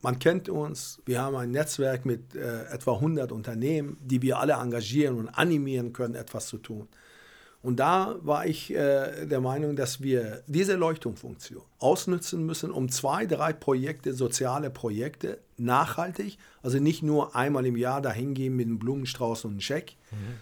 Man 0.01 0.19
kennt 0.19 0.49
uns, 0.49 1.01
wir 1.05 1.21
haben 1.21 1.35
ein 1.35 1.51
Netzwerk 1.51 2.05
mit 2.05 2.35
äh, 2.35 2.65
etwa 2.65 2.95
100 2.95 3.31
Unternehmen, 3.31 3.97
die 4.01 4.21
wir 4.21 4.39
alle 4.39 4.53
engagieren 4.53 5.17
und 5.17 5.29
animieren 5.29 5.93
können, 5.93 6.15
etwas 6.15 6.47
zu 6.47 6.57
tun. 6.57 6.87
Und 7.63 7.79
da 7.79 8.15
war 8.21 8.47
ich 8.47 8.73
äh, 8.73 9.27
der 9.27 9.39
Meinung, 9.39 9.75
dass 9.75 10.01
wir 10.01 10.41
diese 10.47 10.75
Leuchtturmfunktion 10.75 11.61
ausnutzen 11.77 12.43
müssen, 12.45 12.71
um 12.71 12.89
zwei, 12.89 13.27
drei 13.27 13.53
Projekte, 13.53 14.13
soziale 14.13 14.71
Projekte, 14.71 15.39
nachhaltig, 15.57 16.39
also 16.63 16.79
nicht 16.79 17.03
nur 17.03 17.35
einmal 17.35 17.65
im 17.67 17.77
Jahr 17.77 18.01
dahin 18.01 18.33
gehen 18.33 18.55
mit 18.55 18.65
einem 18.65 18.79
Blumenstrauß 18.79 19.45
und 19.45 19.51
einem 19.51 19.61
Scheck, 19.61 19.95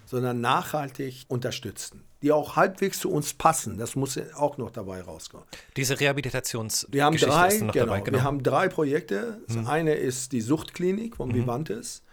sondern 0.06 0.40
nachhaltig 0.40 1.26
unterstützen, 1.28 2.04
die 2.22 2.32
auch 2.32 2.56
halbwegs 2.56 3.00
zu 3.00 3.12
uns 3.12 3.34
passen. 3.34 3.78
Das 3.78 3.98
muss 3.98 4.18
auch 4.36 4.58
noch 4.58 4.72
dabei 4.72 5.02
rauskommen. 5.02 5.46
Diese 5.76 6.00
Rehabilitationsgeschichte 6.00 6.94
Wir 6.94 7.04
haben 7.04 7.18
drei, 7.18 7.48
ist 7.50 7.62
noch 7.62 7.74
genau, 7.74 7.86
dabei. 7.88 8.02
Genau. 8.02 8.18
wir 8.18 8.24
haben 8.24 8.44
drei 8.44 8.70
Projekte. 8.70 9.42
Das 9.48 9.68
eine 9.68 9.96
ist 9.96 10.32
die 10.32 10.42
Suchtklinik 10.42 11.18
von 11.18 11.34
Vivantes, 11.34 12.04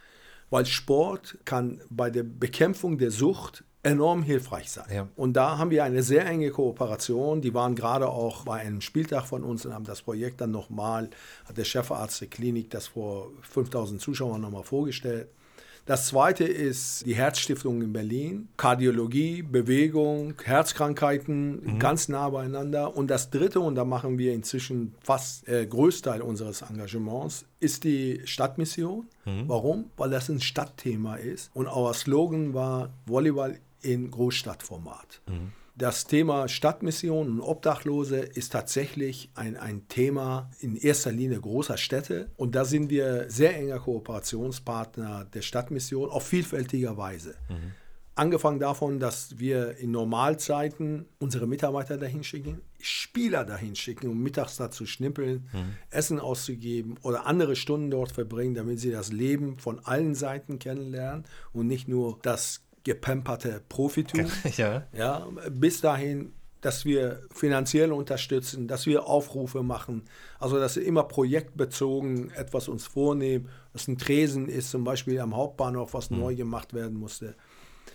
weil 0.49 0.65
Sport 0.65 1.37
kann 1.45 1.81
bei 1.89 2.09
der 2.09 2.23
Bekämpfung 2.23 2.97
der 2.97 3.11
Sucht 3.11 3.63
enorm 3.87 4.23
hilfreich 4.23 4.71
sein. 4.71 4.85
Ja. 4.93 5.07
Und 5.15 5.33
da 5.33 5.57
haben 5.57 5.71
wir 5.71 5.83
eine 5.83 6.03
sehr 6.03 6.25
enge 6.25 6.51
Kooperation. 6.51 7.41
Die 7.41 7.53
waren 7.53 7.75
gerade 7.75 8.09
auch 8.09 8.43
bei 8.43 8.59
einem 8.59 8.81
Spieltag 8.81 9.25
von 9.25 9.43
uns 9.43 9.65
und 9.65 9.73
haben 9.73 9.85
das 9.85 10.01
Projekt 10.01 10.41
dann 10.41 10.51
nochmal, 10.51 11.09
hat 11.45 11.57
der 11.57 11.63
Chefarzt 11.63 12.21
der 12.21 12.27
Klinik 12.27 12.69
das 12.69 12.87
vor 12.87 13.31
5000 13.41 14.01
Zuschauern 14.01 14.41
nochmal 14.41 14.63
vorgestellt. 14.63 15.29
Das 15.87 16.07
zweite 16.07 16.43
ist 16.43 17.05
die 17.05 17.15
Herzstiftung 17.15 17.81
in 17.81 17.93
Berlin. 17.93 18.49
Kardiologie, 18.57 19.41
Bewegung, 19.41 20.33
Herzkrankheiten, 20.43 21.79
ganz 21.79 22.09
nah 22.09 22.29
beieinander. 22.29 22.97
Und 22.97 23.07
das 23.07 23.29
dritte, 23.29 23.61
und 23.61 23.75
da 23.75 23.85
machen 23.85 24.17
wir 24.17 24.33
inzwischen 24.33 24.95
fast 25.01 25.47
äh, 25.47 25.65
Größteil 25.65 26.21
unseres 26.21 26.61
Engagements, 26.61 27.45
ist 27.61 27.85
die 27.85 28.21
Stadtmission. 28.25 29.07
Warum? 29.47 29.89
Weil 29.95 30.09
das 30.09 30.27
ein 30.27 30.41
Stadtthema 30.41 31.15
ist. 31.15 31.51
Und 31.53 31.67
our 31.67 31.93
Slogan 31.93 32.53
war 32.53 32.89
Volleyball 33.05 33.57
in 33.87 34.11
Großstadtformat. 34.11 35.21
Das 35.75 36.05
Thema 36.05 36.47
Stadtmission 36.47 37.29
und 37.29 37.39
Obdachlose 37.39 38.17
ist 38.17 38.51
tatsächlich 38.51 39.29
ein, 39.35 39.55
ein 39.55 39.87
Thema 39.87 40.49
in 40.59 40.75
erster 40.75 41.11
Linie 41.11 41.39
großer 41.39 41.77
Städte. 41.77 42.31
Und 42.35 42.55
da 42.55 42.65
sind 42.65 42.89
wir 42.89 43.29
sehr 43.29 43.55
enger 43.55 43.79
Kooperationspartner 43.79 45.25
der 45.25 45.41
Stadtmission 45.43 46.09
auf 46.09 46.25
vielfältiger 46.25 46.97
Weise. 46.97 47.35
Angefangen 48.15 48.59
davon, 48.59 48.99
dass 48.99 49.37
wir 49.37 49.77
in 49.77 49.91
Normalzeiten 49.91 51.05
unsere 51.19 51.45
Mitarbeiter 51.45 51.97
dahin 51.97 52.23
schicken, 52.23 52.61
Spieler 52.79 53.45
dahin 53.45 53.75
schicken, 53.75 54.07
um 54.09 54.23
mittags 54.23 54.57
da 54.57 54.71
zu 54.71 54.87
schnippeln, 54.87 55.47
Essen 55.91 56.19
auszugeben 56.19 56.95
oder 57.03 57.27
andere 57.27 57.55
Stunden 57.55 57.91
dort 57.91 58.11
verbringen, 58.11 58.55
damit 58.55 58.79
sie 58.79 58.89
das 58.89 59.11
Leben 59.11 59.59
von 59.59 59.77
allen 59.85 60.15
Seiten 60.15 60.57
kennenlernen 60.57 61.25
und 61.53 61.67
nicht 61.67 61.87
nur 61.87 62.17
das 62.23 62.66
gepamperte 62.87 63.61
Profitum. 63.67 64.27
ja. 64.55 64.87
Ja, 64.93 65.27
bis 65.51 65.81
dahin, 65.81 66.31
dass 66.61 66.85
wir 66.85 67.21
finanziell 67.33 67.91
unterstützen, 67.91 68.67
dass 68.67 68.85
wir 68.85 69.05
Aufrufe 69.05 69.61
machen, 69.61 70.03
also 70.39 70.57
dass 70.57 70.77
wir 70.77 70.85
immer 70.85 71.03
projektbezogen 71.03 72.31
etwas 72.31 72.69
uns 72.69 72.87
vornehmen, 72.87 73.49
dass 73.73 73.87
ein 73.89 73.97
Tresen 73.97 74.47
ist, 74.47 74.71
zum 74.71 74.85
Beispiel 74.85 75.19
am 75.19 75.35
Hauptbahnhof, 75.35 75.93
was 75.93 76.09
neu 76.09 76.35
gemacht 76.35 76.73
werden 76.73 76.97
musste. 76.97 77.35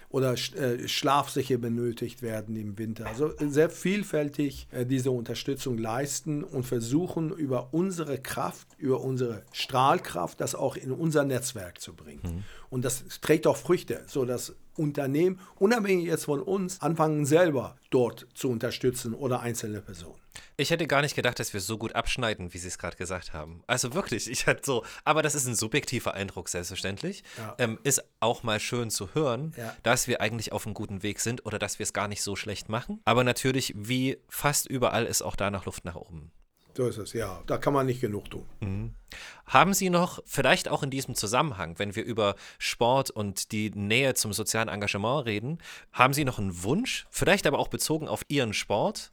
Oder 0.08 0.34
äh, 0.34 0.86
Schlafsäche 0.88 1.58
benötigt 1.58 2.22
werden 2.22 2.56
im 2.56 2.78
Winter. 2.78 3.06
Also 3.06 3.32
sehr 3.38 3.70
vielfältig 3.70 4.68
äh, 4.70 4.84
diese 4.84 5.10
Unterstützung 5.10 5.78
leisten 5.78 6.44
und 6.44 6.64
versuchen 6.64 7.30
über 7.30 7.68
unsere 7.72 8.18
Kraft, 8.18 8.66
über 8.78 9.00
unsere 9.00 9.42
Strahlkraft, 9.52 10.40
das 10.40 10.54
auch 10.54 10.76
in 10.76 10.92
unser 10.92 11.24
Netzwerk 11.24 11.80
zu 11.80 11.94
bringen. 11.94 12.44
Und 12.70 12.84
das 12.84 13.04
trägt 13.20 13.46
auch 13.46 13.56
Früchte, 13.56 14.02
sodass 14.06 14.54
Unternehmen, 14.76 15.38
unabhängig 15.56 16.06
jetzt 16.06 16.24
von 16.24 16.40
uns, 16.40 16.80
anfangen 16.80 17.26
selber 17.26 17.76
dort 17.90 18.26
zu 18.34 18.48
unterstützen 18.48 19.14
oder 19.14 19.40
einzelne 19.40 19.80
Personen. 19.80 20.21
Ich 20.62 20.70
hätte 20.70 20.86
gar 20.86 21.02
nicht 21.02 21.16
gedacht, 21.16 21.40
dass 21.40 21.52
wir 21.52 21.60
so 21.60 21.76
gut 21.76 21.96
abschneiden, 21.96 22.54
wie 22.54 22.58
Sie 22.58 22.68
es 22.68 22.78
gerade 22.78 22.96
gesagt 22.96 23.32
haben. 23.32 23.64
Also 23.66 23.94
wirklich, 23.94 24.30
ich 24.30 24.46
hatte 24.46 24.62
so, 24.64 24.84
aber 25.04 25.20
das 25.20 25.34
ist 25.34 25.46
ein 25.48 25.56
subjektiver 25.56 26.14
Eindruck, 26.14 26.48
selbstverständlich. 26.48 27.24
Ja. 27.36 27.56
Ähm, 27.58 27.80
ist 27.82 28.00
auch 28.20 28.44
mal 28.44 28.60
schön 28.60 28.88
zu 28.88 29.12
hören, 29.12 29.52
Ja. 29.56 29.74
dass 29.82 30.06
wir 30.06 30.20
eigentlich 30.20 30.52
auf 30.52 30.64
einem 30.64 30.74
guten 30.74 31.02
Weg 31.02 31.18
sind 31.18 31.44
oder 31.46 31.58
dass 31.58 31.80
wir 31.80 31.84
es 31.84 31.92
gar 31.92 32.06
nicht 32.06 32.22
so 32.22 32.36
schlecht 32.36 32.68
machen. 32.68 33.00
Aber 33.04 33.24
natürlich, 33.24 33.72
wie 33.76 34.18
fast 34.28 34.68
überall, 34.68 35.04
ist 35.04 35.22
auch 35.22 35.34
da 35.34 35.50
noch 35.50 35.66
Luft 35.66 35.84
nach 35.84 35.96
oben. 35.96 36.30
So 36.76 36.86
ist 36.86 36.96
es, 36.96 37.12
ja. 37.12 37.42
Da 37.48 37.58
kann 37.58 37.74
man 37.74 37.84
nicht 37.86 38.00
genug 38.00 38.30
tun. 38.30 38.94
Haben 39.46 39.74
Sie 39.74 39.90
noch, 39.90 40.20
vielleicht 40.24 40.68
auch 40.68 40.84
in 40.84 40.90
diesem 40.90 41.16
Zusammenhang, 41.16 41.78
wenn 41.80 41.96
wir 41.96 42.04
über 42.04 42.36
Sport 42.58 43.10
und 43.10 43.50
die 43.50 43.70
Nähe 43.70 44.14
zum 44.14 44.32
sozialen 44.32 44.68
Engagement 44.68 45.26
reden, 45.26 45.58
haben 45.92 46.14
Sie 46.14 46.24
noch 46.24 46.38
einen 46.38 46.62
Wunsch, 46.62 47.04
vielleicht 47.10 47.46
aber 47.48 47.58
auch 47.58 47.68
bezogen 47.68 48.06
auf 48.06 48.22
Ihren 48.28 48.54
Sport? 48.54 49.10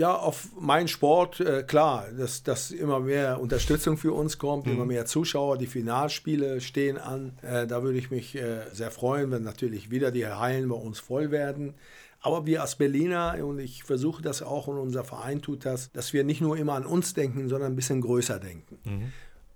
Ja, 0.00 0.16
auf 0.16 0.48
meinen 0.58 0.88
Sport, 0.88 1.40
äh, 1.40 1.62
klar, 1.62 2.06
dass, 2.16 2.42
dass 2.42 2.70
immer 2.70 3.00
mehr 3.00 3.38
Unterstützung 3.38 3.98
für 3.98 4.14
uns 4.14 4.38
kommt, 4.38 4.66
immer 4.66 4.86
mehr 4.86 5.04
Zuschauer, 5.04 5.58
die 5.58 5.66
Finalspiele 5.66 6.62
stehen 6.62 6.96
an. 6.96 7.38
Äh, 7.42 7.66
da 7.66 7.82
würde 7.82 7.98
ich 7.98 8.10
mich 8.10 8.34
äh, 8.34 8.62
sehr 8.72 8.90
freuen, 8.90 9.30
wenn 9.30 9.42
natürlich 9.42 9.90
wieder 9.90 10.10
die 10.10 10.26
Hallen 10.26 10.70
bei 10.70 10.74
uns 10.74 11.00
voll 11.00 11.30
werden. 11.30 11.74
Aber 12.22 12.46
wir 12.46 12.62
als 12.62 12.76
Berliner, 12.76 13.36
und 13.44 13.58
ich 13.58 13.84
versuche 13.84 14.22
das 14.22 14.40
auch 14.40 14.68
und 14.68 14.78
unser 14.78 15.04
Verein 15.04 15.42
tut 15.42 15.66
das, 15.66 15.92
dass 15.92 16.14
wir 16.14 16.24
nicht 16.24 16.40
nur 16.40 16.56
immer 16.56 16.76
an 16.76 16.86
uns 16.86 17.12
denken, 17.12 17.50
sondern 17.50 17.72
ein 17.72 17.76
bisschen 17.76 18.00
größer 18.00 18.38
denken. 18.38 18.78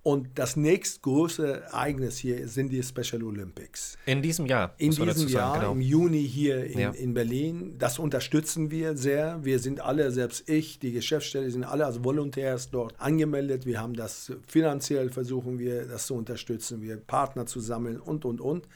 Und 0.05 0.39
das 0.39 0.55
nächstgrößte 0.57 1.63
Ereignis 1.63 2.19
hier 2.19 2.47
sind 2.47 2.69
die 2.69 2.83
Special 2.83 3.23
Olympics. 3.23 3.97
In 4.05 4.21
diesem 4.21 4.45
Jahr. 4.45 4.75
In 4.77 4.91
diesem 4.91 5.09
sagen, 5.09 5.29
Jahr, 5.31 5.59
genau. 5.59 5.73
im 5.73 5.81
Juni 5.81 6.23
hier 6.29 6.63
in, 6.63 6.79
Ja. 6.79 6.91
in 6.91 7.15
Berlin. 7.15 7.77
Das 7.79 7.99
unterstützen 7.99 8.71
wir 8.71 8.99
sehr. 8.99 9.43
Wir 9.45 9.59
sind 9.59 9.81
alle, 9.81 10.11
selbst 10.13 10.47
ich, 10.47 10.79
die 10.79 10.93
Geschäftsstelle, 10.93 11.51
sind 11.51 11.65
alle 11.65 11.87
als 11.87 12.05
Volontärs 12.05 12.69
dort 12.71 12.95
angemeldet. 13.01 13.65
Wir 13.65 13.81
haben 13.81 13.95
das 13.95 14.31
finanziell, 14.47 15.09
versuchen 15.09 15.59
wir 15.59 15.87
das 15.87 16.07
zu 16.07 16.15
unterstützen, 16.15 16.83
wir 16.83 16.99
Partner 16.99 17.47
zu 17.47 17.61
sammeln 17.61 17.99
und, 17.99 18.27
und, 18.27 18.43
und. 18.43 18.69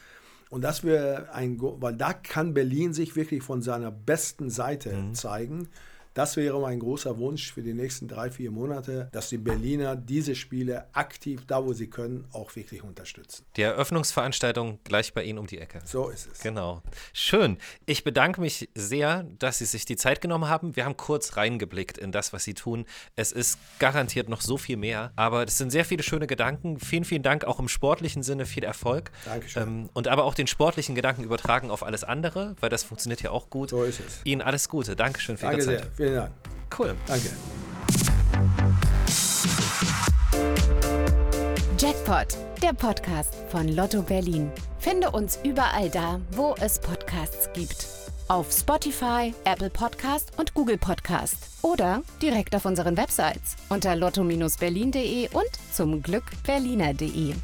Und 0.49 0.63
das 0.65 0.83
wäre 0.83 1.31
ein, 1.35 1.59
weil 1.61 1.95
da 1.95 2.15
kann 2.15 2.55
Berlin 2.55 2.95
sich 2.95 3.17
wirklich 3.17 3.43
von 3.43 3.61
seiner 3.61 3.91
besten 3.91 4.49
Seite 4.49 4.95
Mhm. 4.97 5.15
zeigen. 5.15 5.69
Das 6.19 6.37
wäre 6.37 6.59
mein 6.59 6.81
großer 6.81 7.17
Wunsch 7.19 7.53
für 7.53 7.63
die 7.63 7.75
nächsten 7.75 8.09
drei, 8.09 8.33
vier 8.33 8.51
Monate, 8.51 9.09
dass 9.13 9.29
die 9.29 9.39
Berliner 9.39 9.95
diese 9.95 10.35
Spiele 10.35 10.87
aktiv, 10.93 11.45
da 11.47 11.65
wo 11.65 11.73
sie 11.73 11.89
können, 11.89 12.25
auch 12.33 12.57
wirklich 12.57 12.83
unterstützen. 12.83 13.45
Die 13.55 13.63
Eröffnungsveranstaltung 13.63 14.81
gleich 14.83 15.15
bei 15.15 15.23
Ihnen 15.23 15.39
um 15.39 15.47
die 15.47 15.59
Ecke. 15.59 15.79
So 15.85 16.09
ist 16.09 16.29
es. 16.33 16.41
Genau. 16.41 16.83
Schön. 17.13 17.57
Ich 17.87 18.03
bedanke 18.03 18.41
mich 18.41 18.69
sehr, 18.75 19.27
dass 19.39 19.59
Sie 19.59 19.65
sich 19.65 19.85
die 19.85 19.95
Zeit 19.95 20.21
genommen 20.21 20.49
haben. 20.49 20.75
Wir 20.75 20.87
haben 20.87 20.97
kurz 20.97 21.37
reingeblickt 21.37 21.99
in 21.99 22.11
das, 22.11 22.33
was 22.33 22.43
Sie 22.43 22.55
tun. 22.55 22.85
Es 23.15 23.31
ist 23.31 23.61
garantiert 23.79 24.29
noch 24.29 24.41
so 24.41 24.57
viel 24.57 24.77
mehr, 24.77 25.13
aber 25.15 25.45
es 25.45 25.57
sind 25.57 25.71
sehr 25.71 25.85
viele 25.85 26.03
schöne 26.03 26.27
Gedanken. 26.27 26.81
Vielen, 26.81 27.05
vielen 27.05 27.23
Dank 27.23 27.45
auch 27.45 27.61
im 27.61 27.69
sportlichen 27.69 28.25
Sinne. 28.25 28.45
Viel 28.45 28.65
Erfolg. 28.65 29.13
Dankeschön. 29.25 29.63
Ähm, 29.63 29.91
und 29.95 30.09
aber 30.09 30.25
auch 30.25 30.35
den 30.35 30.49
sportlichen 30.49 30.97
Gedanken 30.97 31.23
übertragen 31.23 31.71
auf 31.71 31.85
alles 31.85 32.03
andere, 32.03 32.57
weil 32.59 32.71
das 32.71 32.83
funktioniert 32.83 33.23
ja 33.23 33.31
auch 33.31 33.51
gut. 33.51 33.71
So 33.71 33.85
ist 33.85 34.01
es. 34.01 34.21
Ihnen 34.25 34.43
alles 34.43 34.69
Gute. 34.69 34.97
Dankeschön 34.97 35.37
für 35.37 35.47
Danke 35.47 35.63
Ihre 35.63 35.65
sehr. 35.65 36.08
Vielen 36.09 36.21
Dank. 36.21 36.33
Cool. 36.79 36.97
Danke. 37.07 37.29
Jackpot, 41.79 42.39
der 42.63 42.73
Podcast 42.73 43.35
von 43.51 43.69
Lotto 43.69 44.01
Berlin. 44.01 44.51
Finde 44.79 45.11
uns 45.11 45.39
überall 45.45 45.91
da, 45.91 46.21
wo 46.31 46.55
es 46.61 46.79
Podcasts 46.79 47.51
gibt. 47.53 47.87
Auf 48.29 48.51
Spotify, 48.51 49.35
Apple 49.45 49.69
Podcast 49.71 50.33
und 50.39 50.55
Google 50.55 50.79
Podcast. 50.79 51.37
Oder 51.61 52.03
direkt 52.23 52.55
auf 52.55 52.65
unseren 52.65 52.97
Websites 52.97 53.57
unter 53.69 53.95
lotto-berlin.de 53.95 55.29
und 55.35 55.51
zum 55.73 56.03
Glück 56.03 56.25
berliner.de. 56.47 57.35